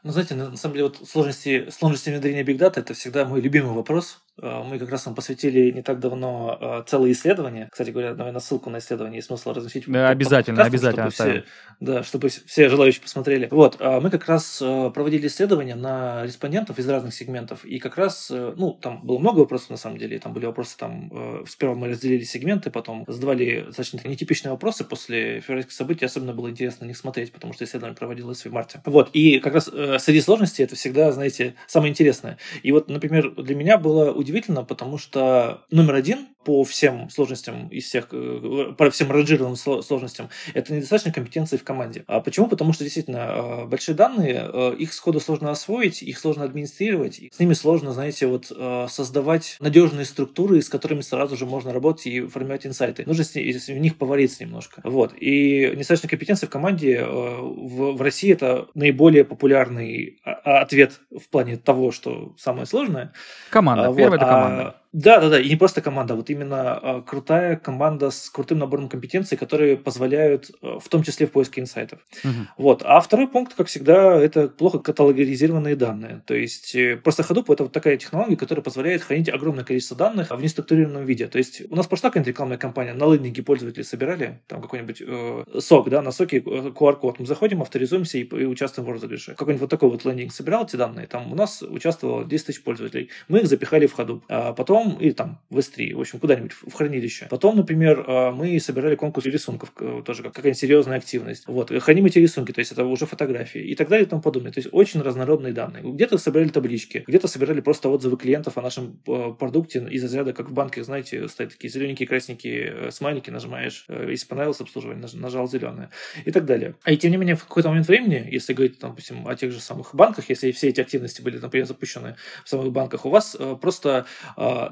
Ну, 0.07 0.13
знаете, 0.13 0.35
на 0.35 0.55
самом 0.55 0.75
деле, 0.75 0.85
вот 0.85 1.05
сложности, 1.05 1.67
сложности 1.69 2.09
внедрения 2.09 2.41
Big 2.41 2.57
Data– 2.57 2.73
это 2.77 2.93
всегда 2.93 3.25
мой 3.25 3.41
любимый 3.41 3.73
вопрос. 3.73 4.21
А, 4.41 4.63
мы 4.63 4.77
как 4.77 4.89
раз 4.89 5.05
вам 5.05 5.15
посвятили 5.15 5.71
не 5.71 5.81
так 5.81 5.99
давно 5.99 6.57
а, 6.61 6.83
целое 6.83 7.11
исследование. 7.11 7.67
Кстати 7.71 7.89
говоря, 7.89 8.13
наверное, 8.13 8.39
ссылку 8.39 8.69
на 8.69 8.77
исследование 8.77 9.17
есть 9.17 9.27
смысл 9.27 9.51
разместить. 9.51 9.85
Да, 9.87 10.09
обязательно, 10.09 10.63
обязательно 10.63 11.09
чтобы 11.09 11.31
все, 11.33 11.43
да, 11.79 12.03
чтобы 12.03 12.29
все 12.29 12.69
желающие 12.69 13.01
посмотрели. 13.01 13.47
Вот, 13.51 13.77
а, 13.79 13.99
мы 13.99 14.09
как 14.09 14.27
раз 14.27 14.59
проводили 14.59 15.27
исследование 15.27 15.75
на 15.75 16.23
респондентов 16.23 16.77
из 16.77 16.87
разных 16.87 17.13
сегментов. 17.13 17.65
И 17.65 17.79
как 17.79 17.97
раз, 17.97 18.29
ну, 18.29 18.73
там 18.73 19.05
было 19.05 19.17
много 19.17 19.39
вопросов 19.39 19.71
на 19.71 19.77
самом 19.77 19.97
деле. 19.97 20.19
Там 20.19 20.33
были 20.33 20.45
вопросы, 20.45 20.77
там, 20.77 21.43
сперва 21.47 21.75
мы 21.75 21.89
разделили 21.89 22.23
сегменты, 22.23 22.69
потом 22.69 23.05
задавали 23.07 23.63
достаточно 23.65 24.07
нетипичные 24.07 24.51
вопросы 24.51 24.83
после 24.83 25.41
февральских 25.41 25.73
событий. 25.73 26.05
Особенно 26.05 26.33
было 26.33 26.49
интересно 26.49 26.85
на 26.85 26.89
них 26.89 26.97
смотреть, 26.97 27.33
потому 27.33 27.53
что 27.53 27.65
исследование 27.65 27.97
проводилось 27.97 28.45
в 28.45 28.51
марте. 28.51 28.81
Вот, 28.85 29.09
и 29.13 29.39
как 29.39 29.55
раз 29.55 29.69
среди 29.99 30.21
сложностей 30.21 30.63
это 30.63 30.75
всегда, 30.75 31.11
знаете, 31.11 31.55
самое 31.67 31.91
интересное. 31.91 32.37
И 32.63 32.71
вот, 32.71 32.89
например, 32.89 33.31
для 33.31 33.55
меня 33.55 33.77
было 33.77 34.11
удивительно, 34.11 34.63
потому 34.63 34.97
что 34.97 35.65
номер 35.71 35.95
один 35.95 36.27
по 36.47 36.63
всем 36.63 37.09
сложностям 37.09 37.67
из 37.67 37.87
всех, 37.87 38.07
э, 38.13 38.73
по 38.77 38.89
всем 38.89 39.11
ранжированным 39.11 39.57
сложностям, 39.57 40.29
это 40.53 40.73
недостаточно 40.73 41.11
компетенции 41.11 41.57
в 41.57 41.65
команде. 41.65 42.05
А 42.07 42.21
почему? 42.21 42.47
Потому 42.47 42.71
что 42.71 42.85
действительно 42.85 43.17
э, 43.17 43.65
большие 43.65 43.95
данные, 43.95 44.49
э, 44.53 44.75
их 44.79 44.93
сходу 44.93 45.19
сложно 45.19 45.51
освоить, 45.51 46.01
их 46.01 46.17
сложно 46.17 46.45
администрировать, 46.45 47.19
с 47.33 47.37
ними 47.37 47.51
сложно, 47.53 47.91
знаете, 47.91 48.27
вот 48.27 48.45
создавать 48.89 49.57
надежные 49.59 50.05
структуры, 50.05 50.61
с 50.61 50.69
которыми 50.69 51.01
сразу 51.01 51.35
же 51.35 51.45
можно 51.45 51.73
работать 51.73 52.07
и 52.07 52.21
формировать 52.21 52.65
инсайты. 52.65 53.03
Нужно 53.05 53.25
в 53.25 53.79
них 53.79 53.97
повариться 53.97 54.43
немножко. 54.45 54.79
Вот. 54.85 55.13
И 55.19 55.69
недостаточно 55.73 56.07
компетенции 56.07 56.45
в 56.45 56.49
команде 56.49 57.03
в, 57.03 57.97
в 57.97 58.01
России 58.01 58.31
это 58.31 58.67
наиболее 58.73 59.25
популярный 59.25 59.86
стандартный 59.87 60.19
а, 60.23 60.61
ответ 60.61 60.99
в 61.11 61.29
плане 61.29 61.57
того, 61.57 61.91
что 61.91 62.35
самое 62.37 62.65
сложное. 62.65 63.13
Команда. 63.49 63.89
Вот, 63.89 63.97
Первое 63.97 64.17
это 64.17 64.25
команда. 64.25 64.75
Да, 64.97 65.19
да, 65.19 65.29
да, 65.29 65.39
и 65.39 65.47
не 65.47 65.55
просто 65.55 65.81
команда, 65.81 66.15
вот 66.15 66.31
именно 66.31 66.79
э, 66.81 67.01
крутая 67.05 67.55
команда 67.55 68.09
с 68.09 68.31
крутым 68.31 68.57
набором 68.57 68.89
компетенций, 68.89 69.37
которые 69.37 69.77
позволяют, 69.77 70.49
э, 70.63 70.79
в 70.81 70.89
том 70.89 71.03
числе 71.03 71.27
в 71.27 71.31
поиске 71.31 71.61
инсайтов. 71.61 71.99
Угу. 72.23 72.33
Вот. 72.57 72.81
А 72.83 72.99
второй 72.99 73.27
пункт, 73.27 73.53
как 73.53 73.67
всегда, 73.67 74.19
это 74.19 74.47
плохо 74.47 74.79
каталогизированные 74.79 75.75
данные. 75.75 76.23
То 76.25 76.33
есть 76.33 76.73
э, 76.73 76.97
просто 76.97 77.21
Hadoop 77.21 77.53
это 77.53 77.65
вот 77.65 77.73
такая 77.73 77.97
технология, 77.97 78.35
которая 78.35 78.63
позволяет 78.63 79.03
хранить 79.03 79.29
огромное 79.29 79.63
количество 79.63 79.95
данных 79.95 80.31
в 80.31 80.41
неструктурированном 80.41 81.05
виде. 81.05 81.27
То 81.27 81.37
есть 81.37 81.61
у 81.69 81.75
нас 81.75 81.85
прошла 81.85 82.09
какая-нибудь 82.09 82.29
рекламная 82.29 82.57
кампания, 82.57 82.93
на 82.93 83.13
лендинге 83.13 83.43
пользователи 83.43 83.83
собирали, 83.83 84.41
там 84.47 84.63
какой-нибудь 84.63 85.03
э, 85.05 85.43
сок, 85.59 85.91
да, 85.91 86.01
на 86.01 86.11
соке 86.11 86.39
QR-код. 86.39 87.19
Мы 87.19 87.27
заходим, 87.27 87.61
авторизуемся 87.61 88.17
и, 88.17 88.23
и 88.23 88.45
участвуем 88.45 88.89
в 88.89 88.91
розыгрыше. 88.91 89.35
Какой-нибудь 89.35 89.61
вот 89.61 89.69
такой 89.69 89.91
вот 89.91 90.05
лендинг 90.05 90.33
собирал 90.33 90.65
эти 90.65 90.75
данные, 90.75 91.05
там 91.05 91.31
у 91.31 91.35
нас 91.35 91.61
участвовало 91.61 92.25
10 92.25 92.47
тысяч 92.47 92.63
пользователей. 92.63 93.11
Мы 93.27 93.41
их 93.41 93.47
запихали 93.47 93.85
в 93.85 93.95
Hadoop. 93.95 94.23
А 94.27 94.53
потом 94.53 94.86
потом, 94.87 95.01
или 95.01 95.11
там 95.11 95.39
в 95.49 95.57
S3, 95.57 95.95
в 95.95 95.99
общем, 95.99 96.19
куда-нибудь 96.19 96.51
в 96.51 96.73
хранилище. 96.73 97.27
Потом, 97.29 97.57
например, 97.57 98.03
а, 98.07 98.31
мы 98.31 98.59
собирали 98.59 98.95
конкурс 98.95 99.25
рисунков, 99.25 99.71
тоже 100.05 100.23
как 100.23 100.33
какая-нибудь 100.33 100.59
серьезная 100.59 100.97
активность. 100.97 101.43
Вот, 101.47 101.71
храним 101.81 102.05
эти 102.05 102.19
рисунки, 102.19 102.51
то 102.51 102.59
есть 102.59 102.71
это 102.71 102.85
уже 102.85 103.05
фотографии 103.05 103.61
и 103.61 103.75
так 103.75 103.89
далее 103.89 104.05
и 104.05 104.09
тому 104.09 104.21
подобное. 104.21 104.51
То 104.51 104.59
есть 104.59 104.69
очень 104.71 105.01
разнородные 105.01 105.53
данные. 105.53 105.83
Где-то 105.83 106.17
собирали 106.17 106.49
таблички, 106.49 107.03
где-то 107.07 107.27
собирали 107.27 107.61
просто 107.61 107.89
отзывы 107.89 108.17
клиентов 108.17 108.57
о 108.57 108.61
нашем 108.61 108.99
а, 109.07 109.31
продукте 109.31 109.85
из 109.89 110.03
разряда, 110.03 110.33
как 110.33 110.49
в 110.49 110.53
банке, 110.53 110.83
знаете, 110.83 111.27
стоят 111.27 111.51
такие 111.51 111.71
зелененькие, 111.71 112.07
красненькие 112.07 112.73
э, 112.87 112.91
смайлики, 112.91 113.29
нажимаешь, 113.29 113.85
э, 113.87 114.07
если 114.09 114.27
понравилось 114.27 114.61
обслуживание, 114.61 115.07
нажал 115.13 115.47
зеленое 115.47 115.89
и 116.25 116.31
так 116.31 116.45
далее. 116.45 116.75
А 116.83 116.91
и 116.91 116.97
тем 116.97 117.11
не 117.11 117.17
менее, 117.17 117.35
в 117.35 117.43
какой-то 117.43 117.69
момент 117.69 117.87
времени, 117.87 118.27
если 118.31 118.53
говорить, 118.53 118.79
там, 118.79 118.91
допустим, 118.91 119.27
о 119.27 119.35
тех 119.35 119.51
же 119.51 119.59
самых 119.59 119.93
банках, 119.93 120.29
если 120.29 120.51
все 120.51 120.69
эти 120.69 120.81
активности 120.81 121.21
были, 121.21 121.37
например, 121.37 121.67
запущены 121.67 122.15
в 122.43 122.49
самых 122.49 122.71
банках, 122.71 123.05
у 123.05 123.09
вас 123.09 123.35
э, 123.39 123.55
просто 123.59 124.05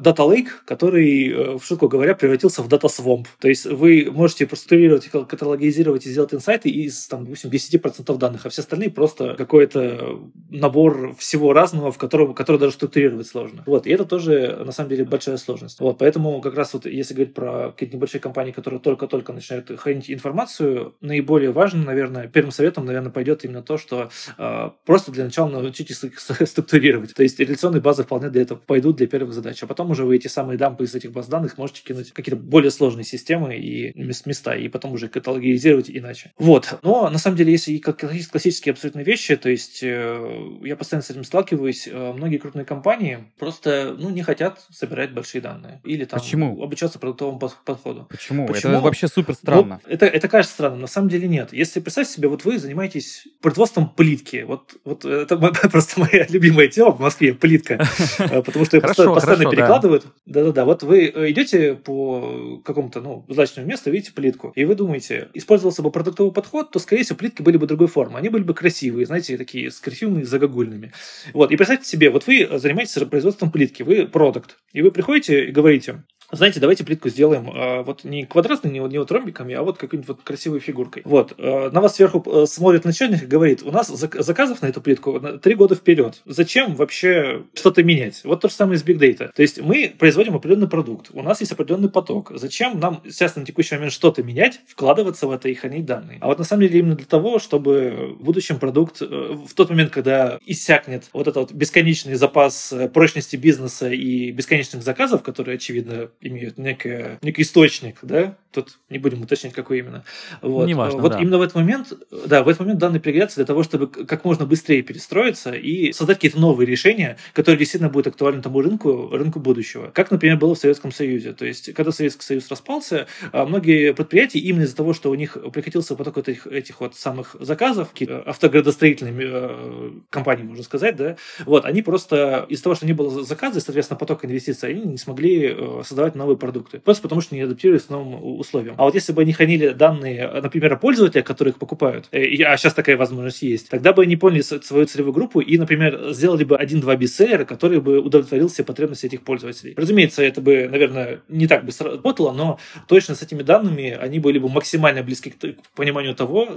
Data 0.01 0.27
Lake, 0.29 0.49
который, 0.65 1.29
э, 1.29 1.57
в 1.57 1.63
шутку 1.63 1.87
говоря, 1.87 2.15
превратился 2.15 2.61
в 2.61 2.67
дата 2.67 2.87
свомп. 2.87 3.27
То 3.39 3.47
есть 3.47 3.65
вы 3.65 4.09
можете 4.11 4.45
проструктурировать, 4.47 5.09
каталогизировать 5.09 6.05
и 6.05 6.09
сделать 6.09 6.33
инсайты 6.33 6.69
из, 6.69 7.07
там, 7.07 7.23
допустим, 7.25 7.49
10% 7.49 8.17
данных, 8.17 8.45
а 8.45 8.49
все 8.49 8.61
остальные 8.61 8.91
просто 8.91 9.35
какой-то 9.35 10.19
набор 10.49 11.15
всего 11.17 11.53
разного, 11.53 11.91
в 11.91 11.97
котором, 11.97 12.33
который 12.33 12.57
даже 12.57 12.73
структурировать 12.73 13.27
сложно. 13.27 13.63
Вот, 13.65 13.87
и 13.87 13.91
это 13.91 14.05
тоже, 14.05 14.61
на 14.65 14.71
самом 14.71 14.89
деле, 14.89 15.05
большая 15.05 15.37
сложность. 15.37 15.79
Вот, 15.79 15.97
поэтому 15.97 16.41
как 16.41 16.55
раз 16.55 16.73
вот, 16.73 16.85
если 16.85 17.13
говорить 17.13 17.33
про 17.33 17.71
какие-то 17.71 17.95
небольшие 17.95 18.21
компании, 18.21 18.51
которые 18.51 18.79
только-только 18.79 19.33
начинают 19.33 19.71
хранить 19.79 20.09
информацию, 20.11 20.95
наиболее 21.01 21.51
важно, 21.51 21.83
наверное, 21.83 22.27
первым 22.27 22.51
советом, 22.51 22.85
наверное, 22.85 23.11
пойдет 23.11 23.45
именно 23.45 23.61
то, 23.61 23.77
что 23.77 24.09
э, 24.37 24.69
просто 24.85 25.11
для 25.11 25.25
начала 25.25 25.49
научитесь 25.49 26.01
структурировать. 26.47 27.13
То 27.13 27.23
есть 27.23 27.39
реляционные 27.39 27.81
базы 27.81 28.03
вполне 28.03 28.29
для 28.29 28.41
этого 28.41 28.57
пойдут 28.57 28.97
для 28.97 29.07
первых 29.07 29.33
задач, 29.33 29.61
а 29.63 29.67
потом 29.67 29.84
уже 29.91 30.05
вы 30.05 30.15
эти 30.15 30.27
самые 30.27 30.57
дампы 30.57 30.85
из 30.85 30.95
этих 30.95 31.11
баз 31.11 31.27
данных 31.27 31.57
можете 31.57 31.83
кинуть 31.83 32.11
какие-то 32.11 32.41
более 32.41 32.71
сложные 32.71 33.03
системы 33.03 33.55
и 33.55 33.93
места, 33.95 34.55
и 34.55 34.67
потом 34.67 34.93
уже 34.93 35.07
каталогизировать 35.07 35.89
иначе. 35.89 36.31
Вот. 36.37 36.79
Но 36.81 37.09
на 37.09 37.17
самом 37.17 37.37
деле, 37.37 37.51
если 37.51 37.77
классические 37.77 38.73
абсолютно 38.73 39.01
вещи, 39.01 39.35
то 39.35 39.49
есть 39.49 39.81
э, 39.83 40.57
я 40.63 40.75
постоянно 40.75 41.03
с 41.03 41.09
этим 41.09 41.23
сталкиваюсь, 41.23 41.87
э, 41.87 42.13
многие 42.13 42.37
крупные 42.37 42.65
компании 42.65 43.25
просто 43.37 43.95
ну, 43.97 44.09
не 44.09 44.23
хотят 44.23 44.65
собирать 44.71 45.13
большие 45.13 45.41
данные. 45.41 45.81
Или 45.83 46.05
там 46.05 46.19
Почему? 46.19 46.61
обучаться 46.61 46.99
продуктовому 46.99 47.39
подходу. 47.39 48.07
Почему? 48.09 48.47
Почему? 48.47 48.73
Это 48.73 48.81
вообще 48.81 49.07
супер 49.07 49.35
странно. 49.35 49.79
Ну, 49.85 49.91
это, 49.91 50.05
это 50.05 50.27
кажется 50.27 50.53
странным, 50.53 50.81
на 50.81 50.87
самом 50.87 51.09
деле 51.09 51.27
нет. 51.27 51.53
Если 51.53 51.79
представьте 51.79 52.13
себе, 52.13 52.27
вот 52.27 52.45
вы 52.45 52.57
занимаетесь 52.59 53.27
производством 53.41 53.89
плитки. 53.89 54.43
Вот, 54.47 54.75
вот 54.83 55.05
это 55.05 55.37
просто 55.71 55.99
моя 55.99 56.25
любимая 56.29 56.67
тема 56.67 56.91
в 56.91 56.99
Москве, 56.99 57.33
плитка. 57.33 57.85
Э, 58.17 58.41
потому 58.41 58.65
что 58.65 58.77
ее 58.77 58.81
постоянно 58.81 59.49
перекладывают. 59.81 60.07
Да-да-да. 60.25 60.65
Вот 60.65 60.83
вы 60.83 61.07
э, 61.07 61.31
идете 61.31 61.75
по 61.75 62.61
какому-то, 62.63 63.01
ну, 63.01 63.25
злачному 63.29 63.67
месту, 63.67 63.91
видите 63.91 64.13
плитку, 64.13 64.51
и 64.55 64.65
вы 64.65 64.75
думаете, 64.75 65.29
использовался 65.33 65.81
бы 65.81 65.91
продуктовый 65.91 66.33
подход, 66.33 66.71
то, 66.71 66.79
скорее 66.79 67.03
всего, 67.03 67.17
плитки 67.17 67.41
были 67.41 67.57
бы 67.57 67.67
другой 67.67 67.87
формы. 67.87 68.17
Они 68.17 68.29
были 68.29 68.43
бы 68.43 68.53
красивые, 68.53 69.05
знаете, 69.05 69.37
такие 69.37 69.71
с 69.71 69.79
красивыми 69.79 70.23
загогульными. 70.23 70.93
Вот. 71.33 71.51
И 71.51 71.57
представьте 71.57 71.87
себе, 71.87 72.09
вот 72.09 72.27
вы 72.27 72.47
занимаетесь 72.57 72.95
производством 73.05 73.51
плитки, 73.51 73.83
вы 73.83 74.07
продукт, 74.07 74.57
и 74.73 74.81
вы 74.81 74.91
приходите 74.91 75.45
и 75.45 75.51
говорите, 75.51 76.03
знаете, 76.35 76.59
давайте 76.59 76.83
плитку 76.83 77.09
сделаем 77.09 77.49
э, 77.49 77.83
вот 77.83 78.03
не 78.03 78.25
квадратной, 78.25 78.71
не, 78.71 78.79
не 78.79 78.97
вот 78.97 79.11
ромбиками, 79.11 79.53
а 79.55 79.63
вот 79.63 79.77
какой-нибудь 79.77 80.09
вот 80.09 80.21
красивой 80.23 80.59
фигуркой. 80.59 81.03
Вот. 81.05 81.33
Э, 81.37 81.69
на 81.71 81.81
вас 81.81 81.95
сверху 81.95 82.23
э, 82.25 82.45
смотрит 82.45 82.85
начальник 82.85 83.23
и 83.23 83.27
говорит, 83.27 83.63
у 83.63 83.71
нас 83.71 83.89
зак- 83.89 84.21
заказов 84.21 84.61
на 84.61 84.67
эту 84.67 84.81
плитку 84.81 85.19
три 85.41 85.55
года 85.55 85.75
вперед. 85.75 86.21
Зачем 86.25 86.75
вообще 86.75 87.43
что-то 87.53 87.83
менять? 87.83 88.21
Вот 88.23 88.41
то 88.41 88.49
же 88.49 88.53
самое 88.53 88.77
с 88.77 88.83
Big 88.83 88.97
Data. 88.97 89.31
То 89.33 89.41
есть 89.41 89.61
мы 89.61 89.93
производим 89.97 90.35
определенный 90.35 90.69
продукт, 90.69 91.09
у 91.13 91.21
нас 91.21 91.39
есть 91.39 91.51
определенный 91.51 91.89
поток. 91.89 92.31
Зачем 92.35 92.79
нам 92.79 93.01
сейчас 93.05 93.35
на 93.35 93.45
текущий 93.45 93.75
момент 93.75 93.93
что-то 93.93 94.23
менять, 94.23 94.61
вкладываться 94.67 95.27
в 95.27 95.31
это 95.31 95.49
и 95.49 95.53
хранить 95.53 95.85
данные? 95.85 96.17
А 96.21 96.27
вот 96.27 96.39
на 96.39 96.45
самом 96.45 96.63
деле 96.63 96.79
именно 96.79 96.95
для 96.95 97.05
того, 97.05 97.39
чтобы 97.39 98.15
в 98.19 98.23
будущем 98.23 98.59
продукт 98.59 99.01
э, 99.01 99.05
в 99.05 99.53
тот 99.53 99.69
момент, 99.69 99.91
когда 99.91 100.39
иссякнет 100.45 101.05
вот 101.13 101.27
этот 101.27 101.35
вот 101.35 101.53
бесконечный 101.53 102.15
запас 102.15 102.73
э, 102.73 102.89
прочности 102.89 103.35
бизнеса 103.35 103.89
и 103.89 104.31
бесконечных 104.31 104.83
заказов, 104.83 105.23
которые, 105.23 105.55
очевидно, 105.55 106.09
имеют 106.27 106.57
некое, 106.57 107.19
некий 107.21 107.43
источник, 107.43 107.99
да, 108.01 108.37
тут 108.51 108.79
не 108.89 108.97
будем 108.97 109.21
уточнять, 109.21 109.53
какой 109.53 109.79
именно. 109.79 110.03
Вот, 110.41 110.67
Неважно, 110.67 111.01
вот 111.01 111.11
да. 111.11 111.19
именно 111.19 111.37
в 111.37 111.41
этот 111.41 111.55
момент, 111.55 111.93
да, 112.25 112.43
в 112.43 112.47
этот 112.47 112.61
момент 112.61 112.79
данные 112.79 113.01
пригодятся 113.01 113.37
для 113.37 113.45
того, 113.45 113.63
чтобы 113.63 113.87
как 113.87 114.23
можно 114.23 114.45
быстрее 114.45 114.81
перестроиться 114.81 115.51
и 115.51 115.91
создать 115.91 116.17
какие-то 116.17 116.39
новые 116.39 116.65
решения, 116.65 117.17
которые 117.33 117.59
действительно 117.59 117.89
будут 117.89 118.07
актуальны 118.07 118.41
тому 118.41 118.61
рынку, 118.61 119.09
рынку 119.11 119.39
будущего. 119.39 119.91
Как, 119.93 120.09
например, 120.09 120.37
было 120.37 120.55
в 120.55 120.57
Советском 120.57 120.91
Союзе. 120.91 121.33
То 121.33 121.45
есть, 121.45 121.73
когда 121.73 121.91
Советский 121.91 122.23
Союз 122.23 122.49
распался, 122.49 123.07
а, 123.31 123.45
многие 123.45 123.93
предприятия 123.93 124.39
именно 124.39 124.63
из-за 124.63 124.75
того, 124.75 124.93
что 124.93 125.11
у 125.11 125.15
них 125.15 125.37
прекратился 125.53 125.95
поток 125.95 126.17
этих, 126.17 126.47
этих 126.47 126.79
вот 126.79 126.95
самых 126.95 127.35
заказов, 127.39 127.89
автоградостроительными 128.25 129.23
э, 129.27 129.91
компании, 130.09 130.43
можно 130.43 130.63
сказать, 130.63 130.95
да, 130.95 131.17
вот, 131.45 131.65
они 131.65 131.81
просто 131.81 132.45
из-за 132.49 132.63
того, 132.63 132.75
что 132.75 132.85
не 132.85 132.93
было 132.93 133.23
заказа, 133.23 133.59
и, 133.59 133.61
соответственно, 133.61 133.97
поток 133.97 134.23
инвестиций, 134.25 134.69
они 134.69 134.81
не 134.83 134.97
смогли 134.97 135.53
э, 135.57 135.81
создавать 136.05 136.15
новые 136.15 136.37
продукты. 136.37 136.79
Просто 136.79 137.03
потому, 137.03 137.21
что 137.21 137.35
не 137.35 137.41
адаптировались 137.41 137.83
к 137.83 137.89
новым 137.89 138.39
условиям. 138.39 138.75
А 138.77 138.83
вот 138.83 138.95
если 138.95 139.13
бы 139.13 139.21
они 139.21 139.33
хранили 139.33 139.69
данные, 139.69 140.27
например, 140.41 140.73
о 140.73 140.77
пользователях, 140.77 141.25
которые 141.25 141.51
их 141.51 141.57
покупают, 141.57 142.07
э, 142.11 142.43
а 142.43 142.57
сейчас 142.57 142.73
такая 142.73 142.97
возможность 142.97 143.41
есть, 143.41 143.69
тогда 143.69 143.93
бы 143.93 144.03
они 144.03 144.15
поняли 144.15 144.41
свою 144.41 144.85
целевую 144.85 145.13
группу 145.13 145.39
и, 145.39 145.57
например, 145.57 146.13
сделали 146.13 146.43
бы 146.43 146.57
один-два 146.57 146.95
бестселлера, 146.95 147.45
который 147.45 147.79
бы 147.79 147.99
удовлетворил 147.99 148.47
все 148.47 148.63
потребности 148.63 149.07
этих 149.07 149.21
пользователей. 149.21 149.73
Разумеется, 149.77 150.23
это 150.23 150.41
бы, 150.41 150.67
наверное, 150.69 151.19
не 151.29 151.47
так 151.47 151.65
бы 151.65 151.71
сработало, 151.71 152.31
но 152.31 152.59
точно 152.87 153.15
с 153.15 153.21
этими 153.21 153.43
данными 153.43 153.97
они 154.01 154.19
были 154.19 154.39
бы 154.39 154.49
максимально 154.49 155.03
близки 155.03 155.31
к 155.31 155.75
пониманию 155.75 156.15
того, 156.15 156.47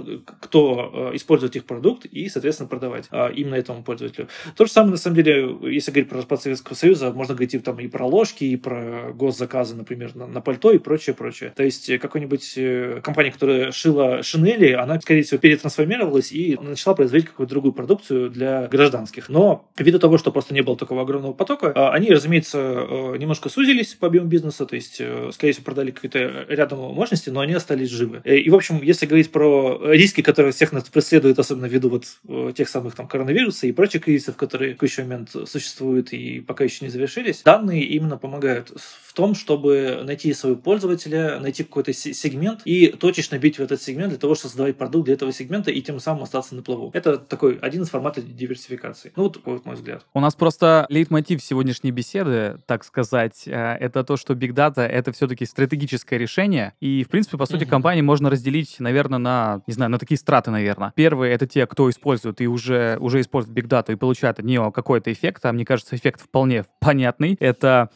кто 0.41 1.11
э, 1.11 1.15
использует 1.15 1.55
их 1.55 1.65
продукт 1.65 2.05
и, 2.05 2.29
соответственно, 2.29 2.69
продавать 2.69 3.07
а, 3.11 3.29
именно 3.29 3.55
этому 3.55 3.83
пользователю. 3.83 4.27
То 4.55 4.65
же 4.65 4.71
самое, 4.71 4.91
на 4.91 4.97
самом 4.97 5.15
деле, 5.15 5.57
если 5.63 5.91
говорить 5.91 6.09
про 6.09 6.17
распад 6.17 6.41
Советского 6.41 6.75
Союза, 6.75 7.11
можно 7.11 7.33
говорить 7.33 7.63
там 7.63 7.79
и 7.79 7.87
про 7.87 8.05
ложки, 8.05 8.43
и 8.43 8.55
про 8.55 9.11
госзаказы, 9.39 9.75
например, 9.75 10.15
на, 10.15 10.27
на 10.27 10.41
пальто 10.41 10.71
и 10.71 10.77
прочее, 10.77 11.15
прочее. 11.15 11.53
То 11.55 11.63
есть 11.63 11.97
какой-нибудь 11.99 12.53
э, 12.57 13.01
компания, 13.01 13.31
которая 13.31 13.71
шила 13.71 14.21
шинели, 14.21 14.73
она, 14.73 14.99
скорее 14.99 15.23
всего, 15.23 15.39
перетрансформировалась 15.39 16.31
и 16.31 16.57
начала 16.61 16.95
производить 16.95 17.27
какую-то 17.27 17.51
другую 17.51 17.73
продукцию 17.73 18.29
для 18.29 18.67
гражданских. 18.67 19.29
Но 19.29 19.69
ввиду 19.77 19.99
того, 19.99 20.17
что 20.17 20.31
просто 20.31 20.53
не 20.53 20.61
было 20.61 20.77
такого 20.77 21.01
огромного 21.03 21.33
потока, 21.33 21.71
а, 21.75 21.93
они, 21.93 22.09
разумеется, 22.09 22.57
э, 22.59 23.17
немножко 23.17 23.49
сузились 23.49 23.93
по 23.95 24.07
объему 24.07 24.27
бизнеса, 24.27 24.65
то 24.65 24.75
есть, 24.75 24.97
э, 24.99 25.29
скорее 25.33 25.53
всего, 25.53 25.65
продали 25.65 25.91
какие-то 25.91 26.45
рядом 26.49 26.79
мощности, 26.79 27.29
но 27.29 27.39
они 27.39 27.53
остались 27.53 27.89
живы. 27.89 28.21
И, 28.25 28.49
в 28.49 28.55
общем, 28.55 28.81
если 28.81 29.05
говорить 29.05 29.31
про 29.31 29.79
риски, 29.83 30.21
которые 30.21 30.51
всех 30.51 30.71
нас 30.71 30.83
преследуют, 30.83 31.39
особенно 31.39 31.65
ввиду 31.65 31.89
вот 31.89 32.55
тех 32.55 32.67
самых 32.67 32.95
там 32.95 33.07
коронавируса 33.07 33.67
и 33.67 33.71
прочих 33.71 34.03
кризисов, 34.03 34.35
которые 34.35 34.71
в 34.71 34.75
текущий 34.75 35.01
момент 35.03 35.29
существуют 35.45 36.13
и 36.13 36.41
пока 36.41 36.63
еще 36.63 36.85
не 36.85 36.91
завершились, 36.91 37.41
данные 37.43 37.83
именно 37.83 38.17
помогают 38.17 38.71
в 38.75 39.13
том, 39.13 39.28
чтобы 39.35 40.01
найти 40.03 40.33
своего 40.33 40.59
пользователя, 40.59 41.39
найти 41.39 41.63
какой-то 41.63 41.93
сегмент 41.93 42.61
и 42.65 42.87
точечно 42.87 43.37
бить 43.37 43.57
в 43.57 43.61
этот 43.61 43.81
сегмент 43.81 44.09
для 44.09 44.19
того, 44.19 44.35
чтобы 44.35 44.49
создавать 44.49 44.77
продукт 44.77 45.05
для 45.05 45.13
этого 45.13 45.31
сегмента 45.31 45.71
и 45.71 45.81
тем 45.81 45.99
самым 45.99 46.23
остаться 46.23 46.55
на 46.55 46.61
плаву. 46.61 46.91
Это 46.93 47.17
такой 47.17 47.57
один 47.57 47.83
из 47.83 47.89
форматов 47.89 48.25
диверсификации. 48.35 49.11
Ну, 49.15 49.23
вот 49.23 49.33
такой 49.33 49.53
вот 49.53 49.65
мой 49.65 49.75
взгляд. 49.75 50.05
У 50.13 50.19
нас 50.19 50.35
просто 50.35 50.85
лейтмотив 50.89 51.41
сегодняшней 51.43 51.91
беседы, 51.91 52.57
так 52.65 52.83
сказать, 52.83 53.43
э, 53.45 53.51
это 53.79 54.03
то, 54.03 54.17
что 54.17 54.33
Big 54.33 54.53
Data— 54.53 54.81
это 54.87 55.11
все-таки 55.11 55.45
стратегическое 55.45 56.17
решение. 56.17 56.73
И, 56.79 57.03
в 57.03 57.09
принципе, 57.09 57.37
по 57.37 57.45
сути, 57.45 57.63
mm-hmm. 57.63 57.69
компании 57.69 58.01
можно 58.01 58.29
разделить, 58.29 58.79
наверное, 58.79 59.19
на, 59.19 59.61
не 59.67 59.73
знаю, 59.73 59.91
на 59.91 59.99
такие 59.99 60.17
страты, 60.17 60.51
наверное. 60.51 60.93
Первые— 60.95 61.33
это 61.35 61.47
те, 61.47 61.65
кто 61.67 61.89
использует 61.89 62.41
и 62.41 62.47
уже, 62.47 62.97
уже 62.99 63.21
использует 63.21 63.57
Big 63.57 63.67
Data 63.67 63.91
и 63.91 63.95
получает 63.95 64.39
от 64.39 64.45
нее 64.45 64.71
какой-то 64.73 65.11
эффект. 65.11 65.45
А 65.45 65.53
мне 65.53 65.65
кажется, 65.65 65.95
эффект 65.95 66.21
вполне 66.21 66.65
понятный. 66.79 67.37
Это 67.39 67.89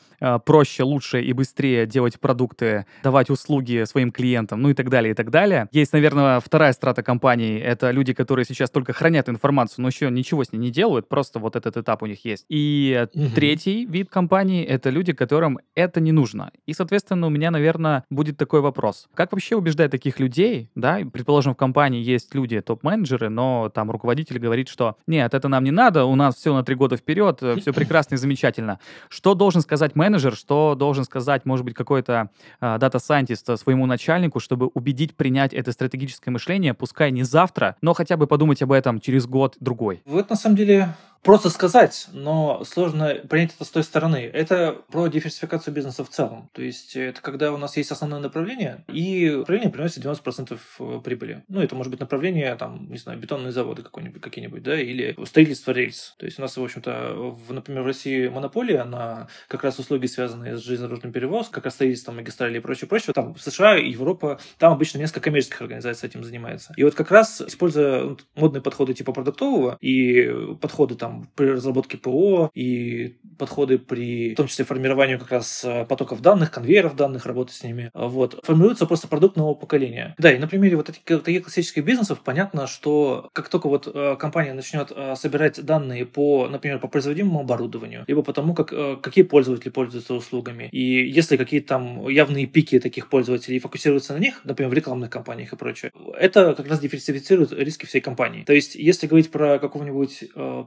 проще, 0.45 0.83
лучше 0.83 1.21
и 1.21 1.33
быстрее 1.33 1.85
делать 1.85 2.19
продукты, 2.19 2.85
давать 3.03 3.29
услуги 3.29 3.83
своим 3.85 4.11
клиентам, 4.11 4.61
ну 4.61 4.69
и 4.69 4.73
так 4.73 4.89
далее, 4.89 5.11
и 5.11 5.13
так 5.13 5.29
далее. 5.29 5.67
Есть, 5.71 5.93
наверное, 5.93 6.39
вторая 6.39 6.73
страта 6.73 7.03
компаний. 7.03 7.57
Это 7.57 7.91
люди, 7.91 8.13
которые 8.13 8.45
сейчас 8.45 8.69
только 8.69 8.93
хранят 8.93 9.29
информацию, 9.29 9.81
но 9.83 9.89
еще 9.89 10.09
ничего 10.09 10.43
с 10.43 10.51
ней 10.51 10.59
не 10.59 10.71
делают, 10.71 11.09
просто 11.09 11.39
вот 11.39 11.55
этот 11.55 11.77
этап 11.77 12.03
у 12.03 12.05
них 12.05 12.25
есть. 12.25 12.45
И 12.49 13.07
угу. 13.13 13.29
третий 13.35 13.85
вид 13.85 14.09
компаний— 14.09 14.63
это 14.69 14.89
люди, 14.89 15.13
которым 15.13 15.59
это 15.75 15.99
не 15.99 16.11
нужно. 16.11 16.51
И, 16.65 16.73
соответственно, 16.73 17.27
у 17.27 17.29
меня, 17.29 17.51
наверное, 17.51 18.03
будет 18.09 18.37
такой 18.37 18.61
вопрос. 18.61 19.07
Как 19.13 19.31
вообще 19.31 19.55
убеждать 19.55 19.91
таких 19.91 20.19
людей, 20.19 20.69
да, 20.75 20.99
предположим, 21.11 21.53
в 21.53 21.57
компании 21.57 22.01
есть 22.01 22.33
люди, 22.33 22.61
топ-менеджеры, 22.61 23.29
но 23.29 23.69
там 23.73 23.91
руководитель 23.91 24.39
говорит, 24.39 24.69
что 24.69 24.97
нет, 25.07 25.33
это 25.33 25.47
нам 25.47 25.63
не 25.63 25.71
надо, 25.71 26.05
у 26.05 26.15
нас 26.15 26.35
все 26.35 26.53
на 26.53 26.63
три 26.63 26.75
года 26.75 26.97
вперед, 26.97 27.39
э, 27.41 27.55
все 27.57 27.73
прекрасно 27.73 28.15
и 28.15 28.17
замечательно. 28.17 28.79
Что 29.09 29.33
должен 29.33 29.61
сказать 29.61 29.95
менеджер, 29.95 30.12
что 30.19 30.75
должен 30.75 31.03
сказать, 31.03 31.45
может 31.45 31.65
быть, 31.65 31.73
какой-то 31.73 32.29
data 32.59 32.87
scientist 32.87 33.49
э, 33.49 33.57
своему 33.57 33.85
начальнику, 33.85 34.39
чтобы 34.39 34.67
убедить 34.67 35.15
принять 35.15 35.53
это 35.53 35.71
стратегическое 35.71 36.31
мышление, 36.31 36.73
пускай 36.73 37.11
не 37.11 37.23
завтра, 37.23 37.75
но 37.81 37.93
хотя 37.93 38.17
бы 38.17 38.27
подумать 38.27 38.61
об 38.61 38.71
этом 38.71 38.99
через 38.99 39.25
год-другой? 39.25 40.01
Вот 40.05 40.29
на 40.29 40.35
самом 40.35 40.55
деле 40.55 40.95
просто 41.23 41.49
сказать, 41.49 42.07
но 42.11 42.63
сложно 42.65 43.15
принять 43.29 43.55
это 43.55 43.63
с 43.63 43.69
той 43.69 43.83
стороны. 43.83 44.29
Это 44.31 44.77
про 44.91 45.07
диверсификацию 45.07 45.73
бизнеса 45.73 46.03
в 46.03 46.09
целом. 46.09 46.49
То 46.53 46.61
есть 46.61 46.95
это 46.95 47.21
когда 47.21 47.51
у 47.53 47.57
нас 47.57 47.77
есть 47.77 47.91
основное 47.91 48.19
направление, 48.19 48.83
и 48.87 49.29
направление 49.29 49.71
приносит 49.71 50.05
90% 50.05 50.59
э, 50.79 50.99
прибыли. 51.03 51.43
Ну, 51.47 51.61
это 51.61 51.75
может 51.75 51.91
быть 51.91 52.01
направление, 52.01 52.55
там, 52.55 52.89
не 52.89 52.97
знаю, 52.97 53.19
бетонные 53.19 53.51
заводы 53.51 53.83
какие-нибудь, 53.83 54.21
какие-нибудь 54.21 54.63
да, 54.63 54.79
или 54.79 55.15
строительство 55.25 55.71
рельс. 55.71 56.15
То 56.19 56.25
есть 56.25 56.39
у 56.39 56.41
нас, 56.41 56.57
в 56.57 56.63
общем-то, 56.63 57.13
в, 57.15 57.53
например, 57.53 57.83
в 57.83 57.87
России 57.87 58.27
монополия 58.27 58.83
на 58.83 59.27
как 59.47 59.63
раз 59.63 59.79
услуги, 59.79 60.07
связанные 60.07 60.57
с 60.57 60.61
железнодорожным 60.61 61.13
перевозком, 61.13 61.53
как 61.53 61.65
раз 61.65 61.75
строительство 61.75 62.11
магистрали 62.11 62.57
и 62.57 62.61
прочее, 62.61 62.87
прочее. 62.87 63.13
Там 63.13 63.33
в 63.33 63.41
США, 63.41 63.75
Европа, 63.75 64.39
там 64.57 64.73
обычно 64.73 64.97
несколько 64.97 65.21
коммерческих 65.21 65.61
организаций 65.61 66.09
этим 66.09 66.23
занимается. 66.23 66.73
И 66.75 66.83
вот 66.83 66.95
как 66.95 67.11
раз, 67.11 67.41
используя 67.41 68.17
модные 68.35 68.61
подходы 68.61 68.93
типа 68.93 69.13
продуктового 69.13 69.77
и 69.79 70.29
подходы 70.59 70.95
там 70.95 71.12
при 71.35 71.47
разработке 71.51 71.97
ПО 71.97 72.51
и 72.53 73.17
подходы 73.37 73.77
при, 73.77 74.33
в 74.33 74.37
том 74.37 74.47
числе, 74.47 74.65
формированию 74.65 75.19
как 75.19 75.31
раз 75.31 75.63
э, 75.65 75.85
потоков 75.85 76.21
данных, 76.21 76.51
конвейеров 76.51 76.95
данных, 76.95 77.25
работы 77.25 77.53
с 77.53 77.63
ними. 77.63 77.89
Вот. 77.93 78.39
Формируется 78.43 78.85
просто 78.85 79.07
продукт 79.07 79.35
нового 79.35 79.55
поколения. 79.55 80.15
Да, 80.17 80.31
и 80.31 80.37
на 80.37 80.47
примере 80.47 80.75
вот 80.77 80.89
этих, 80.89 81.03
таких 81.03 81.43
классических 81.43 81.83
бизнесов 81.83 82.21
понятно, 82.23 82.67
что 82.67 83.29
как 83.33 83.49
только 83.49 83.67
вот 83.67 83.91
э, 83.93 84.15
компания 84.17 84.53
начнет 84.53 84.91
э, 84.95 85.15
собирать 85.15 85.63
данные 85.63 86.05
по, 86.05 86.47
например, 86.47 86.79
по 86.79 86.87
производимому 86.87 87.41
оборудованию, 87.41 88.05
либо 88.07 88.21
по 88.21 88.33
тому, 88.33 88.53
как, 88.53 89.01
какие 89.01 89.23
пользователи 89.23 89.69
пользуются 89.69 90.13
услугами, 90.13 90.69
и 90.71 91.09
если 91.09 91.37
какие-то 91.37 91.67
там 91.67 92.07
явные 92.07 92.45
пики 92.45 92.79
таких 92.79 93.09
пользователей 93.09 93.59
фокусируются 93.59 94.13
на 94.13 94.19
них, 94.19 94.41
например, 94.43 94.69
в 94.71 94.73
рекламных 94.73 95.09
компаниях 95.09 95.53
и 95.53 95.55
прочее, 95.55 95.91
это 96.17 96.53
как 96.53 96.67
раз 96.67 96.79
диверсифицирует 96.79 97.51
риски 97.51 97.85
всей 97.85 98.01
компании. 98.01 98.43
То 98.43 98.53
есть, 98.53 98.75
если 98.75 99.07
говорить 99.07 99.31
про 99.31 99.59
какого-нибудь 99.59 100.19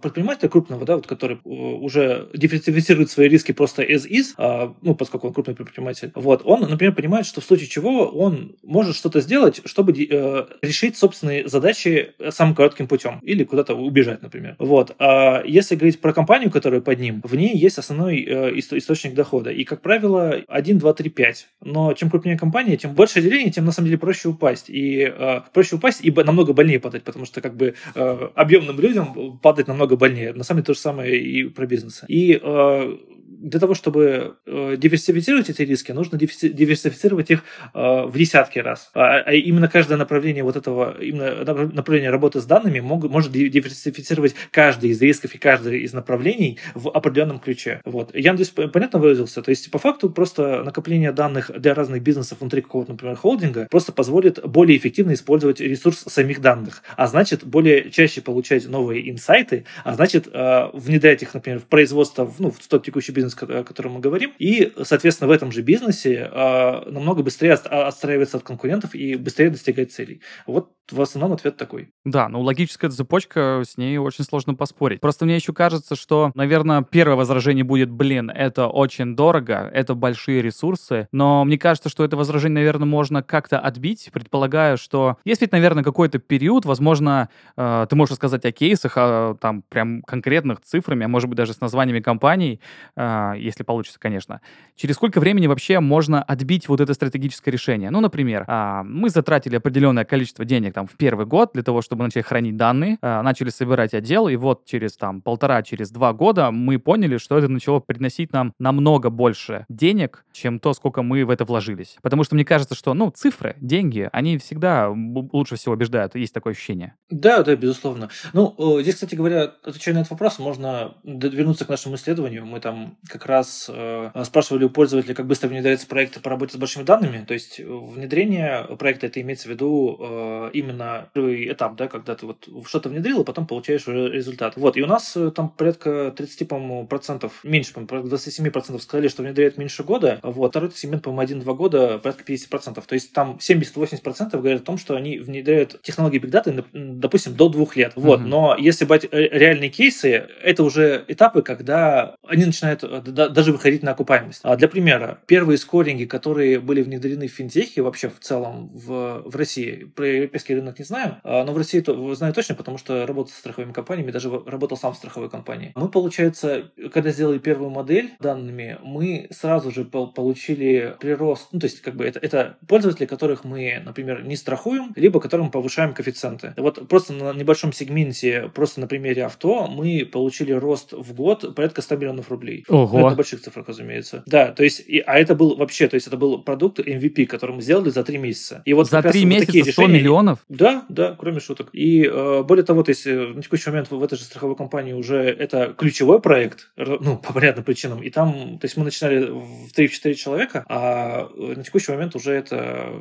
предпринимателя, 0.03 0.36
предпринимателя 0.37 0.49
крупного, 0.49 0.84
да, 0.84 0.97
вот, 0.97 1.07
который 1.07 1.37
э, 1.37 1.49
уже 1.49 2.28
диверсифицирует 2.34 3.11
свои 3.11 3.28
риски 3.28 3.53
просто 3.53 3.82
as 3.82 4.09
is, 4.09 4.34
а, 4.37 4.74
ну, 4.82 4.95
поскольку 4.95 5.28
он 5.28 5.34
крупный 5.34 5.55
предприниматель, 5.55 6.12
вот, 6.14 6.43
он, 6.45 6.61
например, 6.61 6.95
понимает, 6.95 7.26
что 7.26 7.41
в 7.41 7.45
случае 7.45 7.68
чего 7.68 8.07
он 8.07 8.57
может 8.62 8.97
что-то 8.97 9.20
сделать, 9.20 9.61
чтобы 9.64 9.93
э, 9.93 10.47
решить 10.62 10.97
собственные 10.97 11.49
задачи 11.49 12.14
самым 12.30 12.55
коротким 12.55 12.87
путем 12.89 13.20
или 13.22 13.45
куда-то 13.45 13.74
убежать, 13.74 14.22
например. 14.22 14.57
Вот. 14.59 14.95
А 14.99 15.43
если 15.45 15.76
говорить 15.76 16.01
про 16.01 16.12
компанию, 16.12 16.51
которая 16.51 16.80
под 16.80 17.01
ним, 17.01 17.20
в 17.24 17.34
ней 17.34 17.57
есть 17.57 17.78
основной 17.78 18.22
э, 18.22 18.59
источник 18.59 19.14
дохода. 19.14 19.51
И, 19.51 19.64
как 19.64 19.82
правило, 19.82 20.37
1, 20.49 20.78
2, 20.78 20.93
3, 20.93 21.11
5. 21.11 21.49
Но 21.64 21.93
чем 21.95 22.11
крупнее 22.11 22.39
компания, 22.39 22.76
тем 22.76 22.95
больше 22.95 23.22
делений, 23.22 23.51
тем 23.51 23.64
на 23.64 23.72
самом 23.72 23.87
деле 23.87 23.99
проще 23.99 24.28
упасть. 24.28 24.68
И 24.68 25.01
э, 25.01 25.41
проще 25.53 25.76
упасть 25.76 26.05
и 26.05 26.11
намного 26.11 26.53
больнее 26.53 26.80
падать, 26.80 27.03
потому 27.03 27.24
что 27.24 27.41
как 27.41 27.57
бы 27.57 27.74
э, 27.95 28.28
объемным 28.34 28.80
людям 28.80 29.39
падать 29.43 29.68
намного 29.68 29.97
больнее 29.97 30.26
на 30.33 30.45
самом 30.45 30.59
деле 30.59 30.66
то 30.66 30.74
же 30.74 30.81
самое 30.81 31.18
и 31.18 31.45
про 31.45 31.66
бизнес. 31.66 32.03
И 32.09 32.41
э, 32.43 32.97
для 33.29 33.61
того, 33.61 33.74
чтобы 33.74 34.37
э, 34.47 34.77
диверсифицировать 34.77 35.51
эти 35.51 35.62
риски, 35.62 35.93
нужно 35.93 36.18
диверсифицировать 36.18 37.31
их 37.31 37.43
э, 37.74 38.05
в 38.07 38.16
десятки 38.16 38.59
раз. 38.59 38.91
А, 38.95 39.18
а 39.18 39.33
именно 39.33 39.68
каждое 39.68 39.97
направление 39.97 40.43
вот 40.43 40.57
этого, 40.57 40.97
именно 41.01 41.45
направление 41.45 42.11
работы 42.11 42.41
с 42.41 42.45
данными 42.45 42.81
мог, 42.81 43.09
может 43.09 43.33
диверсифицировать 43.33 44.35
каждый 44.51 44.91
из 44.91 45.01
рисков 45.01 45.35
и 45.35 45.39
каждый 45.39 45.81
из 45.81 45.93
направлений 45.93 46.59
в 46.74 46.89
определенном 46.89 47.39
ключе. 47.39 47.81
Вот. 47.85 48.14
Я 48.14 48.33
надеюсь, 48.33 48.51
понятно 48.51 48.99
выразился? 48.99 49.43
То 49.43 49.51
есть, 49.51 49.70
по 49.70 49.79
факту, 49.79 50.11
просто 50.11 50.62
накопление 50.64 51.12
данных 51.12 51.51
для 51.57 51.74
разных 51.74 52.03
бизнесов 52.03 52.39
внутри 52.41 52.62
какого-то, 52.62 52.93
например, 52.93 53.16
холдинга 53.16 53.66
просто 53.70 53.93
позволит 53.93 54.45
более 54.45 54.77
эффективно 54.79 55.12
использовать 55.14 55.61
ресурс 55.61 56.05
самих 56.07 56.41
данных, 56.41 56.83
а 56.97 57.07
значит, 57.07 57.45
более 57.45 57.91
чаще 57.91 58.20
получать 58.20 58.68
новые 58.68 59.11
инсайты, 59.11 59.64
а 59.85 59.95
значит, 59.95 60.29
э, 60.33 60.70
внедрять 60.72 61.22
их, 61.22 61.35
например, 61.35 61.61
в 61.61 61.64
производство, 61.64 62.33
ну, 62.39 62.51
в 62.51 62.66
тот 62.66 62.85
текущий 62.85 63.12
бизнес, 63.16 63.36
о 63.42 63.64
котором 63.64 63.92
мы 63.92 64.00
говорим, 64.00 64.32
и, 64.38 64.72
соответственно, 64.82 65.28
в 65.28 65.32
этом 65.32 65.50
же 65.50 65.62
бизнесе 65.62 66.30
э, 66.30 66.90
намного 66.90 67.22
быстрее 67.22 67.54
отстраиваться 67.54 68.36
от 68.36 68.42
конкурентов 68.42 68.94
и 68.94 69.16
быстрее 69.16 69.50
достигать 69.50 69.92
целей. 69.92 70.20
Вот 70.46 70.70
в 70.92 71.00
основном 71.00 71.32
ответ 71.32 71.56
такой. 71.56 71.88
Да, 72.04 72.28
ну 72.28 72.40
логическая 72.40 72.90
цепочка, 72.90 73.62
с 73.66 73.76
ней 73.76 73.98
очень 73.98 74.24
сложно 74.24 74.54
поспорить. 74.54 75.00
Просто 75.00 75.24
мне 75.24 75.36
еще 75.36 75.52
кажется, 75.52 75.96
что, 75.96 76.30
наверное, 76.34 76.82
первое 76.82 77.16
возражение 77.16 77.64
будет, 77.64 77.90
блин, 77.90 78.30
это 78.30 78.68
очень 78.68 79.16
дорого, 79.16 79.68
это 79.72 79.94
большие 79.94 80.42
ресурсы, 80.42 81.08
но 81.12 81.44
мне 81.44 81.58
кажется, 81.58 81.88
что 81.88 82.04
это 82.04 82.16
возражение, 82.16 82.56
наверное, 82.56 82.86
можно 82.86 83.22
как-то 83.22 83.58
отбить, 83.58 84.10
предполагаю, 84.12 84.78
что 84.78 85.16
есть 85.24 85.40
ведь, 85.40 85.52
наверное, 85.52 85.82
какой-то 85.82 86.18
период, 86.18 86.64
возможно, 86.64 87.28
э, 87.56 87.86
ты 87.88 87.96
можешь 87.96 88.12
рассказать 88.12 88.44
о 88.44 88.52
кейсах, 88.52 88.92
о, 88.96 89.36
там, 89.40 89.62
прям 89.62 90.02
конкретных 90.02 90.60
цифрами, 90.60 91.04
а 91.04 91.08
может 91.08 91.28
быть, 91.28 91.36
даже 91.36 91.52
с 91.52 91.60
названиями 91.60 92.00
компаний, 92.00 92.60
э, 92.96 93.02
если 93.36 93.62
получится, 93.62 93.98
конечно. 93.98 94.40
Через 94.74 94.96
сколько 94.96 95.20
времени 95.20 95.46
вообще 95.46 95.80
можно 95.80 96.22
отбить 96.22 96.68
вот 96.68 96.80
это 96.80 96.94
стратегическое 96.94 97.50
решение? 97.50 97.90
Ну, 97.90 98.00
например, 98.00 98.44
э, 98.46 98.82
мы 98.84 99.11
затратили 99.11 99.57
определенное 99.57 100.04
количество 100.04 100.44
денег 100.44 100.74
там 100.74 100.86
в 100.86 100.96
первый 100.96 101.26
год 101.26 101.50
для 101.54 101.62
того, 101.62 101.82
чтобы 101.82 102.04
начать 102.04 102.26
хранить 102.26 102.57
данные, 102.57 102.98
э, 103.00 103.22
начали 103.22 103.50
собирать 103.50 103.94
отдел, 103.94 104.28
и 104.28 104.36
вот 104.36 104.64
через 104.64 104.96
там 104.96 105.22
полтора, 105.22 105.62
через 105.62 105.90
два 105.90 106.12
года 106.12 106.50
мы 106.50 106.78
поняли, 106.78 107.18
что 107.18 107.38
это 107.38 107.48
начало 107.48 107.80
приносить 107.80 108.32
нам 108.32 108.52
намного 108.59 109.11
больше 109.11 109.66
денег, 109.68 110.24
чем 110.32 110.59
то, 110.59 110.72
сколько 110.74 111.02
мы 111.02 111.24
в 111.24 111.30
это 111.30 111.44
вложились. 111.44 111.96
Потому 112.02 112.24
что 112.24 112.34
мне 112.34 112.44
кажется, 112.44 112.74
что, 112.74 112.94
ну, 112.94 113.11
цифры, 113.11 113.57
деньги, 113.61 114.09
они 114.12 114.38
всегда 114.38 114.90
лучше 114.90 115.57
всего 115.57 115.74
убеждают, 115.74 116.14
есть 116.14 116.34
такое 116.34 116.52
ощущение. 116.52 116.94
Да, 117.11 117.42
да, 117.42 117.57
безусловно. 117.57 118.09
Ну, 118.32 118.54
здесь, 118.80 118.94
кстати 118.94 119.14
говоря, 119.14 119.52
отвечая 119.64 119.94
на 119.94 120.00
этот 120.00 120.11
вопрос, 120.11 120.38
можно 120.38 120.94
вернуться 121.04 121.64
к 121.64 121.68
нашему 121.68 121.96
исследованию. 121.96 122.46
Мы 122.46 122.61
там 122.61 122.95
как 123.09 123.26
раз 123.26 123.70
э, 123.72 124.11
спрашивали 124.24 124.64
у 124.64 124.70
пользователя, 124.70 125.14
как 125.14 125.26
быстро 125.26 125.49
внедряются 125.49 125.86
проекты 125.86 126.20
по 126.20 126.30
работе 126.30 126.55
с 126.55 126.57
большими 126.57 126.82
данными. 126.82 127.24
То 127.26 127.34
есть 127.34 127.59
внедрение 127.59 128.64
проекта, 128.78 129.07
это 129.07 129.20
имеется 129.20 129.49
в 129.49 129.51
виду 129.51 129.97
э, 130.01 130.51
именно 130.53 131.09
первый 131.12 131.53
этап, 131.53 131.76
да, 131.76 131.88
когда 131.88 132.14
ты 132.14 132.26
вот 132.26 132.49
что-то 132.66 132.88
внедрил, 132.88 133.20
а 133.20 133.24
потом 133.24 133.47
получаешь 133.47 133.86
уже 133.86 134.11
результат. 134.11 134.57
Вот, 134.57 134.76
и 134.76 134.82
у 134.82 134.86
нас 134.86 135.16
э, 135.16 135.30
там 135.30 135.49
порядка 135.49 136.12
30, 136.16 136.49
по-моему, 136.49 136.86
процентов, 136.86 137.40
меньше, 137.44 137.72
по-моему, 137.72 138.09
27 138.09 138.51
процентов 138.51 138.82
сказали, 138.82 139.09
что 139.09 139.22
внедряют 139.22 139.59
меньше 139.59 139.82
года, 139.82 140.20
вот, 140.22 140.51
второй 140.51 140.70
сегмент, 140.72 141.03
по-моему, 141.03 141.42
1-2 141.42 141.55
года, 141.55 141.99
порядка 141.99 142.24
50 142.24 142.49
процентов. 142.49 142.86
То 142.86 142.94
есть 142.94 143.12
там 143.12 143.38
70-80 143.40 144.03
процентов 144.03 144.40
говорят 144.40 144.62
о 144.62 144.64
том, 144.64 144.78
что 144.78 144.97
они 144.97 145.18
внедряют 145.18 145.80
технологии 145.82 146.20
Big 146.20 146.30
Data, 146.30 146.64
допустим, 146.72 147.34
до 147.34 147.49
двух 147.49 147.76
лет. 147.76 147.92
Вот, 147.97 148.20
mm-hmm. 148.20 148.26
но 148.26 148.57
если 148.59 148.84
брать 148.84 149.05
э, 149.05 149.09
реальные 149.11 149.70
кейсы, 149.70 150.28
это 150.42 150.62
уже 150.64 151.05
этапы, 151.09 151.42
когда 151.42 152.16
они 152.26 152.44
начинают 152.44 152.82
э, 152.82 152.86
даже 152.87 153.53
выходить 153.53 153.82
на 153.82 153.93
окупаемость. 153.93 154.41
А 154.43 154.57
для 154.57 154.68
примера, 154.68 155.18
первые 155.26 155.59
скоринги, 155.59 156.05
которые 156.05 156.61
были 156.61 156.82
внедрены 156.82 157.28
в 157.28 157.32
финтехе, 157.32 157.82
вообще 157.82 158.09
в 158.09 158.20
целом 158.20 158.70
в, 158.74 159.22
в 159.24 159.37
России, 159.37 159.84
про 159.95 160.07
европейский 160.07 160.55
рынок 160.55 160.66
рынок 160.66 160.78
не 160.78 160.84
знаю, 160.84 161.16
а, 161.22 161.45
но 161.45 161.53
в 161.53 161.57
России 161.57 161.80
то, 161.80 162.14
знаю 162.14 162.34
точно, 162.34 162.55
потому 162.55 162.78
что 162.78 163.07
работал 163.07 163.32
с 163.32 163.39
страховыми 163.39 163.72
компаниями, 163.72 164.11
даже 164.11 164.30
работал 164.47 164.76
сам 164.76 164.93
в 164.93 164.97
страховой 164.97 165.30
компании. 165.30 165.72
Мы, 165.74 165.89
получается, 165.89 166.70
когда 166.93 167.11
сделали 167.11 167.39
первую 167.39 167.70
модель 167.70 168.12
данными, 168.20 168.78
мы 168.82 169.28
сразу 169.30 169.70
же 169.70 169.84
получили 169.84 170.97
прирост, 171.01 171.49
ну, 171.53 171.61
то 171.61 171.66
есть, 171.66 171.80
как 171.80 171.97
бы, 171.97 172.05
это, 172.05 172.18
это 172.20 172.59
пользователи, 172.68 173.07
которых 173.07 173.45
мы, 173.45 173.80
например, 173.84 174.24
не 174.24 174.37
страхуем, 174.37 174.93
либо 174.97 175.20
которым 175.20 175.51
повышаем 175.51 175.95
коэффициенты. 175.95 176.55
Вот 176.57 176.89
просто 176.89 177.12
на 177.12 177.32
небольшом 177.32 177.72
сегменте, 177.72 178.51
просто 178.55 178.80
на 178.80 178.87
примере 178.87 179.24
авто, 179.24 179.68
мы 179.68 180.09
получили 180.11 180.53
рост 180.53 180.93
в 180.93 181.14
год 181.14 181.55
порядка 181.55 181.82
100 181.82 181.97
миллионов 181.97 182.30
рублей. 182.30 182.64
Ого. 182.83 183.01
Ну, 183.01 183.07
это 183.07 183.16
больших 183.16 183.41
цифрах, 183.41 183.68
разумеется. 183.68 184.22
Да, 184.27 184.53
то 184.53 184.64
есть, 184.64 184.81
и, 184.81 184.99
а 184.99 185.18
это 185.18 185.35
был 185.35 185.57
вообще, 185.57 185.89
то 185.89 185.95
есть 185.95 186.07
это 186.07 186.16
был 186.16 186.43
продукт 186.43 186.79
MVP, 186.79 187.27
который 187.27 187.55
мы 187.57 187.62
сделали 187.62 187.91
за 187.91 188.05
три 188.05 188.18
месяца. 188.18 188.62
И 188.64 188.72
вот 188.72 188.89
За 188.89 189.03
три 189.03 189.22
вот 189.24 189.29
месяца 189.31 189.47
такие 189.47 189.64
100 189.64 189.70
решения- 189.83 189.99
миллионов? 189.99 190.39
Да, 190.49 190.85
да, 190.89 191.16
кроме 191.18 191.41
шуток. 191.41 191.70
И 191.72 192.05
э, 192.05 192.43
более 192.43 192.64
того, 192.64 192.83
то 192.83 192.91
есть 192.91 193.07
э, 193.07 193.14
на 193.35 193.43
текущий 193.43 193.70
момент 193.70 193.91
в 193.91 194.03
этой 194.03 194.16
же 194.18 194.24
страховой 194.24 194.57
компании 194.57 194.93
уже 194.93 195.18
это 195.18 195.74
ключевой 195.77 196.20
проект, 196.20 196.70
ну, 196.77 197.16
по 197.18 197.33
понятным 197.33 197.64
причинам. 197.64 198.03
И 198.03 198.11
там, 198.11 198.59
то 198.59 198.64
есть 198.64 198.77
мы 198.77 198.85
начинали 198.85 199.27
в 199.27 199.72
3-4 199.77 200.14
человека, 200.14 200.64
а 200.68 201.29
э, 201.37 201.55
на 201.57 201.64
текущий 201.64 201.93
момент 201.93 202.14
уже 202.14 202.33
это 202.33 202.93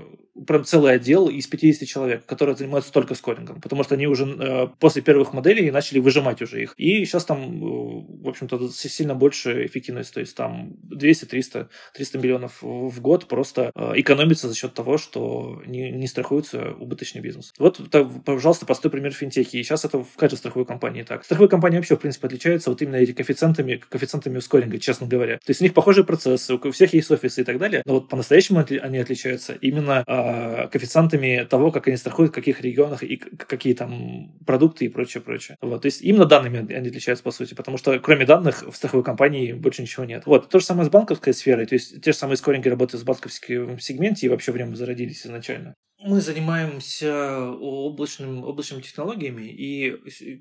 прям 0.47 0.65
целый 0.65 0.93
отдел 0.93 1.29
из 1.29 1.47
50 1.47 1.87
человек, 1.87 2.25
которые 2.25 2.55
занимаются 2.55 2.91
только 2.91 3.15
скорингом, 3.15 3.61
потому 3.61 3.83
что 3.83 3.95
они 3.95 4.07
уже 4.07 4.25
э, 4.25 4.67
после 4.79 5.01
первых 5.01 5.33
моделей 5.33 5.71
начали 5.71 5.99
выжимать 5.99 6.41
уже 6.41 6.63
их. 6.63 6.73
И 6.77 7.05
сейчас 7.05 7.25
там, 7.25 7.39
э, 7.39 8.23
в 8.23 8.29
общем-то, 8.29 8.69
сильно 8.69 9.15
больше 9.15 9.65
эффективность, 9.65 10.13
то 10.13 10.19
есть 10.19 10.35
там 10.35 10.73
200, 10.83 11.25
300, 11.25 11.69
300 11.93 12.17
миллионов 12.17 12.61
в 12.61 12.99
год 13.01 13.27
просто 13.27 13.71
э, 13.75 13.93
экономится 13.95 14.49
за 14.49 14.55
счет 14.55 14.73
того, 14.73 14.97
что 14.97 15.61
не, 15.65 15.91
не 15.91 16.07
страхуется 16.07 16.73
убыточный 16.79 17.21
бизнес. 17.21 17.53
Вот, 17.57 17.79
так, 17.89 18.07
пожалуйста, 18.25 18.65
простой 18.65 18.91
пример 18.91 19.13
финтехи. 19.13 19.57
И 19.57 19.63
сейчас 19.63 19.85
это 19.85 20.03
в 20.03 20.15
каждой 20.17 20.35
страховой 20.35 20.65
компании 20.65 21.03
так. 21.03 21.23
Страховые 21.23 21.49
компании 21.49 21.77
вообще, 21.77 21.95
в 21.95 21.99
принципе, 21.99 22.27
отличаются 22.27 22.69
вот 22.69 22.81
именно 22.81 22.97
этими 22.97 23.15
коэффициентами, 23.15 23.81
коэффициентами 23.89 24.39
скоринга, 24.39 24.79
честно 24.79 25.07
говоря. 25.07 25.37
То 25.37 25.51
есть 25.51 25.61
у 25.61 25.63
них 25.63 25.73
похожие 25.73 26.03
процессы, 26.03 26.55
у 26.55 26.71
всех 26.71 26.93
есть 26.93 27.09
офисы 27.09 27.41
и 27.41 27.43
так 27.43 27.57
далее, 27.57 27.81
но 27.85 27.93
вот 27.95 28.09
по-настоящему 28.09 28.65
они 28.81 28.97
отличаются 28.97 29.53
именно 29.53 30.03
а, 30.27 30.67
коэффициентами 30.67 31.45
того, 31.49 31.71
как 31.71 31.87
они 31.87 31.97
страхуют, 31.97 32.31
в 32.31 32.35
каких 32.35 32.61
регионах 32.61 33.03
и 33.03 33.17
какие 33.17 33.73
там 33.73 34.33
продукты 34.45 34.85
и 34.85 34.89
прочее, 34.89 35.21
прочее. 35.21 35.57
Вот, 35.61 35.83
то 35.83 35.85
есть 35.85 36.01
именно 36.01 36.25
данными 36.25 36.73
они 36.73 36.89
отличаются, 36.89 37.23
по 37.23 37.31
сути, 37.31 37.53
потому 37.53 37.77
что 37.77 37.99
кроме 37.99 38.25
данных 38.25 38.63
в 38.63 38.75
страховой 38.75 39.03
компании 39.03 39.53
больше 39.53 39.83
ничего 39.83 40.05
нет. 40.05 40.25
Вот, 40.25 40.49
то 40.49 40.59
же 40.59 40.65
самое 40.65 40.87
с 40.87 40.89
банковской 40.89 41.33
сферой, 41.33 41.65
то 41.67 41.75
есть 41.75 42.01
те 42.01 42.11
же 42.11 42.17
самые 42.17 42.37
скоринги 42.37 42.69
работают 42.69 43.03
в 43.03 43.05
банковском 43.05 43.79
сегменте 43.79 44.25
и 44.25 44.29
вообще 44.29 44.51
в 44.51 44.57
нем 44.57 44.75
зародились 44.75 45.25
изначально. 45.25 45.75
Мы 45.97 46.19
занимаемся 46.19 47.39
облачным, 47.39 48.43
облачными 48.43 48.81
технологиями, 48.81 49.43
и 49.43 49.97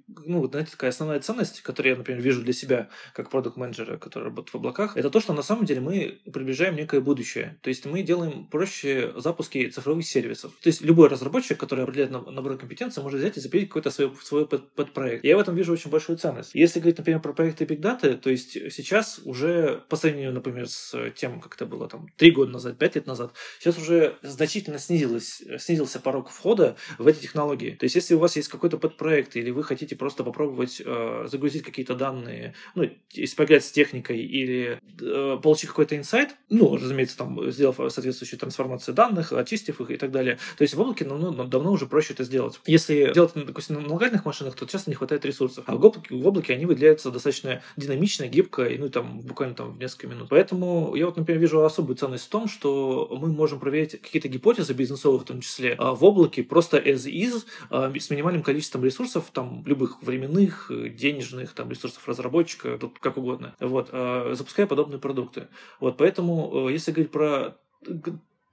ну, 0.08 0.46
знаете, 0.48 0.72
такая 0.72 0.90
основная 0.90 1.20
ценность, 1.20 1.60
которую 1.62 1.92
я, 1.92 1.98
например, 1.98 2.20
вижу 2.20 2.42
для 2.42 2.52
себя 2.52 2.88
как 3.12 3.30
продукт 3.30 3.56
менеджера 3.56 3.96
который 3.98 4.24
работает 4.24 4.52
в 4.52 4.56
облаках, 4.56 4.96
это 4.96 5.10
то, 5.10 5.20
что 5.20 5.32
на 5.32 5.42
самом 5.42 5.64
деле 5.64 5.80
мы 5.80 6.20
приближаем 6.32 6.74
некое 6.74 7.00
будущее. 7.00 7.58
То 7.62 7.68
есть 7.68 7.86
мы 7.86 8.02
делаем 8.02 8.46
проще 8.46 9.12
запуски 9.16 9.68
цифровых 9.68 10.04
сервисов. 10.04 10.52
То 10.60 10.68
есть 10.68 10.82
любой 10.82 11.08
разработчик, 11.08 11.58
который 11.58 11.84
определяет 11.84 12.10
на- 12.10 12.30
набор 12.30 12.58
компетенций, 12.58 13.02
может 13.02 13.20
взять 13.20 13.36
и 13.36 13.40
запилить 13.40 13.68
какой-то 13.68 13.90
свой, 13.90 14.12
свой 14.22 14.48
под- 14.48 14.74
подпроект. 14.74 15.24
Я 15.24 15.36
в 15.36 15.40
этом 15.40 15.54
вижу 15.54 15.72
очень 15.72 15.90
большую 15.90 16.18
ценность. 16.18 16.50
Если 16.54 16.80
говорить, 16.80 16.98
например, 16.98 17.20
про 17.20 17.32
проекты 17.32 17.64
Big 17.64 17.80
Data, 17.80 18.16
то 18.16 18.28
есть 18.28 18.52
сейчас 18.72 19.20
уже 19.24 19.84
по 19.88 19.96
сравнению, 19.96 20.32
например, 20.32 20.68
с 20.68 21.10
тем, 21.12 21.40
как 21.40 21.54
это 21.54 21.64
было 21.64 21.88
там 21.88 22.08
три 22.16 22.32
года 22.32 22.50
назад, 22.50 22.76
пять 22.76 22.96
лет 22.96 23.06
назад, 23.06 23.32
сейчас 23.60 23.78
уже 23.78 24.18
значительно 24.22 24.78
снизилось, 24.78 25.43
снизился 25.58 26.00
порог 26.00 26.30
входа 26.30 26.76
в 26.98 27.06
эти 27.06 27.20
технологии. 27.20 27.70
То 27.70 27.84
есть, 27.84 27.94
если 27.96 28.14
у 28.14 28.18
вас 28.18 28.36
есть 28.36 28.48
какой-то 28.48 28.78
подпроект, 28.78 29.36
или 29.36 29.50
вы 29.50 29.62
хотите 29.62 29.96
просто 29.96 30.24
попробовать 30.24 30.82
э, 30.84 31.26
загрузить 31.30 31.62
какие-то 31.62 31.94
данные, 31.94 32.54
ну, 32.74 32.90
если 33.12 33.58
с 33.58 33.70
техникой, 33.70 34.18
или 34.20 34.80
э, 35.00 35.38
получить 35.42 35.70
какой-то 35.70 35.96
инсайт, 35.96 36.36
ну, 36.50 36.76
разумеется, 36.76 37.16
там, 37.16 37.50
сделав 37.50 37.76
соответствующую 37.76 38.40
трансформацию 38.40 38.94
данных, 38.94 39.32
очистив 39.32 39.80
их 39.80 39.90
и 39.90 39.96
так 39.96 40.10
далее. 40.10 40.38
То 40.56 40.62
есть, 40.62 40.74
в 40.74 40.80
облаке 40.80 41.04
давно, 41.04 41.44
давно 41.44 41.72
уже 41.72 41.86
проще 41.86 42.14
это 42.14 42.24
сделать. 42.24 42.60
Если 42.66 43.12
делать, 43.12 43.32
допустим, 43.34 43.82
на 43.82 43.92
локальных 43.92 44.24
машинах, 44.24 44.54
то 44.54 44.66
часто 44.66 44.90
не 44.90 44.96
хватает 44.96 45.24
ресурсов. 45.24 45.64
А 45.66 45.76
в 45.76 45.84
облаке, 45.84 46.14
в 46.14 46.26
облаке 46.26 46.54
они 46.54 46.66
выделяются 46.66 47.10
достаточно 47.10 47.62
динамично, 47.76 48.26
гибко, 48.26 48.64
и, 48.64 48.78
ну, 48.78 48.88
там, 48.88 49.20
буквально 49.20 49.54
там 49.54 49.74
в 49.74 49.78
несколько 49.78 50.08
минут. 50.08 50.28
Поэтому 50.30 50.94
я 50.94 51.06
вот, 51.06 51.16
например, 51.16 51.40
вижу 51.40 51.62
особую 51.64 51.96
ценность 51.96 52.26
в 52.26 52.28
том, 52.28 52.48
что 52.48 53.08
мы 53.20 53.28
можем 53.28 53.60
проверить 53.60 54.00
какие-то 54.00 54.28
гипотезы 54.28 54.72
бизнесовые 54.72 55.20
в 55.20 55.24
том 55.34 55.40
числе 55.40 55.74
а, 55.78 55.94
в 55.94 56.04
облаке 56.04 56.42
просто 56.42 56.78
as 56.78 57.06
is, 57.10 57.44
а, 57.70 57.92
с 57.92 58.10
минимальным 58.10 58.42
количеством 58.42 58.84
ресурсов, 58.84 59.30
там, 59.32 59.64
любых 59.66 60.02
временных, 60.02 60.70
э, 60.70 60.88
денежных, 60.88 61.52
там, 61.52 61.70
ресурсов 61.70 62.06
разработчика, 62.08 62.78
тут 62.78 62.98
как 63.00 63.16
угодно, 63.16 63.54
вот, 63.58 63.88
а, 63.92 64.32
запуская 64.34 64.66
подобные 64.66 65.00
продукты. 65.00 65.48
Вот, 65.80 65.96
поэтому, 65.96 66.68
э, 66.68 66.72
если 66.72 66.92
говорить 66.92 67.10
про 67.10 67.56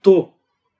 то, 0.02 0.36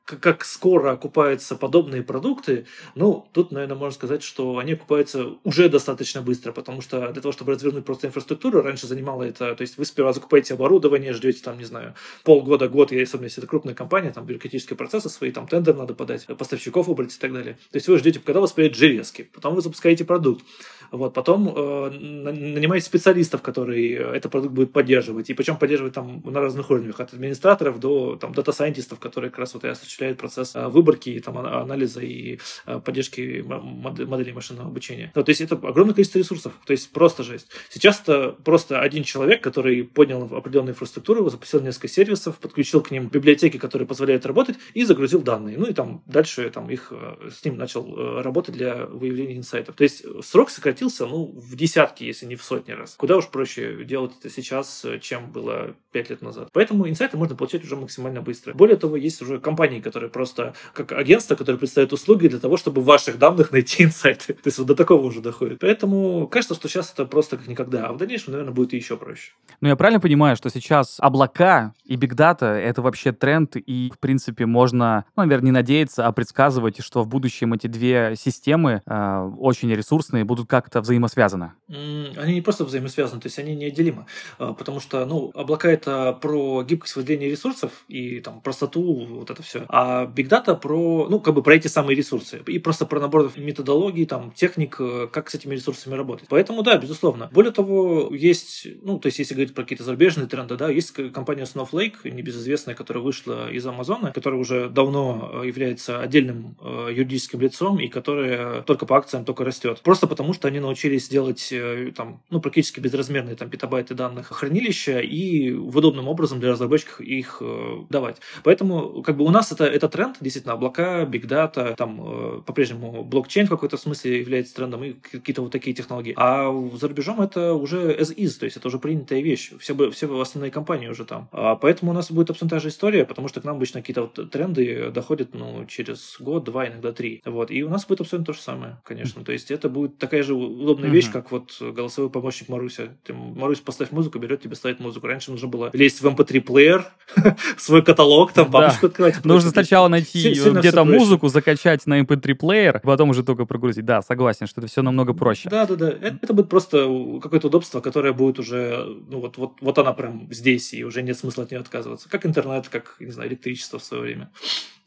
как 0.06 0.44
скоро 0.46 0.92
окупаются 0.92 1.56
подобные 1.56 2.04
продукты, 2.04 2.66
ну, 2.96 3.28
тут, 3.34 3.52
наверное, 3.52 3.78
можно 3.78 3.96
сказать, 3.96 4.24
что 4.24 4.58
они 4.58 4.74
окупаются 4.74 5.36
уже 5.44 5.70
достаточно 5.70 6.22
быстро, 6.22 6.52
потому 6.52 6.82
что 6.82 7.12
для 7.12 7.22
того, 7.22 7.32
чтобы 7.32 7.54
развернуть 7.54 7.86
просто 7.86 8.08
инфраструктуру, 8.08 8.62
раньше 8.62 8.88
занимало 8.88 9.24
это, 9.24 9.56
то 9.56 9.62
есть 9.62 9.78
вы 9.78 9.86
сперва 9.86 10.14
закупаете 10.14 10.56
оборудование, 10.56 11.14
ждете 11.14 11.42
там, 11.44 11.58
не 11.58 11.66
знаю, 11.66 11.96
полгода, 12.24 12.68
год, 12.68 12.92
и 12.92 13.02
особенно 13.02 13.26
если 13.26 13.42
это 13.42 13.48
крупная 13.48 13.76
компания, 13.76 14.12
там 14.12 14.26
бюрократические 14.26 14.78
процессы 14.78 15.10
свои, 15.10 15.32
там 15.32 15.48
тендер 15.48 15.76
надо 15.76 15.94
подать, 15.94 16.26
поставщиков 16.26 16.88
выбрать 16.88 17.16
и 17.16 17.20
так 17.20 17.34
далее. 17.34 17.58
То 17.72 17.78
есть 17.78 17.88
вы 17.88 17.98
ждете, 17.98 18.20
когда 18.20 18.40
у 18.40 18.42
вас 18.42 18.52
появятся 18.52 18.80
железки, 18.80 19.30
потом 19.34 19.56
вы 19.56 19.62
запускаете 19.62 20.04
продукт, 20.04 20.44
вот, 20.92 21.14
потом 21.14 21.54
э, 21.56 21.90
на- 21.92 22.32
нанимаете 22.32 22.86
специалистов, 22.86 23.42
которые 23.42 23.96
э, 23.98 24.16
этот 24.16 24.32
продукт 24.32 24.54
будут 24.54 24.74
поддерживать, 24.74 25.30
и 25.30 25.34
причем 25.34 25.58
поддерживать 25.58 25.94
там 25.94 26.22
на 26.26 26.42
разных 26.42 26.70
уровнях, 26.70 27.00
от 27.00 27.14
администраторов 27.14 27.80
до 27.80 28.18
там 28.18 28.34
дата-сайентистов, 28.34 29.00
которые 29.00 29.30
как 29.30 29.40
раз 29.40 29.54
вот 29.54 29.64
и 29.64 29.68
осуществляют 29.92 30.18
процесс 30.18 30.56
э, 30.56 30.68
выборки, 30.68 31.20
там, 31.20 31.38
ана- 31.38 31.62
анализа 31.62 32.02
и 32.02 32.40
э, 32.66 32.80
поддержки 32.80 33.44
моделей 33.46 34.32
машинного 34.32 34.70
обучения. 34.70 35.12
Вот, 35.16 35.26
то 35.26 35.30
есть 35.30 35.42
это 35.42 35.56
огромное 35.56 35.94
количество 35.94 36.20
ресурсов, 36.20 36.54
то 36.66 36.72
есть 36.72 36.92
просто 36.92 37.24
жесть. 37.24 37.48
Сейчас 37.70 38.02
это 38.02 38.32
просто 38.44 38.80
один 38.80 39.04
человек, 39.04 39.44
который 39.44 39.84
поднял 39.84 40.24
определенную 40.24 40.72
инфраструктуру, 40.72 41.30
запустил 41.30 41.62
несколько 41.62 41.88
сервисов, 41.88 42.38
подключил 42.38 42.82
к 42.82 42.92
ним 42.92 43.10
библиотеки, 43.10 43.58
которые 43.58 43.88
позволяют 43.88 44.26
работать, 44.26 44.56
и 44.74 44.86
загрузил 44.86 45.22
данные. 45.22 45.58
Ну 45.58 45.66
и 45.66 45.74
там 45.74 46.04
дальше 46.06 46.50
там, 46.50 46.70
их 46.70 46.92
э, 46.92 47.30
с 47.32 47.44
ним 47.44 47.58
начал 47.58 47.98
э, 47.98 48.22
работать 48.22 48.56
для 48.56 48.86
выявления 48.86 49.38
инсайтов. 49.38 49.76
То 49.76 49.84
есть 49.84 50.06
срок 50.24 50.50
сократился 50.50 51.06
ну, 51.06 51.26
в 51.26 51.56
десятки, 51.56 52.04
если 52.04 52.26
не 52.26 52.36
в 52.36 52.44
сотни 52.44 52.72
раз. 52.72 52.96
Куда 52.96 53.18
уж 53.18 53.28
проще 53.28 53.84
делать 53.84 54.14
это 54.20 54.30
сейчас, 54.30 54.86
э, 54.86 55.00
чем 55.00 55.32
было 55.32 55.76
пять 55.92 56.10
лет 56.10 56.22
назад. 56.22 56.50
Поэтому 56.54 56.88
инсайты 56.88 57.18
можно 57.18 57.36
получать 57.36 57.64
уже 57.64 57.76
максимально 57.76 58.22
быстро. 58.22 58.54
Более 58.54 58.78
того, 58.78 58.96
есть 58.96 59.22
уже 59.22 59.40
компании, 59.40 59.81
которые 59.82 60.10
просто 60.10 60.54
как 60.74 60.92
агентство, 60.92 61.36
которые 61.36 61.60
представляют 61.60 61.94
услуги 61.94 62.28
для 62.28 62.40
того, 62.40 62.58
чтобы 62.58 62.82
в 62.82 62.86
ваших 62.86 63.18
данных 63.18 63.52
найти 63.52 63.84
инсайты. 63.84 64.34
То 64.34 64.48
есть 64.48 64.58
вот 64.58 64.68
до 64.68 64.76
такого 64.76 65.06
уже 65.06 65.22
доходит. 65.22 65.60
Поэтому 65.60 66.28
кажется, 66.28 66.56
что 66.56 66.68
сейчас 66.68 66.92
это 66.94 67.06
просто 67.06 67.38
как 67.38 67.48
никогда, 67.48 67.88
а 67.88 67.94
в 67.94 67.98
дальнейшем, 67.98 68.34
наверное, 68.34 68.54
будет 68.54 68.74
еще 68.74 68.98
проще. 68.98 69.32
Ну, 69.60 69.68
я 69.68 69.76
правильно 69.76 70.00
понимаю, 70.00 70.36
что 70.36 70.50
сейчас 70.50 70.98
облака 71.00 71.74
и 71.86 71.96
бигдата— 71.96 72.46
это 72.46 72.82
вообще 72.82 73.12
тренд, 73.12 73.56
и, 73.56 73.92
в 73.94 74.00
принципе, 74.00 74.46
можно, 74.46 75.06
ну, 75.16 75.24
наверное, 75.24 75.46
не 75.46 75.52
надеяться, 75.52 76.08
а 76.08 76.12
предсказывать, 76.12 76.84
что 76.84 77.04
в 77.04 77.08
будущем 77.08 77.54
эти 77.54 77.68
две 77.68 78.16
системы 78.16 78.82
э, 78.86 79.32
очень 79.40 79.74
ресурсные 79.74 80.24
будут 80.24 80.48
как-то 80.48 80.82
взаимосвязаны. 80.82 81.52
Они 81.68 82.34
не 82.34 82.42
просто 82.42 82.66
взаимосвязаны, 82.66 83.22
то 83.22 83.28
есть 83.28 83.40
они 83.40 83.56
неотделимы. 83.56 84.06
А, 84.38 84.54
Потому 84.54 84.80
что, 84.80 85.06
ну, 85.06 85.32
облака 85.34 85.70
это 85.70 86.14
про 86.14 86.64
гибкость 86.64 86.96
выделения 86.96 87.30
ресурсов 87.30 87.72
и 87.88 88.20
там 88.20 88.42
простоту, 88.42 89.06
вот 89.06 89.30
это 89.30 89.42
все. 89.44 89.66
А 89.74 90.06
Big 90.06 90.28
Data 90.28 90.60
про, 90.60 91.08
ну, 91.10 91.22
как 91.22 91.34
бы 91.34 91.42
про 91.42 91.56
эти 91.56 91.68
самые 91.68 91.96
ресурсы. 91.96 92.42
И 92.46 92.60
просто 92.60 92.86
про 92.86 93.00
набор 93.00 93.32
методологий, 93.38 94.06
там, 94.06 94.34
техник, 94.36 94.76
э, 94.80 95.08
как 95.10 95.30
с 95.30 95.36
этими 95.36 95.56
ресурсами 95.56 95.96
работать. 95.96 96.28
Поэтому, 96.28 96.62
да, 96.62 96.76
безусловно. 96.78 97.30
Более 97.32 97.54
того, 97.54 98.14
есть, 98.14 98.68
ну, 98.82 99.00
то 99.00 99.06
есть, 99.06 99.20
если 99.20 99.34
говорить 99.34 99.54
про 99.54 99.64
какие-то 99.64 99.86
зарубежные 99.86 100.28
тренды, 100.28 100.58
да, 100.58 100.70
есть 100.70 100.92
компания 101.14 101.44
Snowflake, 101.44 102.12
небезызвестная, 102.12 102.76
которая 102.76 103.02
вышла 103.02 103.50
из 103.50 103.66
Амазона, 103.66 104.12
которая 104.12 104.42
уже 104.42 104.68
давно 104.68 105.42
э, 105.42 105.48
является 105.48 106.02
отдельным 106.02 106.58
э, 106.60 106.90
юридическим 106.92 107.40
лицом 107.40 107.80
и 107.80 107.88
которая 107.88 108.64
только 108.64 108.86
по 108.86 108.98
акциям 108.98 109.24
только 109.24 109.46
растет. 109.46 109.80
Просто 109.84 110.06
потому, 110.06 110.34
что 110.34 110.50
они 110.50 110.60
научились 110.60 111.08
делать 111.08 111.54
там, 111.96 112.22
ну, 112.30 112.42
практически 112.42 112.82
безразмерные 112.82 113.38
там 113.38 113.50
питабайты 113.50 113.96
данных 113.96 114.28
хранилища 114.28 115.00
и 115.00 115.52
в 115.54 115.78
удобным 115.78 116.10
образом 116.10 116.42
для 116.42 116.52
разработчиков 116.52 117.00
их 117.00 117.42
давать. 117.90 118.18
Поэтому 118.44 119.02
как 119.04 119.16
бы 119.16 119.24
у 119.24 119.30
нас 119.30 119.52
это, 119.52 119.61
это 119.66 119.90
тренд, 119.90 120.18
действительно, 120.20 120.54
облака, 120.54 121.04
big 121.04 121.28
data, 121.28 121.76
там 121.76 122.02
э, 122.02 122.42
по-прежнему 122.46 123.04
блокчейн 123.04 123.48
в 123.48 123.50
какой-то 123.50 123.78
смысле 123.78 124.20
является 124.20 124.56
трендом 124.56 124.84
и 124.84 124.94
какие-то 124.94 125.42
вот 125.42 125.52
такие 125.52 125.76
технологии. 125.76 126.14
А 126.18 126.52
за 126.74 126.88
рубежом 126.88 127.22
это 127.22 127.54
уже 127.54 127.94
as 127.94 128.16
is, 128.16 128.40
то 128.40 128.46
есть 128.46 128.58
это 128.58 128.68
уже 128.68 128.80
принятая 128.80 129.22
вещь. 129.22 129.52
Все, 129.60 129.92
все 129.92 130.22
основные 130.22 130.52
компании 130.52 130.88
уже 130.88 131.06
там. 131.06 131.30
А 131.32 131.56
поэтому 131.56 131.92
у 131.92 131.94
нас 131.94 132.12
будет 132.12 132.30
абсолютно 132.30 132.58
та 132.58 132.62
же 132.62 132.70
история, 132.70 133.06
потому 133.06 133.28
что 133.28 133.42
к 133.42 133.44
нам 133.44 133.58
обычно 133.58 133.82
какие-то 133.82 134.02
вот 134.02 134.32
тренды 134.32 134.92
доходят 134.92 135.34
ну, 135.34 135.66
через 135.68 136.18
год, 136.20 136.44
два, 136.44 136.68
иногда 136.68 136.92
три. 136.92 137.22
Вот. 137.26 137.52
И 137.52 137.64
у 137.64 137.70
нас 137.70 137.86
будет 137.86 138.02
абсолютно 138.02 138.34
то 138.34 138.34
же 138.34 138.42
самое, 138.42 138.78
конечно. 138.84 139.24
То 139.24 139.32
есть 139.32 139.52
это 139.52 139.70
будет 139.70 139.98
такая 139.98 140.24
же 140.24 140.34
удобная 140.34 140.90
угу. 140.90 140.96
вещь, 140.96 141.12
как 141.12 141.32
вот 141.32 141.56
голосовой 141.60 142.10
помощник 142.10 142.50
Маруся. 142.50 142.98
Ты, 143.04 143.14
Марусь, 143.14 143.60
поставь 143.60 143.92
музыку, 143.92 144.20
берет 144.20 144.42
тебе 144.42 144.56
ставит 144.56 144.80
музыку. 144.80 145.08
Раньше 145.08 145.32
нужно 145.32 145.48
было 145.48 145.70
лезть 145.74 146.02
в 146.02 146.08
MP3-плеер, 146.08 146.86
эм 147.18 147.36
в 147.58 147.62
свой 147.62 147.84
каталог, 147.84 148.34
там 148.34 148.52
папочку 148.52 148.82
да. 148.82 148.88
открывать. 148.88 149.26
Нужно 149.26 149.51
сначала 149.52 149.88
найти 149.88 150.34
где-то 150.34 150.84
музыку, 150.84 151.28
закачать 151.28 151.86
на 151.86 152.02
MP3-плеер, 152.02 152.76
эм 152.76 152.82
потом 152.84 153.10
уже 153.10 153.24
только 153.24 153.46
прогрузить. 153.46 153.86
Да, 153.86 154.02
согласен, 154.02 154.48
что 154.48 154.62
это 154.62 154.70
все 154.70 154.82
намного 154.82 155.14
проще. 155.14 155.50
Да, 155.50 155.66
да, 155.66 155.76
да. 155.76 155.90
Это, 155.90 156.18
это 156.22 156.34
будет 156.34 156.50
просто 156.50 156.88
какое-то 157.22 157.48
удобство, 157.48 157.82
которое 157.82 158.14
будет 158.14 158.40
уже, 158.40 158.86
ну 159.10 159.20
вот, 159.20 159.38
вот, 159.38 159.54
вот 159.62 159.78
она 159.78 159.94
прям 159.94 160.28
здесь, 160.32 160.74
и 160.74 160.84
уже 160.84 161.02
нет 161.02 161.18
смысла 161.18 161.44
от 161.44 161.52
нее 161.52 161.62
отказываться. 161.62 162.10
Как 162.10 162.26
интернет, 162.26 162.70
как, 162.70 162.96
не 163.00 163.12
знаю, 163.12 163.30
электричество 163.30 163.80
в 163.80 163.84
свое 163.84 164.04
время. 164.04 164.32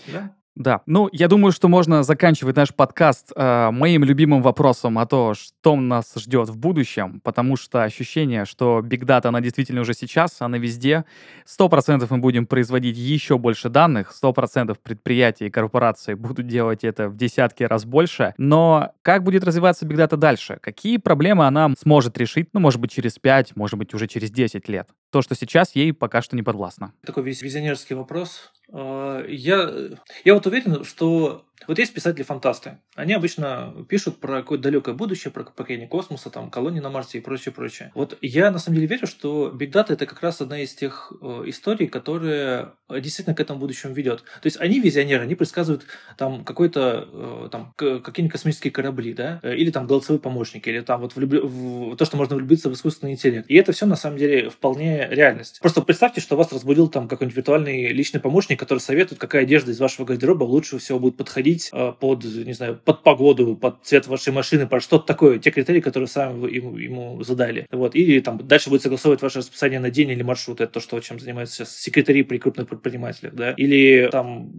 Да? 0.06 0.34
Да, 0.56 0.82
ну, 0.86 1.08
я 1.10 1.26
думаю, 1.26 1.50
что 1.50 1.66
можно 1.66 2.04
заканчивать 2.04 2.54
наш 2.54 2.72
подкаст 2.72 3.32
э, 3.34 3.70
моим 3.72 4.04
любимым 4.04 4.40
вопросом 4.40 4.98
о 4.98 5.06
том, 5.06 5.34
что 5.34 5.74
нас 5.74 6.12
ждет 6.16 6.48
в 6.48 6.56
будущем, 6.56 7.20
потому 7.24 7.56
что 7.56 7.82
ощущение, 7.82 8.44
что 8.44 8.78
Big 8.78 9.00
Data, 9.00 9.26
она 9.26 9.40
действительно 9.40 9.80
уже 9.80 9.94
сейчас, 9.94 10.36
она 10.40 10.56
везде. 10.58 11.06
Сто 11.44 11.68
процентов 11.68 12.12
мы 12.12 12.18
будем 12.18 12.46
производить 12.46 12.96
еще 12.96 13.36
больше 13.36 13.68
данных, 13.68 14.12
сто 14.12 14.32
процентов 14.32 14.78
предприятия 14.78 15.48
и 15.48 15.50
корпорации 15.50 16.14
будут 16.14 16.46
делать 16.46 16.84
это 16.84 17.08
в 17.08 17.16
десятки 17.16 17.64
раз 17.64 17.84
больше. 17.84 18.32
Но 18.38 18.92
как 19.02 19.24
будет 19.24 19.42
развиваться 19.42 19.84
Big 19.86 19.96
Data 19.96 20.16
дальше? 20.16 20.58
Какие 20.60 20.98
проблемы 20.98 21.48
она 21.48 21.72
сможет 21.80 22.16
решить, 22.16 22.50
ну, 22.52 22.60
может 22.60 22.80
быть, 22.80 22.92
через 22.92 23.18
5, 23.18 23.56
может 23.56 23.76
быть, 23.76 23.92
уже 23.92 24.06
через 24.06 24.30
10 24.30 24.68
лет? 24.68 24.88
То, 25.14 25.22
что 25.22 25.36
сейчас 25.36 25.76
ей 25.76 25.92
пока 25.92 26.22
что 26.22 26.34
не 26.34 26.42
подвластно. 26.42 26.92
Такой 27.06 27.22
весь 27.22 27.40
визионерский 27.40 27.94
вопрос. 27.94 28.50
А, 28.72 29.24
я, 29.28 29.72
я 30.24 30.34
вот 30.34 30.44
уверен, 30.44 30.82
что 30.82 31.44
вот 31.66 31.78
есть 31.78 31.94
писатели-фантасты. 31.94 32.78
Они 32.94 33.12
обычно 33.12 33.86
пишут 33.88 34.20
про 34.20 34.40
какое-то 34.40 34.64
далекое 34.64 34.94
будущее, 34.94 35.32
про 35.32 35.44
покорение 35.44 35.88
космоса, 35.88 36.30
там, 36.30 36.50
колонии 36.50 36.80
на 36.80 36.90
Марсе 36.90 37.18
и 37.18 37.20
прочее, 37.20 37.52
прочее. 37.52 37.90
Вот 37.94 38.18
я 38.20 38.50
на 38.50 38.58
самом 38.58 38.76
деле 38.76 38.88
верю, 38.88 39.06
что 39.06 39.50
Big 39.50 39.70
Data 39.70 39.92
это 39.92 40.06
как 40.06 40.22
раз 40.22 40.40
одна 40.40 40.60
из 40.60 40.74
тех 40.74 41.12
э, 41.20 41.44
историй, 41.46 41.86
которая 41.86 42.74
действительно 42.90 43.34
к 43.34 43.40
этому 43.40 43.60
будущему 43.60 43.94
ведет. 43.94 44.22
То 44.42 44.46
есть 44.46 44.58
они 44.60 44.80
визионеры, 44.80 45.22
они 45.22 45.34
предсказывают 45.34 45.84
там 46.18 46.44
какой-то 46.44 47.08
э, 47.10 47.48
там 47.50 47.72
какие-нибудь 47.76 48.32
космические 48.32 48.70
корабли, 48.70 49.14
да, 49.14 49.40
э, 49.42 49.56
или 49.56 49.70
там 49.70 49.86
голосовые 49.86 50.20
помощники, 50.20 50.68
или 50.68 50.80
там 50.80 51.00
вот 51.00 51.16
влюб... 51.16 51.44
в 51.44 51.96
то, 51.96 52.04
что 52.04 52.16
можно 52.16 52.36
влюбиться 52.36 52.68
в 52.68 52.74
искусственный 52.74 53.12
интеллект. 53.12 53.48
И 53.48 53.54
это 53.54 53.72
все 53.72 53.86
на 53.86 53.96
самом 53.96 54.18
деле 54.18 54.50
вполне 54.50 55.08
реальность. 55.08 55.60
Просто 55.60 55.80
представьте, 55.82 56.20
что 56.20 56.36
вас 56.36 56.52
разбудил 56.52 56.88
там 56.88 57.08
какой-нибудь 57.08 57.36
виртуальный 57.36 57.88
личный 57.92 58.20
помощник, 58.20 58.58
который 58.58 58.80
советует, 58.80 59.20
какая 59.20 59.42
одежда 59.42 59.70
из 59.70 59.80
вашего 59.80 60.04
гардероба 60.04 60.44
лучше 60.44 60.78
всего 60.78 60.98
будет 60.98 61.16
подходить 61.16 61.53
э, 61.72 61.92
под, 61.98 62.24
не 62.24 62.52
знаю, 62.52 62.80
под 62.84 63.02
погоду, 63.02 63.56
под 63.56 63.84
цвет 63.84 64.06
вашей 64.06 64.32
машины, 64.32 64.66
под 64.66 64.82
что-то 64.82 65.06
такое, 65.06 65.38
те 65.38 65.50
критерии, 65.50 65.80
которые 65.80 66.08
сами 66.08 66.38
вы 66.38 66.50
ему, 66.50 66.76
ему 66.76 67.22
задали. 67.22 67.66
Вот. 67.70 67.94
И 67.94 68.20
там 68.20 68.38
дальше 68.38 68.70
будет 68.70 68.82
согласовывать 68.82 69.22
ваше 69.22 69.38
расписание 69.38 69.80
на 69.80 69.90
день 69.90 70.10
или 70.10 70.22
маршрут, 70.22 70.60
это 70.60 70.72
то, 70.72 70.80
что, 70.80 71.00
чем 71.00 71.18
занимаются 71.18 71.56
сейчас 71.56 71.76
секретари 71.76 72.22
при 72.22 72.38
крупных 72.38 72.68
предпринимателях, 72.68 73.34
да, 73.34 73.52
или 73.52 74.08
там, 74.10 74.50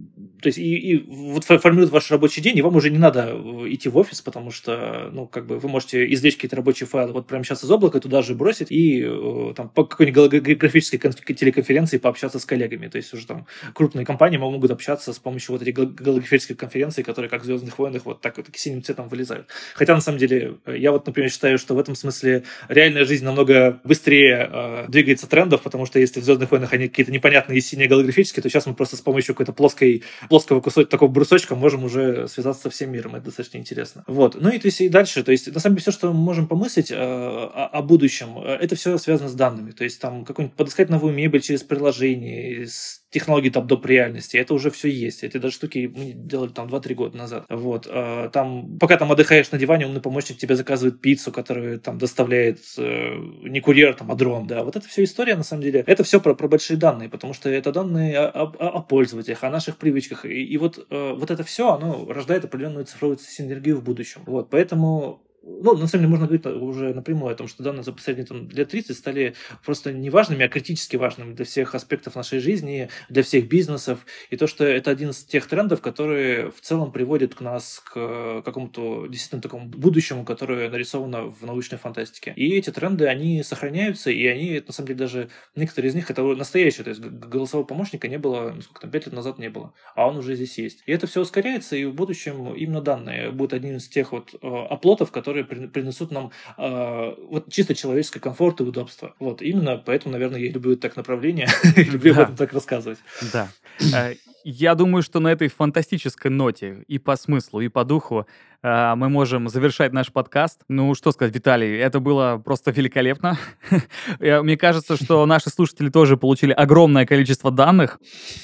то 0.41 0.47
есть 0.47 0.57
и, 0.57 0.75
и 0.75 0.97
вот 1.07 1.43
формируют 1.43 1.91
ваш 1.91 2.09
рабочий 2.11 2.41
день, 2.41 2.57
и 2.57 2.61
вам 2.61 2.75
уже 2.75 2.89
не 2.89 2.97
надо 2.97 3.35
идти 3.67 3.89
в 3.89 3.97
офис, 3.97 4.21
потому 4.21 4.51
что, 4.51 5.09
ну, 5.11 5.27
как 5.27 5.45
бы 5.45 5.59
вы 5.59 5.69
можете 5.69 6.11
извлечь 6.13 6.35
какие-то 6.35 6.55
рабочие 6.55 6.87
файлы 6.87 7.13
вот 7.13 7.27
прямо 7.27 7.43
сейчас 7.43 7.63
из 7.63 7.71
облака 7.71 7.99
туда 7.99 8.21
же 8.21 8.35
бросить 8.35 8.71
и 8.71 9.03
э, 9.03 9.53
там 9.55 9.69
по 9.69 9.85
какой-нибудь 9.85 10.41
голографической 10.41 10.99
телеконференции 10.99 11.97
пообщаться 11.97 12.39
с 12.39 12.45
коллегами, 12.45 12.87
то 12.87 12.97
есть 12.97 13.13
уже 13.13 13.25
там 13.25 13.45
крупные 13.73 14.05
компании 14.05 14.37
могут 14.37 14.71
общаться 14.71 15.13
с 15.13 15.19
помощью 15.19 15.53
вот 15.53 15.61
этих 15.61 15.73
голографических 15.73 16.57
конференций, 16.57 16.74
которые 17.03 17.29
как 17.29 17.41
в 17.41 17.45
«Звездных 17.45 17.77
войнах» 17.77 18.05
вот 18.05 18.21
так 18.21 18.37
вот 18.37 18.47
синим 18.53 18.83
цветом 18.83 19.09
вылезают. 19.09 19.47
Хотя, 19.73 19.93
на 19.93 20.01
самом 20.01 20.17
деле, 20.17 20.55
я 20.65 20.91
вот, 20.91 21.05
например, 21.05 21.31
считаю, 21.31 21.57
что 21.57 21.75
в 21.75 21.79
этом 21.79 21.95
смысле 21.95 22.43
реальная 22.69 23.05
жизнь 23.05 23.25
намного 23.25 23.79
быстрее 23.83 24.49
э, 24.51 24.85
двигается 24.87 25.27
трендов, 25.27 25.61
потому 25.61 25.85
что 25.85 25.99
если 25.99 26.19
в 26.19 26.23
«Звездных 26.23 26.51
войнах» 26.51 26.73
они 26.73 26.87
какие-то 26.87 27.11
непонятные 27.11 27.61
синие 27.61 27.87
голографические, 27.87 28.43
то 28.43 28.49
сейчас 28.49 28.65
мы 28.65 28.73
просто 28.73 28.97
с 28.97 29.01
помощью 29.01 29.35
какой-то 29.35 29.53
плоской, 29.53 30.03
плоского 30.29 30.61
кусочка, 30.61 30.91
такого 30.91 31.09
брусочка 31.09 31.55
можем 31.55 31.83
уже 31.83 32.27
связаться 32.27 32.63
со 32.63 32.69
всем 32.69 32.91
миром. 32.91 33.15
Это 33.15 33.25
достаточно 33.25 33.57
интересно. 33.57 34.03
Вот. 34.07 34.39
Ну 34.39 34.49
и 34.49 34.59
то 34.59 34.67
есть 34.67 34.81
и 34.81 34.89
дальше, 34.89 35.23
то 35.23 35.31
есть 35.31 35.53
на 35.53 35.59
самом 35.59 35.75
деле 35.75 35.81
все, 35.81 35.91
что 35.91 36.07
мы 36.07 36.13
можем 36.13 36.47
помыслить 36.47 36.91
э, 36.91 36.95
о, 36.95 37.69
о 37.71 37.81
будущем, 37.81 38.37
э, 38.39 38.57
это 38.61 38.75
все 38.75 38.97
связано 38.97 39.29
с 39.29 39.33
данными. 39.33 39.71
То 39.71 39.83
есть 39.83 39.99
там 39.99 40.25
какой-нибудь 40.25 40.55
подыскать 40.55 40.89
новую 40.89 41.13
мебель 41.13 41.41
через 41.41 41.63
приложение, 41.63 42.67
с 42.67 43.04
технологий 43.15 43.49
там 43.49 43.65
доп. 43.65 43.85
реальности. 43.85 44.35
Это 44.35 44.53
уже 44.53 44.69
все 44.69 44.89
есть. 44.89 45.23
Эти 45.23 45.37
даже 45.37 45.55
штуки 45.55 45.89
мы 45.95 46.11
делали 46.11 46.49
там 46.49 46.67
2-3 46.67 46.93
года 46.95 47.17
назад. 47.17 47.45
Вот. 47.47 47.87
А, 47.89 48.27
там, 48.27 48.77
пока 48.77 48.97
там 48.97 49.09
отдыхаешь 49.09 49.51
на 49.51 49.57
диване, 49.57 49.85
умный 49.85 50.01
помощник 50.01 50.37
тебе 50.37 50.57
заказывает 50.57 50.99
пиццу, 50.99 51.31
которую 51.31 51.79
там 51.79 51.97
доставляет 51.97 52.59
э, 52.77 53.15
не 53.43 53.61
курьер, 53.61 53.93
там, 53.93 54.11
а 54.11 54.15
дрон. 54.15 54.47
Да. 54.47 54.65
Вот 54.65 54.75
это 54.75 54.85
все 54.89 55.05
история, 55.05 55.35
на 55.37 55.43
самом 55.43 55.63
деле. 55.63 55.85
Это 55.87 56.03
все 56.03 56.19
про, 56.19 56.33
про 56.35 56.49
большие 56.49 56.75
данные, 56.75 57.07
потому 57.07 57.33
что 57.33 57.49
это 57.49 57.71
данные 57.71 58.19
о, 58.19 58.43
о, 58.43 58.79
о 58.79 58.81
пользователях, 58.81 59.45
о 59.45 59.49
наших 59.49 59.77
привычках. 59.77 60.25
И, 60.25 60.43
и 60.43 60.57
вот, 60.57 60.85
э, 60.89 61.13
вот 61.15 61.31
это 61.31 61.45
все, 61.45 61.71
оно 61.71 62.05
рождает 62.11 62.43
определенную 62.43 62.83
цифровую 62.83 63.17
синергию 63.17 63.77
в 63.77 63.83
будущем. 63.83 64.23
Вот. 64.25 64.49
Поэтому 64.49 65.24
ну, 65.45 65.77
на 65.77 65.87
самом 65.87 66.03
деле, 66.03 66.07
можно 66.07 66.25
говорить 66.25 66.45
уже 66.45 66.93
напрямую 66.93 67.31
о 67.31 67.35
том, 67.35 67.47
что 67.47 67.61
данные 67.61 67.83
за 67.83 67.93
последние 67.93 68.25
там, 68.25 68.49
лет 68.49 68.69
30 68.69 68.97
стали 68.97 69.35
просто 69.63 69.93
не 69.93 70.09
важными, 70.09 70.43
а 70.43 70.49
критически 70.49 70.95
важными 70.95 71.33
для 71.33 71.45
всех 71.45 71.75
аспектов 71.75 72.15
нашей 72.15 72.39
жизни, 72.39 72.89
для 73.09 73.21
всех 73.21 73.47
бизнесов. 73.47 74.05
И 74.31 74.37
то, 74.37 74.47
что 74.47 74.65
это 74.65 74.89
один 74.89 75.11
из 75.11 75.23
тех 75.23 75.45
трендов, 75.47 75.81
которые 75.81 76.49
в 76.49 76.61
целом 76.61 76.91
приводят 76.91 77.35
к 77.35 77.41
нас 77.41 77.81
к 77.85 78.41
какому-то 78.43 79.07
действительно 79.07 79.41
такому 79.41 79.67
будущему, 79.67 80.25
которое 80.25 80.69
нарисовано 80.69 81.25
в 81.25 81.43
научной 81.43 81.77
фантастике. 81.77 82.33
И 82.35 82.57
эти 82.57 82.71
тренды, 82.71 83.05
они 83.05 83.43
сохраняются, 83.43 84.09
и 84.09 84.25
они, 84.25 84.63
на 84.65 84.73
самом 84.73 84.87
деле, 84.87 84.99
даже 84.99 85.29
некоторые 85.55 85.89
из 85.91 85.95
них 85.95 86.09
это 86.09 86.23
настоящие. 86.23 86.83
То 86.83 86.89
есть 86.89 87.01
голосового 87.01 87.67
помощника 87.67 88.07
не 88.07 88.17
было, 88.17 88.53
ну, 88.55 88.61
сколько 88.61 88.81
там, 88.81 88.89
5 88.89 89.05
лет 89.05 89.15
назад 89.15 89.37
не 89.37 89.49
было, 89.49 89.73
а 89.95 90.07
он 90.07 90.17
уже 90.17 90.35
здесь 90.35 90.57
есть. 90.57 90.83
И 90.87 90.91
это 90.91 91.05
все 91.05 91.21
ускоряется, 91.21 91.75
и 91.75 91.85
в 91.85 91.93
будущем 91.93 92.53
именно 92.55 92.81
данные 92.81 93.31
будут 93.31 93.53
одним 93.53 93.77
из 93.77 93.87
тех 93.87 94.11
вот 94.11 94.33
э, 94.33 94.47
оплотов, 94.47 95.11
которые 95.11 95.34
которые 95.43 95.69
принесут 95.69 96.11
нам 96.11 96.31
э, 96.57 97.15
вот 97.29 97.51
чисто 97.51 97.75
человеческий 97.75 98.19
комфорт 98.19 98.61
и 98.61 98.63
удобство. 98.63 99.13
Вот 99.19 99.41
именно 99.41 99.77
поэтому, 99.77 100.13
наверное, 100.13 100.39
я 100.39 100.51
люблю 100.51 100.75
так 100.75 100.95
направление, 100.95 101.47
люблю 101.75 102.13
об 102.13 102.19
этом 102.19 102.35
так 102.35 102.53
рассказывать. 102.53 102.99
Да. 103.33 103.49
Э, 103.93 104.15
я 104.43 104.75
думаю, 104.75 105.01
что 105.03 105.19
на 105.19 105.29
этой 105.29 105.47
фантастической 105.47 106.31
ноте 106.31 106.83
и 106.87 106.99
по 106.99 107.15
смыслу, 107.15 107.61
и 107.61 107.67
по 107.67 107.83
духу 107.83 108.25
мы 108.65 109.09
можем 109.09 109.47
завершать 109.47 109.93
наш 109.93 110.11
подкаст. 110.11 110.61
Ну, 110.67 110.95
что 110.95 111.11
сказать, 111.11 111.35
Виталий, 111.35 111.77
это 111.77 111.99
было 111.99 112.41
просто 112.43 112.71
великолепно. 112.71 113.37
Мне 114.19 114.57
кажется, 114.57 114.95
что 114.95 115.25
наши 115.35 115.49
слушатели 115.49 115.89
тоже 115.89 116.17
получили 116.17 116.51
огромное 116.51 117.05
количество 117.05 117.51
данных, 117.51 117.99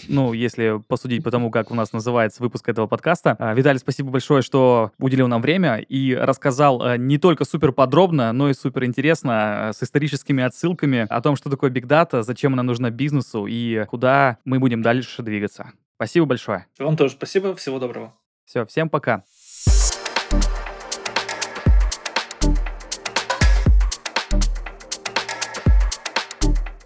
ну, 0.07 0.33
если 0.33 0.81
посудить 0.87 1.23
по 1.23 1.31
тому, 1.31 1.49
как 1.49 1.71
у 1.71 1.75
нас 1.75 1.93
называется 1.93 2.43
выпуск 2.43 2.69
этого 2.69 2.87
подкаста. 2.87 3.35
Э, 3.39 3.55
Виталий, 3.55 3.79
спасибо 3.79 4.11
большое, 4.11 4.41
что 4.41 4.91
уделил 4.99 5.27
нам 5.27 5.41
время 5.41 5.77
и 5.77 6.13
рассказал 6.13 6.85
э, 6.85 6.97
не 6.97 7.17
только 7.17 7.45
супер 7.45 7.71
подробно, 7.71 8.31
но 8.33 8.49
и 8.49 8.53
супер 8.53 8.85
интересно 8.85 9.71
с 9.73 9.81
историческими 9.81 10.43
отсылками 10.43 11.07
о 11.09 11.21
том, 11.21 11.35
что 11.35 11.49
такое 11.49 11.71
Big 11.71 11.87
Data, 11.87 12.21
зачем 12.21 12.53
она 12.53 12.63
нужна 12.63 12.89
бизнесу 12.89 13.47
и 13.47 13.85
куда 13.85 14.37
мы 14.45 14.59
будем 14.59 14.81
дальше 14.81 15.23
двигаться. 15.23 15.71
Спасибо 15.95 16.25
большое. 16.25 16.65
Вам 16.79 16.97
тоже 16.97 17.13
спасибо. 17.13 17.55
Всего 17.55 17.79
доброго. 17.79 18.13
Все, 18.45 18.65
всем 18.65 18.89
пока. 18.89 19.23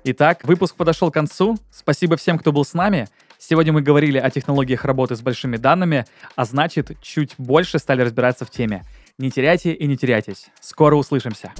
Итак, 0.07 0.43
выпуск 0.43 0.75
подошел 0.75 1.09
к 1.09 1.15
концу. 1.15 1.57
Спасибо 1.71 2.15
всем, 2.15 2.37
кто 2.37 2.51
был 2.51 2.63
с 2.63 2.75
нами. 2.75 3.07
Сегодня 3.39 3.73
мы 3.73 3.81
говорили 3.81 4.19
о 4.19 4.29
технологиях 4.29 4.85
работы 4.85 5.15
с 5.15 5.21
большими 5.21 5.57
данными, 5.57 6.05
а 6.35 6.45
значит, 6.45 6.91
чуть 7.01 7.33
больше 7.39 7.79
стали 7.79 8.03
разбираться 8.03 8.45
в 8.45 8.51
теме. 8.51 8.83
Не 9.17 9.31
теряйте 9.31 9.73
и 9.73 9.87
не 9.87 9.97
теряйтесь. 9.97 10.47
Скоро 10.61 10.95
услышимся. 10.95 11.53